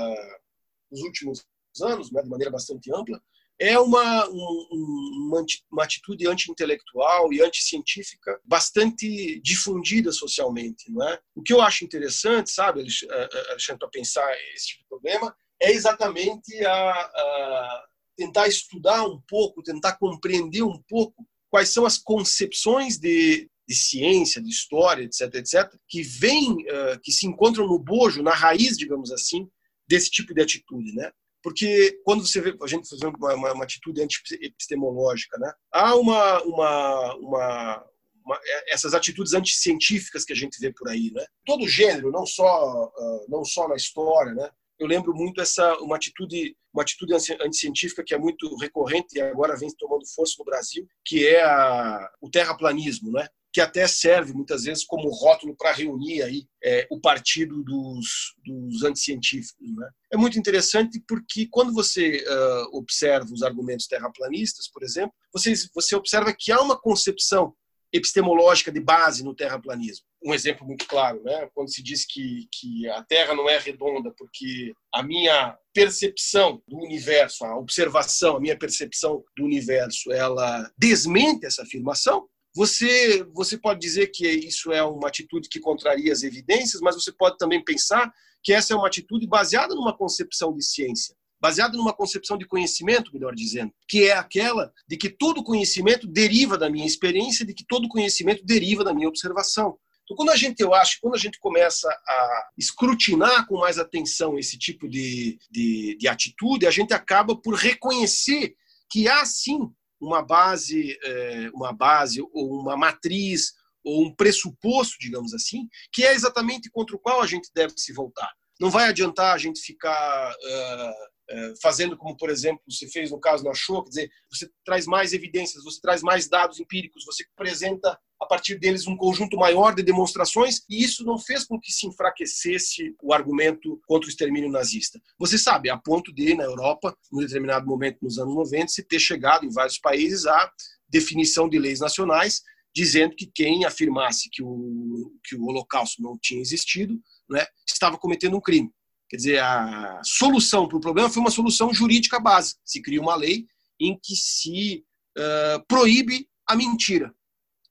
nos 0.92 1.02
últimos 1.02 1.46
anos, 1.82 2.12
né, 2.12 2.22
de 2.22 2.30
maneira 2.30 2.52
bastante 2.52 2.94
ampla, 2.94 3.22
é 3.62 3.80
uma, 3.80 4.28
um, 4.30 5.30
uma 5.72 5.84
atitude 5.84 6.28
anti-intelectual 6.28 7.32
e 7.32 7.44
anti-científica 7.44 8.42
bastante 8.44 9.40
difundida 9.42 10.12
socialmente. 10.12 10.92
Não 10.92 11.08
é? 11.08 11.20
O 11.36 11.44
que 11.44 11.54
eu 11.54 11.62
acho 11.62 11.86
interessante, 11.86 12.50
sabe, 12.50 12.80
Alexandre, 12.80 13.78
para 13.78 13.90
pensar 13.90 14.28
esse 14.56 14.70
tipo 14.70 14.82
de 14.82 14.90
problema, 14.90 15.36
é 15.62 15.72
exatamente 15.72 16.66
a, 16.66 16.92
a 16.92 17.84
tentar 18.18 18.48
estudar 18.48 19.06
um 19.06 19.22
pouco, 19.28 19.62
tentar 19.62 19.96
compreender 19.98 20.64
um 20.64 20.82
pouco 20.90 21.24
quais 21.48 21.70
são 21.70 21.86
as 21.86 22.00
concepções 22.00 22.98
de, 22.98 23.48
de 23.68 23.76
ciência, 23.76 24.42
de 24.42 24.50
história, 24.50 25.04
etc., 25.04 25.36
etc., 25.36 25.72
que 25.88 26.02
vêm, 26.02 26.52
uh, 26.52 27.00
que 27.04 27.12
se 27.12 27.28
encontram 27.28 27.68
no 27.68 27.78
bojo, 27.78 28.24
na 28.24 28.34
raiz, 28.34 28.76
digamos 28.76 29.12
assim, 29.12 29.48
desse 29.88 30.10
tipo 30.10 30.34
de 30.34 30.42
atitude, 30.42 30.96
né? 30.96 31.12
Porque 31.44 32.00
quando 32.04 32.26
você 32.26 32.40
vê 32.42 32.56
a 32.62 32.68
gente 32.68 32.88
fazendo 32.88 33.16
uma, 33.18 33.34
uma, 33.34 33.54
uma 33.54 33.64
atitude 33.64 34.02
epistemológica, 34.42 35.38
né, 35.38 35.52
há 35.72 35.96
uma, 35.96 36.42
uma, 36.44 37.16
uma, 37.16 37.86
uma, 38.26 38.40
é, 38.44 38.74
essas 38.74 38.94
atitudes 38.94 39.34
anticientíficas 39.34 40.24
que 40.24 40.34
a 40.34 40.36
gente 40.36 40.60
vê 40.60 40.72
por 40.72 40.90
aí, 40.90 41.12
né? 41.14 41.26
Todo 41.46 41.68
gênero, 41.68 42.12
não 42.12 42.26
só 42.26 42.86
uh, 42.86 43.26
não 43.28 43.44
só 43.44 43.68
na 43.68 43.76
história, 43.76 44.34
né? 44.34 44.50
Eu 44.80 44.88
lembro 44.88 45.14
muito 45.14 45.42
essa 45.42 45.78
uma 45.80 45.96
atitude 45.96 46.56
uma 46.74 46.84
atitude 46.84 47.14
anticientífica 47.42 48.04
que 48.04 48.14
é 48.14 48.18
muito 48.18 48.56
recorrente 48.56 49.18
e 49.18 49.22
agora 49.22 49.58
vem 49.58 49.70
tomando 49.78 50.08
força 50.08 50.36
no 50.40 50.46
Brasil, 50.46 50.88
que 51.06 51.28
é 51.28 51.44
a, 51.44 52.10
o 52.22 52.30
terraplanismo, 52.30 53.12
né? 53.12 53.28
Que 53.54 53.60
até 53.60 53.88
serve 53.88 54.34
muitas 54.34 54.64
vezes 54.64 54.86
como 54.86 55.10
rótulo 55.10 55.56
para 55.56 55.74
reunir 55.74 56.22
aí 56.24 56.46
é, 56.64 56.88
o 56.90 57.00
partido 57.00 57.64
dos, 57.64 58.36
dos 58.46 58.84
anticientíficos. 58.84 59.76
Né? 59.76 59.90
É 60.14 60.18
muito 60.18 60.40
interessante 60.40 61.04
porque 61.08 61.48
quando 61.50 61.74
você 61.74 62.24
uh, 62.24 62.78
observa 62.78 63.28
os 63.32 63.44
argumentos 63.44 63.88
terraplanistas, 63.88 64.70
por 64.70 64.84
exemplo, 64.84 65.14
você, 65.34 65.54
você 65.74 65.96
observa 65.96 66.34
que 66.38 66.52
há 66.52 66.62
uma 66.62 66.80
concepção 66.80 67.54
epistemológica 67.94 68.72
de 68.72 68.80
base 68.80 69.24
no 69.24 69.36
terraplanismo. 69.36 70.06
Um 70.24 70.34
exemplo 70.34 70.66
muito 70.66 70.88
claro, 70.88 71.22
né? 71.24 71.50
quando 71.54 71.74
se 71.74 71.84
diz 71.84 72.06
que, 72.06 72.48
que 72.52 72.88
a 72.88 73.04
Terra 73.04 73.34
não 73.36 73.50
é 73.50 73.58
redonda 73.58 74.14
porque 74.18 74.72
a 74.94 75.04
minha 75.04 75.58
percepção 75.74 76.62
do 76.68 76.78
universo, 76.78 77.44
a 77.44 77.58
observação, 77.58 78.38
a 78.38 78.40
minha 78.40 78.58
percepção 78.58 79.24
do 79.36 79.44
universo, 79.44 80.12
ela 80.12 80.72
desmente 80.78 81.46
essa 81.46 81.64
afirmação, 81.64 82.28
você, 82.54 83.24
você 83.34 83.58
pode 83.58 83.80
dizer 83.80 84.08
que 84.08 84.28
isso 84.28 84.72
é 84.72 84.84
uma 84.84 85.08
atitude 85.08 85.48
que 85.48 85.60
contraria 85.60 86.12
as 86.12 86.24
evidências, 86.24 86.82
mas 86.82 86.96
você 86.96 87.12
pode 87.12 87.38
também 87.38 87.64
pensar 87.64 88.12
que 88.44 88.52
essa 88.52 88.74
é 88.74 88.76
uma 88.76 88.88
atitude 88.88 89.26
baseada 89.28 89.74
numa 89.74 89.96
concepção 89.96 90.54
de 90.54 90.64
ciência, 90.64 91.16
baseada 91.40 91.78
numa 91.78 91.94
concepção 91.94 92.38
de 92.38 92.46
conhecimento, 92.46 93.12
melhor 93.14 93.34
dizendo, 93.34 93.72
que 93.88 94.06
é 94.06 94.14
aquela 94.14 94.72
de 94.88 94.98
que 94.98 95.10
todo 95.10 95.44
conhecimento 95.44 96.08
deriva 96.08 96.58
da 96.58 96.70
minha 96.70 96.86
experiência, 96.86 97.46
de 97.46 97.54
que 97.54 97.66
todo 97.66 97.88
conhecimento 97.88 98.44
deriva 98.44 98.84
da 98.84 98.94
minha 98.94 99.08
observação. 99.08 99.78
Então, 100.04 100.18
quando 100.18 100.32
a 100.32 100.36
gente, 100.36 100.60
eu 100.60 100.74
acho, 100.74 100.98
quando 101.00 101.16
a 101.16 101.20
gente 101.20 101.40
começa 101.40 101.88
a 101.88 102.50
escrutinar 102.58 103.48
com 103.48 103.58
mais 103.58 103.80
atenção 103.80 104.38
esse 104.38 104.58
tipo 104.58 104.90
de, 104.90 105.40
de, 105.50 105.96
de 105.98 106.08
atitude, 106.08 106.68
a 106.68 106.72
gente 106.72 106.94
acaba 106.94 107.34
por 107.34 107.54
reconhecer 107.54 108.56
que 108.90 109.08
há 109.08 109.24
sim 109.26 109.72
uma 110.02 110.24
base, 110.24 110.98
é, 111.04 111.50
uma 111.54 111.72
base 111.72 112.22
ou 112.34 112.60
uma 112.60 112.76
matriz 112.76 113.54
ou 113.84 114.06
um 114.06 114.16
pressuposto, 114.16 114.98
digamos 115.00 115.34
assim, 115.34 115.68
que 115.92 116.04
é 116.04 116.14
exatamente 116.14 116.70
contra 116.72 116.96
o 116.96 117.00
qual 117.00 117.22
a 117.22 117.28
gente 117.28 117.50
deve 117.54 117.74
se 117.78 117.94
voltar. 117.94 118.32
Não 118.60 118.70
vai 118.70 118.90
adiantar 118.90 119.34
a 119.34 119.38
gente 119.38 119.60
ficar 119.60 120.32
uh, 120.32 120.92
uh, 121.36 121.54
fazendo 121.62 121.98
como, 121.98 122.16
por 122.16 122.30
exemplo, 122.30 122.62
você 122.70 122.88
fez 122.88 123.10
no 123.10 123.20
caso 123.20 123.44
da 123.44 123.54
Show, 123.54 123.84
quer 123.84 123.90
dizer, 123.90 124.12
você 124.32 124.50
traz 124.64 124.86
mais 124.86 125.14
evidências, 125.14 125.64
você 125.64 125.80
traz 125.82 126.04
mais 126.04 126.28
dados 126.28 126.60
empíricos, 126.60 127.06
você 127.06 127.24
apresenta 127.36 128.00
a 128.22 128.26
partir 128.28 128.60
deles 128.60 128.86
um 128.86 128.96
conjunto 128.96 129.36
maior 129.36 129.74
de 129.74 129.82
demonstrações, 129.82 130.62
e 130.70 130.84
isso 130.84 131.04
não 131.04 131.18
fez 131.18 131.44
com 131.44 131.60
que 131.60 131.72
se 131.72 131.88
enfraquecesse 131.88 132.96
o 133.02 133.12
argumento 133.14 133.82
contra 133.88 134.06
o 134.06 134.10
extermínio 134.10 134.52
nazista. 134.52 135.02
Você 135.18 135.40
sabe, 135.40 135.72
a 135.72 135.78
ponto 135.78 136.14
de, 136.14 136.36
na 136.36 136.44
Europa, 136.44 136.96
num 137.12 137.22
determinado 137.22 137.66
momento 137.66 137.98
nos 138.00 138.20
anos 138.20 138.36
90, 138.36 138.68
se 138.68 138.84
ter 138.84 139.00
chegado 139.00 139.44
em 139.44 139.50
vários 139.50 139.80
países 139.80 140.28
à 140.28 140.52
definição 140.88 141.50
de 141.50 141.58
leis 141.58 141.80
nacionais, 141.80 142.44
dizendo 142.74 143.16
que 143.16 143.26
quem 143.26 143.66
afirmasse 143.66 144.30
que 144.32 144.44
o, 144.44 145.12
que 145.24 145.36
o 145.36 145.44
Holocausto 145.46 146.02
não 146.02 146.16
tinha 146.22 146.40
existido 146.40 147.02
né, 147.28 147.44
estava 147.68 147.98
cometendo 147.98 148.38
um 148.38 148.42
crime. 148.42 148.70
Quer 149.10 149.18
dizer, 149.18 149.40
a 149.40 150.00
solução 150.06 150.68
para 150.68 150.78
o 150.78 150.82
problema 150.82 151.10
foi 151.10 151.22
uma 151.22 151.32
solução 151.32 151.74
jurídica 151.74 152.20
base. 152.20 152.56
Se 152.64 152.82
cria 152.82 153.02
uma 153.02 153.16
lei 153.16 153.46
em 153.80 154.00
que 154.02 154.16
se 154.16 154.86
uh, 155.18 155.66
proíbe 155.68 156.30
a 156.48 156.56
mentira 156.56 157.14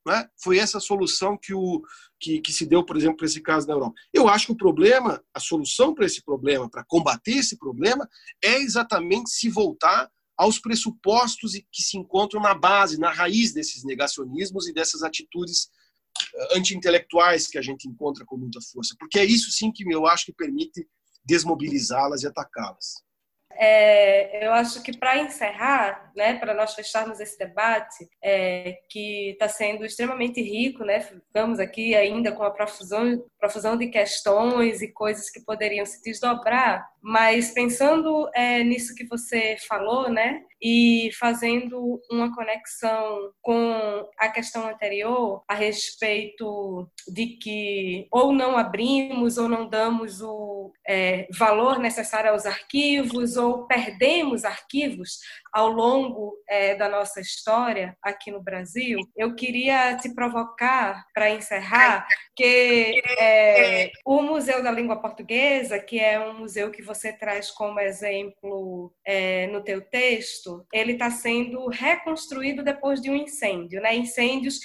Né? 0.07 0.29
Foi 0.43 0.59
essa 0.59 0.81
solução 0.81 1.37
que, 1.37 1.53
o, 1.53 1.83
que, 2.19 2.41
que 2.41 2.53
se 2.53 2.65
deu, 2.65 2.85
por 2.85 2.97
exemplo, 2.97 3.19
para 3.19 3.27
esse 3.27 3.41
caso 3.41 3.67
na 3.67 3.75
Europa. 3.75 3.95
Eu 4.13 4.29
acho 4.29 4.47
que 4.47 4.53
o 4.53 4.57
problema, 4.57 5.23
a 5.35 5.41
solução 5.41 5.95
para 5.95 6.07
esse 6.07 6.23
problema, 6.25 6.71
para 6.71 6.85
combater 6.85 7.33
esse 7.33 7.59
problema, 7.59 8.09
é 8.43 8.59
exatamente 8.61 9.31
se 9.31 9.49
voltar 9.49 10.11
aos 10.37 10.59
pressupostos 10.59 11.53
que 11.71 11.83
se 11.83 11.99
encontram 11.99 12.41
na 12.41 12.55
base, 12.55 12.99
na 12.99 13.11
raiz 13.11 13.53
desses 13.53 13.85
negacionismos 13.85 14.67
e 14.67 14.73
dessas 14.73 15.03
atitudes 15.03 15.69
eh, 16.35 16.59
anti-intelectuais 16.59 17.47
que 17.47 17.59
a 17.59 17.63
gente 17.63 17.87
encontra 17.87 18.25
com 18.25 18.39
muita 18.39 18.59
força. 18.73 18.97
Porque 18.99 19.19
é 19.19 19.25
isso 19.25 19.51
sim 19.51 19.71
que 19.71 19.85
eu 19.93 20.07
acho 20.07 20.25
que 20.25 20.33
permite 20.33 20.89
desmobilizá-las 21.27 22.23
e 22.23 22.27
atacá-las. 22.27 23.03
É, 23.53 24.47
eu 24.47 24.53
acho 24.53 24.83
que 24.83 24.97
para 24.97 25.19
encerrar, 25.19 26.11
né, 26.17 26.35
para 26.39 26.55
nós 26.55 26.75
fecharmos 26.75 27.21
esse 27.21 27.39
debate, 27.39 28.09
é, 28.23 28.79
que 28.89 29.31
está 29.31 29.49
sendo 29.49 29.85
extremamente 29.85 30.41
rico, 30.41 30.85
né, 30.85 31.01
ficamos 31.01 31.59
aqui 31.59 31.95
ainda 31.95 32.33
com 32.33 32.43
a 32.43 32.51
profusão, 32.51 33.23
profusão 33.39 33.77
de 33.77 33.89
questões 33.89 34.81
e 34.83 34.93
coisas 34.93 35.31
que 35.31 35.41
poderiam 35.41 35.85
se 35.85 36.03
desdobrar, 36.03 36.89
mas 37.03 37.53
pensando 37.53 38.29
é, 38.35 38.63
nisso 38.63 38.95
que 38.95 39.07
você 39.07 39.57
falou, 39.69 40.11
né, 40.11 40.43
e 40.63 41.11
fazendo 41.19 42.01
uma 42.11 42.35
conexão 42.35 43.33
com 43.41 44.07
a 44.19 44.29
questão 44.29 44.69
anterior 44.69 45.43
a 45.49 45.55
respeito 45.55 46.87
de 47.09 47.39
que 47.39 48.07
ou 48.11 48.33
não 48.33 48.59
abrimos 48.59 49.39
ou 49.39 49.49
não 49.49 49.67
damos 49.67 50.21
o 50.21 50.71
é, 50.87 51.27
valor 51.37 51.79
necessário 51.79 52.31
aos 52.31 52.45
arquivos 52.45 53.37
ou 53.37 53.67
perdemos 53.67 54.45
arquivos 54.45 55.19
ao 55.53 55.69
longo 55.69 56.37
é, 56.49 56.75
da 56.75 56.89
nossa 56.89 57.21
história 57.21 57.97
aqui 58.03 58.31
no 58.31 58.43
Brasil, 58.43 58.99
eu 59.17 59.35
queria 59.35 59.97
te 59.97 60.15
provocar 60.15 61.05
para 61.15 61.31
encerrar 61.31 62.07
que 62.37 63.03
é, 63.19 63.91
o 64.05 64.23
Museu 64.23 64.63
da 64.63 64.71
Língua 64.71 65.01
Portuguesa, 65.01 65.79
que 65.79 65.99
é 65.99 66.19
um 66.19 66.39
museu 66.41 66.71
que 66.71 66.83
você 66.83 67.13
traz 67.13 67.51
como 67.51 67.81
exemplo 67.81 68.95
é, 69.05 69.47
no 69.49 69.63
teu 69.63 69.81
texto, 69.81 70.67
ele 70.73 70.93
está 70.93 71.11
sendo 71.11 71.67
reconstruído 71.69 72.63
depois 72.63 73.01
de 73.01 73.11
um 73.11 73.17
incêndio, 73.17 73.81
né? 73.81 73.95
Incêndios 73.95 74.61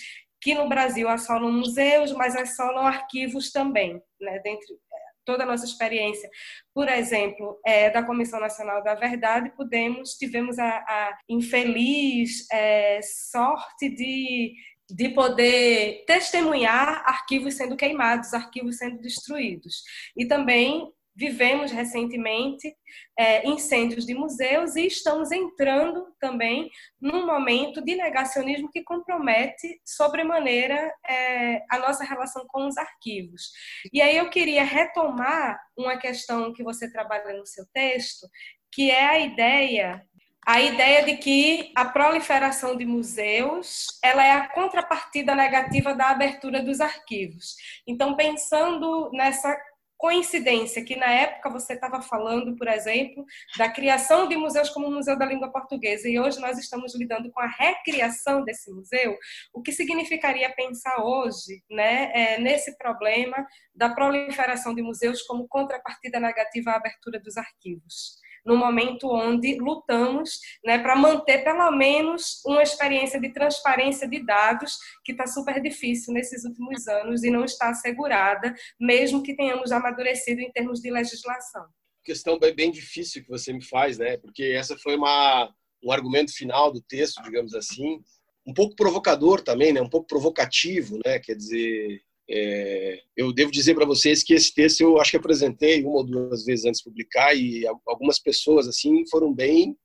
que 0.45 0.53
no 0.53 0.69
Brasil 0.69 1.09
assolam 1.09 1.51
museus, 1.51 2.11
mas 2.11 2.35
assolam 2.35 2.85
arquivos 2.85 3.51
também, 3.51 3.99
né? 4.21 4.39
Dentro, 4.39 4.79
toda 5.25 5.43
a 5.43 5.45
nossa 5.45 5.65
experiência, 5.65 6.29
por 6.73 6.87
exemplo, 6.87 7.59
é, 7.65 7.89
da 7.89 8.03
Comissão 8.03 8.39
Nacional 8.39 8.83
da 8.83 8.95
Verdade, 8.95 9.51
pudemos, 9.55 10.11
tivemos 10.11 10.59
a, 10.59 10.69
a 10.69 11.17
infeliz 11.27 12.45
é, 12.51 12.99
sorte 13.01 13.89
de, 13.89 14.53
de 14.89 15.09
poder 15.09 16.03
testemunhar 16.05 17.03
arquivos 17.05 17.55
sendo 17.55 17.75
queimados, 17.75 18.33
arquivos 18.33 18.77
sendo 18.77 19.01
destruídos. 19.01 19.83
E 20.15 20.25
também 20.25 20.91
vivemos 21.15 21.71
recentemente 21.71 22.75
é, 23.17 23.47
incêndios 23.47 24.05
de 24.05 24.13
museus 24.13 24.75
e 24.75 24.85
estamos 24.85 25.31
entrando 25.31 26.13
também 26.19 26.69
num 26.99 27.25
momento 27.25 27.81
de 27.81 27.95
negacionismo 27.95 28.69
que 28.69 28.83
compromete 28.83 29.79
sobremaneira 29.85 30.93
é, 31.07 31.63
a 31.71 31.79
nossa 31.79 32.03
relação 32.03 32.45
com 32.47 32.67
os 32.67 32.77
arquivos. 32.77 33.51
E 33.93 34.01
aí 34.01 34.17
eu 34.17 34.29
queria 34.29 34.63
retomar 34.63 35.59
uma 35.77 35.97
questão 35.97 36.51
que 36.53 36.63
você 36.63 36.91
trabalha 36.91 37.37
no 37.37 37.45
seu 37.45 37.65
texto, 37.73 38.27
que 38.71 38.91
é 38.91 39.05
a 39.05 39.19
ideia 39.19 40.05
a 40.47 40.61
ideia 40.61 41.03
de 41.03 41.17
que 41.17 41.71
a 41.75 41.85
proliferação 41.85 42.77
de 42.77 42.85
museus 42.85 43.87
ela 44.03 44.23
é 44.23 44.31
a 44.31 44.47
contrapartida 44.47 45.33
negativa 45.33 45.95
da 45.95 46.09
abertura 46.09 46.61
dos 46.61 46.79
arquivos. 46.79 47.55
Então, 47.87 48.15
pensando 48.15 49.09
nessa 49.11 49.57
coincidência 49.97 50.83
que 50.83 50.95
na 50.95 51.09
época 51.09 51.49
você 51.49 51.73
estava 51.73 52.01
falando, 52.01 52.55
por 52.55 52.67
exemplo, 52.67 53.25
da 53.57 53.69
criação 53.69 54.27
de 54.27 54.35
museus 54.35 54.69
como 54.69 54.87
o 54.87 54.91
Museu 54.91 55.17
da 55.17 55.25
Língua 55.25 55.51
Portuguesa 55.51 56.09
e 56.09 56.19
hoje 56.19 56.39
nós 56.39 56.57
estamos 56.57 56.95
lidando 56.95 57.31
com 57.31 57.39
a 57.39 57.47
recriação 57.47 58.43
desse 58.43 58.71
museu, 58.71 59.17
o 59.53 59.61
que 59.61 59.71
significaria 59.71 60.53
pensar 60.53 61.03
hoje, 61.03 61.63
né, 61.69 62.11
é, 62.13 62.39
nesse 62.39 62.77
problema 62.77 63.45
da 63.73 63.93
proliferação 63.93 64.73
de 64.73 64.81
museus 64.81 65.21
como 65.23 65.47
contrapartida 65.47 66.19
negativa 66.19 66.71
à 66.71 66.75
abertura 66.75 67.19
dos 67.19 67.37
arquivos? 67.37 68.19
No 68.45 68.55
momento 68.55 69.09
onde 69.09 69.55
lutamos 69.55 70.39
né, 70.63 70.77
para 70.77 70.95
manter 70.95 71.43
pelo 71.43 71.71
menos 71.71 72.41
uma 72.45 72.61
experiência 72.61 73.19
de 73.19 73.33
transparência 73.33 74.07
de 74.07 74.23
dados 74.23 74.77
que 75.03 75.11
está 75.11 75.25
super 75.25 75.61
difícil 75.61 76.13
nesses 76.13 76.45
últimos 76.45 76.87
anos 76.87 77.23
e 77.23 77.31
não 77.31 77.43
está 77.43 77.69
assegurada, 77.69 78.53
mesmo 78.79 79.23
que 79.23 79.35
tenhamos 79.35 79.71
amadurecido 79.71 80.41
em 80.41 80.51
termos 80.51 80.79
de 80.79 80.91
legislação. 80.91 81.65
Questão 82.03 82.37
bem 82.37 82.71
difícil 82.71 83.23
que 83.23 83.29
você 83.29 83.51
me 83.51 83.63
faz, 83.63 83.97
né? 83.97 84.17
Porque 84.17 84.43
essa 84.43 84.77
foi 84.77 84.95
uma 84.95 85.51
um 85.83 85.91
argumento 85.91 86.33
final 86.33 86.71
do 86.71 86.81
texto, 86.81 87.21
digamos 87.21 87.53
assim, 87.53 88.01
um 88.45 88.53
pouco 88.53 88.75
provocador 88.75 89.41
também, 89.41 89.71
né? 89.71 89.81
Um 89.81 89.89
pouco 89.89 90.07
provocativo, 90.07 90.99
né? 91.05 91.19
Quer 91.19 91.35
dizer, 91.35 92.01
é, 92.29 93.01
eu 93.15 93.31
devo 93.31 93.51
dizer 93.51 93.75
para 93.75 93.85
vocês 93.85 94.23
que 94.23 94.33
esse 94.33 94.53
texto 94.53 94.81
eu 94.81 94.99
acho 94.99 95.11
que 95.11 95.17
apresentei 95.17 95.83
uma 95.83 95.97
ou 95.97 96.03
duas 96.03 96.43
vezes 96.43 96.65
antes 96.65 96.79
de 96.79 96.85
publicar 96.85 97.35
e 97.35 97.65
algumas 97.85 98.19
pessoas 98.19 98.67
assim 98.67 99.05
foram 99.09 99.33
bem, 99.33 99.77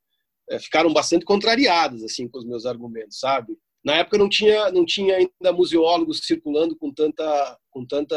é, 0.49 0.59
ficaram 0.59 0.93
bastante 0.93 1.24
contrariadas 1.24 2.03
assim 2.03 2.28
com 2.28 2.38
os 2.38 2.47
meus 2.47 2.64
argumentos, 2.64 3.18
sabe? 3.18 3.57
Na 3.84 3.97
época 3.97 4.18
não 4.18 4.28
tinha 4.28 4.70
não 4.70 4.84
tinha 4.84 5.16
ainda 5.16 5.53
museólogos 5.53 6.20
circulando 6.24 6.76
com 6.76 6.93
tanta 6.93 7.59
com 7.70 7.86
tanta 7.86 8.16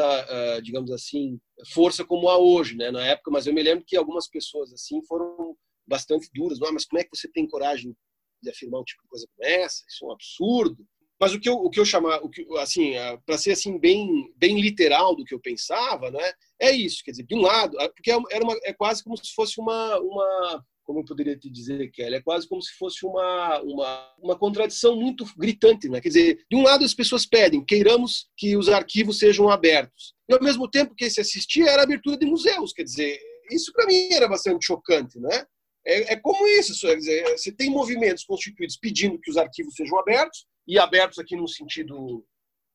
uh, 0.57 0.61
digamos 0.61 0.91
assim 0.91 1.39
força 1.71 2.03
como 2.03 2.27
há 2.27 2.37
hoje, 2.37 2.75
né? 2.75 2.91
Na 2.91 3.05
época, 3.05 3.31
mas 3.31 3.47
eu 3.47 3.53
me 3.53 3.63
lembro 3.63 3.85
que 3.85 3.95
algumas 3.95 4.27
pessoas 4.27 4.73
assim 4.73 5.01
foram 5.05 5.55
bastante 5.87 6.29
duras. 6.33 6.61
Ah, 6.61 6.71
mas 6.71 6.85
como 6.85 6.99
é 6.99 7.03
que 7.03 7.15
você 7.15 7.29
tem 7.29 7.47
coragem 7.47 7.95
de 8.41 8.49
afirmar 8.49 8.81
um 8.81 8.83
tipo 8.83 9.01
de 9.03 9.07
coisa 9.07 9.27
como 9.33 9.49
essa? 9.49 9.83
Isso 9.87 10.03
é 10.03 10.07
um 10.07 10.11
absurdo. 10.11 10.85
Mas 11.23 11.33
o 11.33 11.39
que 11.39 11.47
eu, 11.47 11.53
o 11.53 11.69
que 11.69 11.79
eu 11.79 11.85
chamar, 11.85 12.17
o 12.17 12.29
que, 12.29 12.45
assim, 12.57 12.95
para 13.25 13.37
ser 13.37 13.51
assim 13.51 13.79
bem, 13.79 14.29
bem 14.35 14.59
literal 14.59 15.15
do 15.15 15.23
que 15.23 15.33
eu 15.33 15.39
pensava, 15.39 16.11
né, 16.11 16.33
é 16.59 16.69
isso. 16.69 17.01
Quer 17.01 17.11
dizer, 17.11 17.23
de 17.23 17.33
um 17.33 17.39
lado, 17.39 17.77
porque 17.95 18.11
é, 18.11 18.17
era 18.29 18.43
uma, 18.43 18.53
é 18.63 18.73
quase 18.73 19.01
como 19.01 19.15
se 19.15 19.33
fosse 19.33 19.57
uma, 19.57 19.97
uma 20.01 20.65
como 20.83 20.99
eu 20.99 21.05
poderia 21.05 21.37
te 21.37 21.49
dizer, 21.49 21.89
Kelly, 21.91 22.15
é 22.15 22.21
quase 22.21 22.45
como 22.45 22.61
se 22.61 22.73
fosse 22.73 23.05
uma, 23.05 23.61
uma, 23.61 24.13
uma 24.21 24.37
contradição 24.37 24.97
muito 24.97 25.25
gritante. 25.37 25.87
Né? 25.87 26.01
Quer 26.01 26.09
dizer, 26.09 26.45
de 26.51 26.57
um 26.57 26.61
lado 26.61 26.83
as 26.83 26.93
pessoas 26.93 27.25
pedem, 27.25 27.63
queiramos 27.63 28.27
que 28.35 28.57
os 28.57 28.67
arquivos 28.67 29.17
sejam 29.17 29.47
abertos. 29.47 30.13
E 30.27 30.33
ao 30.33 30.43
mesmo 30.43 30.69
tempo 30.69 30.93
que 30.93 31.09
se 31.09 31.21
assistia 31.21 31.69
era 31.69 31.83
a 31.83 31.85
abertura 31.85 32.17
de 32.17 32.25
museus. 32.25 32.73
Quer 32.73 32.83
dizer, 32.83 33.17
isso 33.49 33.71
para 33.71 33.85
mim 33.85 34.09
era 34.11 34.27
bastante 34.27 34.65
chocante. 34.65 35.17
Né? 35.17 35.45
É, 35.85 36.13
é 36.13 36.15
como 36.17 36.45
isso, 36.47 36.77
quer 36.85 36.97
dizer, 36.97 37.23
você 37.29 37.49
tem 37.49 37.69
movimentos 37.69 38.25
constituídos 38.25 38.75
pedindo 38.75 39.17
que 39.21 39.31
os 39.31 39.37
arquivos 39.37 39.75
sejam 39.75 39.97
abertos, 39.97 40.45
e 40.67 40.79
abertos 40.79 41.19
aqui 41.19 41.35
no 41.35 41.47
sentido 41.47 42.25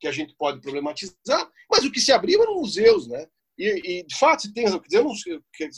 que 0.00 0.06
a 0.06 0.12
gente 0.12 0.34
pode 0.36 0.60
problematizar, 0.60 1.50
mas 1.70 1.84
o 1.84 1.90
que 1.90 2.00
se 2.00 2.12
abriu 2.12 2.42
eram 2.42 2.56
museus, 2.56 3.08
né? 3.08 3.28
E, 3.58 3.98
e, 3.98 4.02
de 4.04 4.16
fato, 4.16 4.52
tem 4.52 4.64
razão. 4.64 4.80
eu 4.92 5.02
não, 5.02 5.12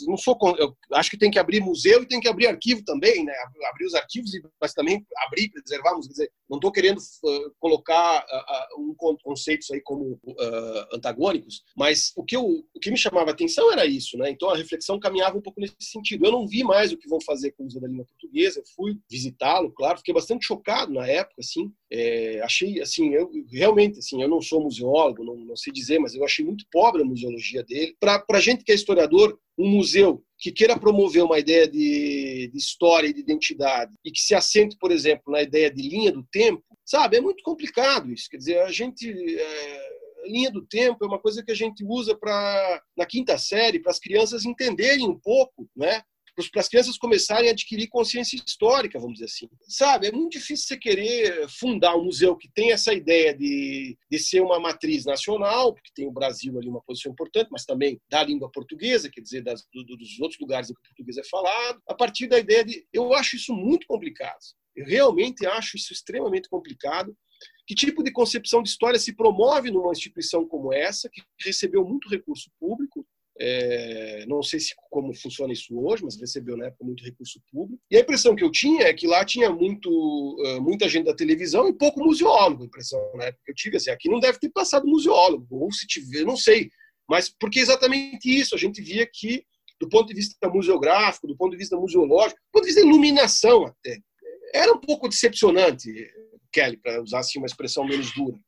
não 0.06 0.16
sou, 0.16 0.38
eu 0.58 0.76
acho 0.92 1.10
que 1.10 1.16
tem 1.16 1.30
que 1.30 1.38
abrir 1.38 1.60
museu 1.60 2.02
e 2.02 2.06
tem 2.06 2.20
que 2.20 2.28
abrir 2.28 2.46
arquivo 2.46 2.84
também, 2.84 3.24
né? 3.24 3.32
Abrir 3.70 3.86
os 3.86 3.94
arquivos, 3.94 4.30
mas 4.60 4.74
também 4.74 5.04
abrir, 5.16 5.48
preservar, 5.48 5.98
quer 5.98 6.08
dizer, 6.08 6.32
não 6.48 6.58
estou 6.58 6.70
querendo 6.70 6.98
uh, 6.98 7.54
colocar 7.58 8.24
uh, 8.76 8.78
uh, 8.78 8.90
um 8.90 9.16
conceitos 9.22 9.70
aí 9.70 9.80
como 9.80 10.20
antagônicos, 10.92 11.62
mas 11.76 12.12
o 12.16 12.24
que, 12.24 12.36
eu, 12.36 12.44
o 12.74 12.80
que 12.80 12.90
me 12.90 12.98
chamava 12.98 13.30
atenção 13.30 13.72
era 13.72 13.86
isso, 13.86 14.18
né? 14.18 14.30
Então 14.30 14.50
a 14.50 14.56
reflexão 14.56 15.00
caminhava 15.00 15.38
um 15.38 15.42
pouco 15.42 15.60
nesse 15.60 15.74
sentido. 15.80 16.26
Eu 16.26 16.32
não 16.32 16.46
vi 16.46 16.62
mais 16.62 16.92
o 16.92 16.98
que 16.98 17.08
vão 17.08 17.20
fazer 17.20 17.52
com 17.52 17.62
o 17.62 17.66
Museu 17.66 17.80
da 17.80 17.88
Língua 17.88 18.04
Portuguesa, 18.04 18.62
fui 18.76 18.98
visitá-lo, 19.10 19.72
claro, 19.72 19.98
fiquei 19.98 20.12
bastante 20.12 20.46
chocado 20.46 20.92
na 20.92 21.06
época, 21.06 21.36
assim, 21.38 21.72
é, 21.90 22.40
achei, 22.42 22.80
assim, 22.80 23.14
eu 23.14 23.30
realmente, 23.50 23.98
assim, 23.98 24.22
eu 24.22 24.28
não 24.28 24.42
sou 24.42 24.62
museólogo, 24.62 25.24
não, 25.24 25.36
não 25.36 25.56
sei 25.56 25.72
dizer, 25.72 25.98
mas 25.98 26.14
eu 26.14 26.24
achei 26.24 26.44
muito 26.44 26.64
pobre 26.70 27.02
a 27.02 27.04
museologia 27.04 27.64
dele. 27.70 27.96
Para 27.98 28.24
a 28.28 28.40
gente 28.40 28.64
que 28.64 28.72
é 28.72 28.74
historiador, 28.74 29.38
um 29.56 29.68
museu 29.68 30.22
que 30.38 30.50
queira 30.50 30.78
promover 30.78 31.22
uma 31.22 31.38
ideia 31.38 31.68
de, 31.68 32.50
de, 32.52 32.58
história 32.58 33.08
e 33.08 33.12
de 33.12 33.20
identidade 33.20 33.92
e 34.04 34.10
que 34.10 34.20
se 34.20 34.34
assente, 34.34 34.76
por 34.78 34.90
exemplo, 34.90 35.32
na 35.32 35.42
ideia 35.42 35.70
de 35.70 35.82
linha 35.82 36.10
do 36.10 36.26
tempo, 36.32 36.64
sabe, 36.84 37.18
é 37.18 37.20
muito 37.20 37.42
complicado 37.42 38.12
isso. 38.12 38.28
Quer 38.28 38.38
dizer, 38.38 38.58
a 38.60 38.72
gente. 38.72 39.08
É, 39.08 39.90
linha 40.26 40.50
do 40.50 40.66
tempo 40.66 41.02
é 41.02 41.08
uma 41.08 41.18
coisa 41.18 41.42
que 41.42 41.50
a 41.50 41.54
gente 41.54 41.82
usa 41.82 42.14
para 42.14 42.82
na 42.96 43.06
quinta 43.06 43.38
série 43.38 43.80
para 43.80 43.90
as 43.90 43.98
crianças 43.98 44.44
entenderem 44.44 45.08
um 45.08 45.18
pouco, 45.18 45.68
né? 45.74 46.02
Para 46.48 46.60
as 46.60 46.68
crianças 46.68 46.96
começarem 46.96 47.48
a 47.48 47.52
adquirir 47.52 47.88
consciência 47.88 48.36
histórica, 48.36 48.98
vamos 48.98 49.14
dizer 49.14 49.26
assim. 49.26 49.48
Sabe, 49.68 50.06
é 50.06 50.12
muito 50.12 50.32
difícil 50.32 50.66
você 50.66 50.76
querer 50.76 51.48
fundar 51.48 51.96
um 51.96 52.04
museu 52.04 52.36
que 52.36 52.48
tem 52.52 52.72
essa 52.72 52.92
ideia 52.92 53.36
de, 53.36 53.96
de 54.10 54.18
ser 54.18 54.40
uma 54.40 54.58
matriz 54.60 55.04
nacional, 55.04 55.74
porque 55.74 55.90
tem 55.94 56.06
o 56.06 56.12
Brasil 56.12 56.56
ali 56.58 56.68
uma 56.68 56.82
posição 56.82 57.12
importante, 57.12 57.48
mas 57.50 57.64
também 57.64 58.00
da 58.08 58.22
língua 58.22 58.50
portuguesa, 58.50 59.10
quer 59.10 59.20
dizer, 59.20 59.42
das, 59.42 59.62
do, 59.72 59.96
dos 59.96 60.20
outros 60.20 60.40
lugares 60.40 60.70
em 60.70 60.74
que 60.74 60.80
o 60.80 60.82
português 60.84 61.16
é 61.18 61.24
falado, 61.24 61.80
a 61.88 61.94
partir 61.94 62.26
da 62.26 62.38
ideia 62.38 62.64
de. 62.64 62.86
Eu 62.92 63.12
acho 63.14 63.36
isso 63.36 63.52
muito 63.52 63.86
complicado. 63.86 64.38
Eu 64.76 64.86
realmente 64.86 65.46
acho 65.46 65.76
isso 65.76 65.92
extremamente 65.92 66.48
complicado 66.48 67.16
Que 67.66 67.74
tipo 67.74 68.02
de 68.02 68.12
concepção 68.12 68.62
de 68.62 68.68
história 68.68 68.98
se 68.98 69.14
promove 69.14 69.70
numa 69.70 69.92
instituição 69.92 70.46
como 70.46 70.72
essa, 70.72 71.08
que 71.08 71.22
recebeu 71.44 71.84
muito 71.84 72.08
recurso 72.08 72.50
público, 72.58 73.06
é, 73.42 74.26
não 74.26 74.42
sei 74.42 74.60
se 74.60 74.74
como 74.90 75.14
funciona 75.14 75.52
isso 75.52 75.74
hoje, 75.78 76.04
mas 76.04 76.20
recebeu 76.20 76.56
na 76.56 76.66
época 76.66 76.84
muito 76.84 77.02
recurso 77.02 77.40
público. 77.50 77.82
E 77.90 77.96
a 77.96 78.00
impressão 78.00 78.36
que 78.36 78.44
eu 78.44 78.50
tinha 78.50 78.82
é 78.82 78.92
que 78.92 79.06
lá 79.06 79.24
tinha 79.24 79.50
muito, 79.50 79.90
muita 80.60 80.88
gente 80.88 81.06
da 81.06 81.14
televisão 81.14 81.66
e 81.68 81.72
pouco 81.72 82.04
museólogo. 82.04 82.62
A 82.62 82.66
impressão 82.66 83.00
na 83.14 83.24
época 83.24 83.42
que 83.46 83.52
eu 83.52 83.54
tive 83.54 83.76
assim, 83.78 83.90
aqui 83.90 84.10
não 84.10 84.20
deve 84.20 84.38
ter 84.38 84.50
passado 84.50 84.86
museólogo, 84.86 85.46
ou 85.50 85.72
se 85.72 85.86
tiver, 85.86 86.24
não 86.24 86.36
sei. 86.36 86.68
Mas 87.08 87.30
porque 87.30 87.60
exatamente 87.60 88.28
isso, 88.28 88.54
a 88.54 88.58
gente 88.58 88.82
via 88.82 89.08
que 89.10 89.42
do 89.80 89.88
ponto 89.88 90.08
de 90.08 90.14
vista 90.14 90.46
museográfico, 90.46 91.26
do 91.26 91.34
ponto 91.34 91.52
de 91.52 91.56
vista 91.56 91.74
museológico, 91.74 92.38
do 92.38 92.52
ponto 92.52 92.64
de 92.64 92.68
vista 92.68 92.82
da 92.82 92.86
iluminação 92.86 93.64
até, 93.64 93.98
era 94.52 94.70
um 94.72 94.78
pouco 94.78 95.08
decepcionante, 95.08 95.90
Kelly, 96.52 96.76
para 96.76 97.02
usar 97.02 97.20
assim 97.20 97.38
uma 97.38 97.46
expressão 97.46 97.86
menos 97.86 98.12
dura. 98.12 98.38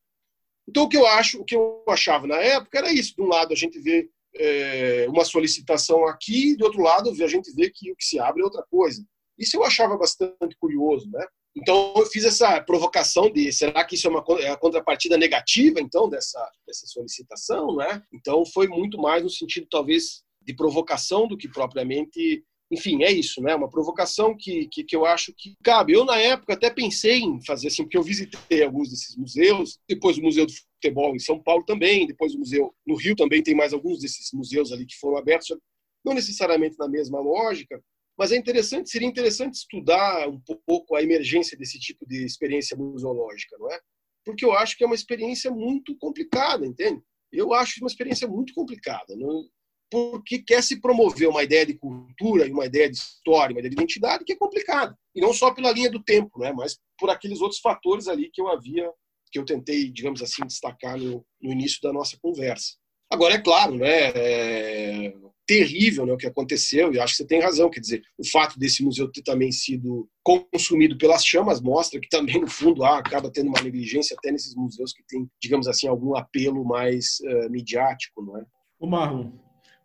Então 0.68 0.82
o 0.82 0.88
que 0.88 0.98
eu 0.98 1.06
acho, 1.06 1.40
o 1.40 1.44
que 1.44 1.56
eu 1.56 1.82
achava 1.88 2.26
na 2.26 2.36
época 2.36 2.78
era 2.78 2.92
isso. 2.92 3.16
De 3.16 3.22
um 3.22 3.26
lado 3.26 3.52
a 3.52 3.56
gente 3.56 3.80
vê 3.80 4.06
é, 4.36 5.06
uma 5.08 5.24
solicitação 5.24 6.06
aqui, 6.06 6.56
do 6.56 6.64
outro 6.64 6.82
lado 6.82 7.10
a 7.10 7.28
gente 7.28 7.52
vê 7.54 7.70
que 7.70 7.90
o 7.92 7.96
que 7.96 8.04
se 8.04 8.18
abre 8.18 8.42
é 8.42 8.44
outra 8.44 8.64
coisa. 8.70 9.04
Isso 9.38 9.56
eu 9.56 9.64
achava 9.64 9.96
bastante 9.96 10.56
curioso, 10.58 11.10
né? 11.10 11.24
Então 11.54 11.92
eu 11.96 12.06
fiz 12.06 12.24
essa 12.24 12.60
provocação 12.62 13.30
de 13.30 13.52
será 13.52 13.84
que 13.84 13.94
isso 13.94 14.06
é 14.06 14.10
uma 14.10 14.24
é 14.40 14.48
a 14.48 14.56
contrapartida 14.56 15.18
negativa 15.18 15.80
então 15.80 16.08
dessa 16.08 16.40
dessa 16.66 16.86
solicitação, 16.86 17.76
né? 17.76 18.02
Então 18.12 18.44
foi 18.46 18.68
muito 18.68 18.98
mais 18.98 19.22
no 19.22 19.28
sentido 19.28 19.66
talvez 19.70 20.22
de 20.40 20.54
provocação 20.54 21.28
do 21.28 21.36
que 21.36 21.48
propriamente 21.48 22.42
enfim, 22.72 23.02
é 23.02 23.12
isso, 23.12 23.42
né? 23.42 23.54
Uma 23.54 23.68
provocação 23.68 24.34
que, 24.34 24.66
que, 24.68 24.82
que, 24.82 24.96
eu 24.96 25.04
acho 25.04 25.30
que 25.36 25.54
cabe. 25.62 25.92
Eu, 25.92 26.06
na 26.06 26.16
época, 26.16 26.54
até 26.54 26.70
pensei 26.70 27.20
em 27.20 27.38
fazer 27.44 27.68
assim, 27.68 27.82
porque 27.82 27.98
eu 27.98 28.02
visitei 28.02 28.64
alguns 28.64 28.88
desses 28.88 29.14
museus, 29.14 29.78
depois 29.86 30.16
o 30.16 30.22
Museu 30.22 30.46
do 30.46 30.52
Futebol 30.52 31.14
em 31.14 31.18
São 31.18 31.38
Paulo 31.38 31.62
também, 31.66 32.06
depois 32.06 32.34
o 32.34 32.38
museu 32.38 32.74
no 32.86 32.96
Rio 32.96 33.14
também 33.14 33.42
tem 33.42 33.54
mais 33.54 33.74
alguns 33.74 34.00
desses 34.00 34.32
museus 34.32 34.72
ali 34.72 34.86
que 34.86 34.96
foram 34.96 35.18
abertos, 35.18 35.54
não 36.02 36.14
necessariamente 36.14 36.78
na 36.78 36.88
mesma 36.88 37.20
lógica, 37.20 37.78
mas 38.18 38.32
é 38.32 38.36
interessante, 38.36 38.90
seria 38.90 39.06
interessante 39.06 39.54
estudar 39.54 40.28
um 40.28 40.40
pouco 40.66 40.96
a 40.96 41.02
emergência 41.02 41.56
desse 41.58 41.78
tipo 41.78 42.06
de 42.06 42.24
experiência 42.24 42.76
museológica, 42.76 43.56
não 43.58 43.70
é? 43.70 43.78
Porque 44.24 44.44
eu 44.44 44.52
acho 44.52 44.78
que 44.78 44.84
é 44.84 44.86
uma 44.86 44.96
experiência 44.96 45.50
muito 45.50 45.96
complicada, 45.98 46.66
entende? 46.66 47.02
Eu 47.30 47.52
acho 47.52 47.80
uma 47.80 47.88
experiência 47.88 48.26
muito 48.26 48.54
complicada. 48.54 49.14
Não, 49.16 49.44
porque 49.92 50.38
quer 50.38 50.62
se 50.62 50.80
promover 50.80 51.28
uma 51.28 51.42
ideia 51.42 51.66
de 51.66 51.74
cultura 51.74 52.50
uma 52.50 52.64
ideia 52.64 52.90
de 52.90 52.96
história, 52.96 53.52
uma 53.52 53.60
ideia 53.60 53.68
de 53.68 53.76
identidade 53.76 54.24
que 54.24 54.32
é 54.32 54.36
complicada. 54.36 54.96
E 55.14 55.20
não 55.20 55.34
só 55.34 55.52
pela 55.52 55.70
linha 55.70 55.90
do 55.90 56.02
tempo, 56.02 56.38
né, 56.38 56.50
mas 56.50 56.78
por 56.98 57.10
aqueles 57.10 57.42
outros 57.42 57.60
fatores 57.60 58.08
ali 58.08 58.30
que 58.32 58.40
eu 58.40 58.48
havia, 58.48 58.90
que 59.30 59.38
eu 59.38 59.44
tentei, 59.44 59.90
digamos 59.90 60.22
assim, 60.22 60.46
destacar 60.46 60.96
no, 60.96 61.22
no 61.42 61.52
início 61.52 61.78
da 61.82 61.92
nossa 61.92 62.16
conversa. 62.22 62.72
Agora, 63.10 63.34
é 63.34 63.38
claro, 63.38 63.74
né, 63.74 64.12
é 64.14 65.14
terrível 65.46 66.06
né, 66.06 66.14
o 66.14 66.16
que 66.16 66.26
aconteceu, 66.26 66.94
e 66.94 66.98
acho 66.98 67.12
que 67.12 67.18
você 67.18 67.26
tem 67.26 67.42
razão, 67.42 67.68
quer 67.68 67.80
dizer, 67.80 68.02
o 68.16 68.26
fato 68.26 68.58
desse 68.58 68.82
museu 68.82 69.12
ter 69.12 69.20
também 69.20 69.52
sido 69.52 70.08
consumido 70.22 70.96
pelas 70.96 71.22
chamas 71.22 71.60
mostra 71.60 72.00
que 72.00 72.08
também, 72.08 72.40
no 72.40 72.48
fundo, 72.48 72.82
ah, 72.82 72.98
acaba 72.98 73.30
tendo 73.30 73.48
uma 73.48 73.60
negligência 73.60 74.16
até 74.18 74.32
nesses 74.32 74.54
museus 74.54 74.94
que 74.94 75.02
tem, 75.06 75.28
digamos 75.42 75.68
assim, 75.68 75.86
algum 75.86 76.16
apelo 76.16 76.64
mais 76.64 77.18
uh, 77.20 77.50
midiático, 77.50 78.22
não 78.22 78.38
é? 78.38 78.46
O 78.80 78.86
Marlon, 78.86 79.32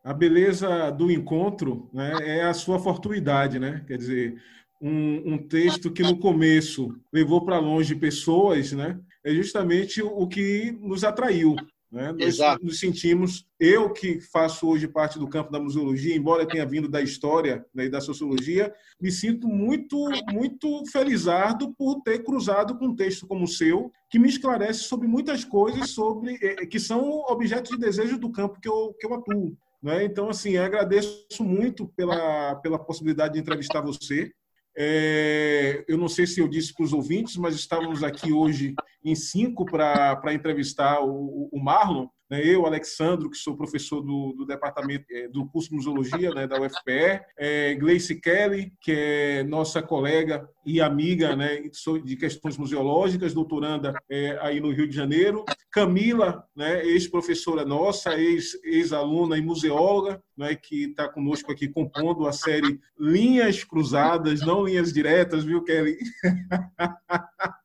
a 0.08 0.14
beleza 0.14 0.90
do 0.90 1.12
encontro 1.12 1.90
né, 1.92 2.14
é 2.22 2.44
a 2.44 2.54
sua 2.54 2.80
fortuidade, 2.80 3.60
né? 3.60 3.84
Quer 3.86 3.98
dizer, 3.98 4.42
um, 4.82 5.34
um 5.34 5.38
texto 5.38 5.92
que 5.92 6.02
no 6.02 6.18
começo 6.18 6.96
levou 7.12 7.44
para 7.44 7.60
longe 7.60 7.94
pessoas, 7.94 8.72
né? 8.72 8.98
É 9.22 9.34
justamente 9.34 10.02
o 10.02 10.26
que 10.26 10.72
nos 10.80 11.04
atraiu. 11.04 11.58
Né? 11.92 12.14
Nós 12.14 12.36
Exato. 12.36 12.64
nos 12.64 12.80
sentimos, 12.80 13.46
eu 13.60 13.92
que 13.92 14.22
faço 14.22 14.66
hoje 14.70 14.88
parte 14.88 15.20
do 15.20 15.28
campo 15.28 15.52
da 15.52 15.60
museologia, 15.60 16.16
embora 16.16 16.48
tenha 16.48 16.66
vindo 16.66 16.88
da 16.88 17.02
história 17.02 17.66
né, 17.76 17.86
e 17.86 17.90
da 17.90 18.00
sociologia, 18.00 18.74
me 19.02 19.12
sinto 19.12 19.46
muito, 19.50 19.98
muito 20.32 20.86
felizardo 20.90 21.74
por 21.74 22.02
ter 22.02 22.24
cruzado 22.24 22.78
com 22.78 22.88
um 22.88 22.96
texto 22.96 23.28
como 23.28 23.44
o 23.44 23.48
seu, 23.48 23.92
que 24.10 24.20
me 24.20 24.30
esclarece 24.30 24.84
sobre 24.84 25.06
muitas 25.06 25.44
coisas 25.44 25.90
sobre 25.90 26.38
eh, 26.42 26.66
que 26.66 26.80
são 26.80 27.10
objetos 27.28 27.72
de 27.72 27.78
desejo 27.78 28.18
do 28.18 28.32
campo 28.32 28.60
que 28.62 28.70
eu, 28.70 28.96
que 28.98 29.06
eu 29.06 29.14
atuo. 29.14 29.58
Né? 29.82 30.04
Então, 30.04 30.30
assim, 30.30 30.58
agradeço 30.58 31.44
muito 31.44 31.88
pela, 31.90 32.56
pela 32.56 32.80
possibilidade 32.80 33.36
de 33.36 33.40
entrevistar 33.40 33.82
você. 33.82 34.32
É, 34.80 35.84
eu 35.88 35.98
não 35.98 36.08
sei 36.08 36.28
se 36.28 36.40
eu 36.40 36.48
disse 36.48 36.74
para 36.74 36.84
os 36.86 36.94
ouvintes, 36.94 37.36
mas 37.36 37.56
estávamos 37.56 38.04
aqui 38.04 38.32
hoje 38.32 38.76
em 39.04 39.16
cinco 39.16 39.66
para 39.66 40.34
entrevistar 40.34 41.02
o, 41.02 41.50
o 41.52 41.60
Marlon. 41.60 42.08
Né? 42.30 42.46
Eu, 42.46 42.66
Alexandro, 42.66 43.30
que 43.30 43.38
sou 43.38 43.56
professor 43.56 44.02
do, 44.02 44.34
do 44.34 44.46
departamento 44.46 45.06
é, 45.12 45.28
do 45.28 45.46
curso 45.46 45.70
de 45.70 45.76
museologia 45.76 46.32
né, 46.32 46.46
da 46.46 46.60
UFPE, 46.60 47.22
é, 47.38 47.76
Gleice 47.76 48.20
Kelly, 48.20 48.74
que 48.82 48.92
é 48.92 49.44
nossa 49.44 49.82
colega 49.82 50.48
e 50.66 50.82
amiga 50.82 51.36
né, 51.36 51.62
de 52.04 52.16
questões 52.18 52.58
museológicas, 52.58 53.34
doutoranda 53.34 53.94
é, 54.10 54.38
aí 54.42 54.60
no 54.60 54.72
Rio 54.72 54.88
de 54.88 54.96
Janeiro, 54.96 55.46
Camila, 55.72 56.44
né, 56.56 56.86
ex-professora 56.86 57.64
nossa, 57.64 58.14
ex-aluna 58.18 59.36
ex 59.36 59.44
e 59.44 59.46
museóloga, 59.46 60.22
né, 60.36 60.56
que 60.56 60.86
está 60.86 61.08
conosco 61.08 61.52
aqui 61.52 61.70
compondo 61.70 62.28
a 62.28 62.34
série 62.34 62.80
Linhas 63.00 63.64
Cruzadas, 63.64 64.42
não 64.42 64.66
linhas 64.66 64.92
diretas, 64.92 65.46
viu, 65.46 65.64
Kelly? 65.64 65.98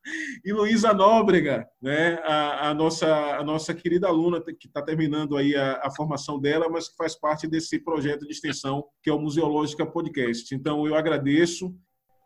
e 0.44 0.52
Luísa 0.52 0.92
Nóbrega, 0.92 1.68
né, 1.80 2.14
a, 2.24 2.70
a, 2.70 2.74
nossa, 2.74 3.06
a 3.36 3.44
nossa 3.44 3.74
querida 3.74 4.08
aluna 4.08 4.40
que 4.40 4.66
está 4.66 4.82
terminando 4.82 5.36
aí 5.36 5.54
a, 5.54 5.80
a, 5.84 5.90
formação 5.90 6.40
dela, 6.40 6.68
mas 6.68 6.88
que 6.88 6.96
faz 6.96 7.14
parte 7.14 7.46
desse 7.46 7.78
projeto 7.78 8.26
de 8.26 8.32
extensão 8.32 8.84
que 9.02 9.10
é 9.10 9.12
o 9.12 9.20
Museológica 9.20 9.86
Podcast. 9.86 10.54
Então, 10.54 10.86
eu 10.86 10.94
agradeço. 10.94 11.74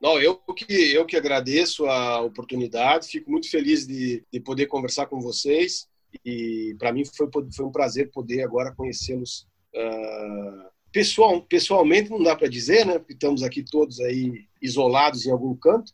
Não, 0.00 0.20
eu 0.20 0.36
que, 0.36 0.92
eu 0.92 1.06
que 1.06 1.16
agradeço 1.16 1.86
a 1.86 2.20
oportunidade, 2.20 3.08
fico 3.08 3.30
muito 3.30 3.50
feliz 3.50 3.86
de, 3.86 4.24
de 4.32 4.40
poder 4.40 4.66
conversar 4.66 5.06
com 5.06 5.20
vocês. 5.20 5.88
E 6.24 6.74
para 6.78 6.92
mim 6.92 7.02
foi, 7.04 7.28
foi 7.54 7.66
um 7.66 7.72
prazer 7.72 8.10
poder 8.10 8.42
agora 8.42 8.74
conhecê-los 8.74 9.46
uh, 9.74 10.70
pessoal, 10.96 11.42
pessoalmente, 11.42 12.10
não 12.10 12.22
dá 12.22 12.34
para 12.34 12.48
dizer, 12.48 12.86
né, 12.86 12.98
porque 12.98 13.12
estamos 13.12 13.42
aqui 13.42 13.62
todos 13.62 14.00
aí 14.00 14.46
isolados 14.62 15.26
em 15.26 15.30
algum 15.30 15.54
canto, 15.54 15.92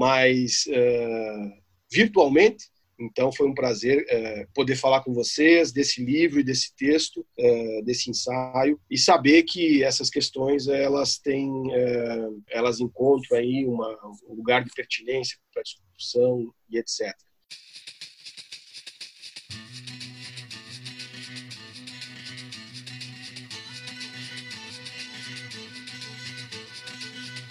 mas 0.00 0.64
uh, 0.68 1.62
virtualmente. 1.92 2.70
Então 2.98 3.30
foi 3.30 3.46
um 3.46 3.54
prazer 3.54 3.98
uh, 3.98 4.50
poder 4.54 4.74
falar 4.74 5.02
com 5.02 5.12
vocês 5.12 5.72
desse 5.72 6.02
livro 6.02 6.40
e 6.40 6.42
desse 6.42 6.74
texto, 6.74 7.20
uh, 7.38 7.82
desse 7.84 8.08
ensaio 8.08 8.80
e 8.90 8.96
saber 8.96 9.42
que 9.42 9.84
essas 9.84 10.08
questões 10.08 10.68
elas 10.68 11.18
têm, 11.18 11.50
elas 12.48 12.80
encontram 12.80 13.38
aí 13.38 13.66
uma, 13.66 13.88
um 14.26 14.34
lugar 14.34 14.64
de 14.64 14.70
pertinência 14.70 15.38
para 15.52 15.62
discussão 15.62 16.50
e 16.70 16.78
etc. 16.78 17.14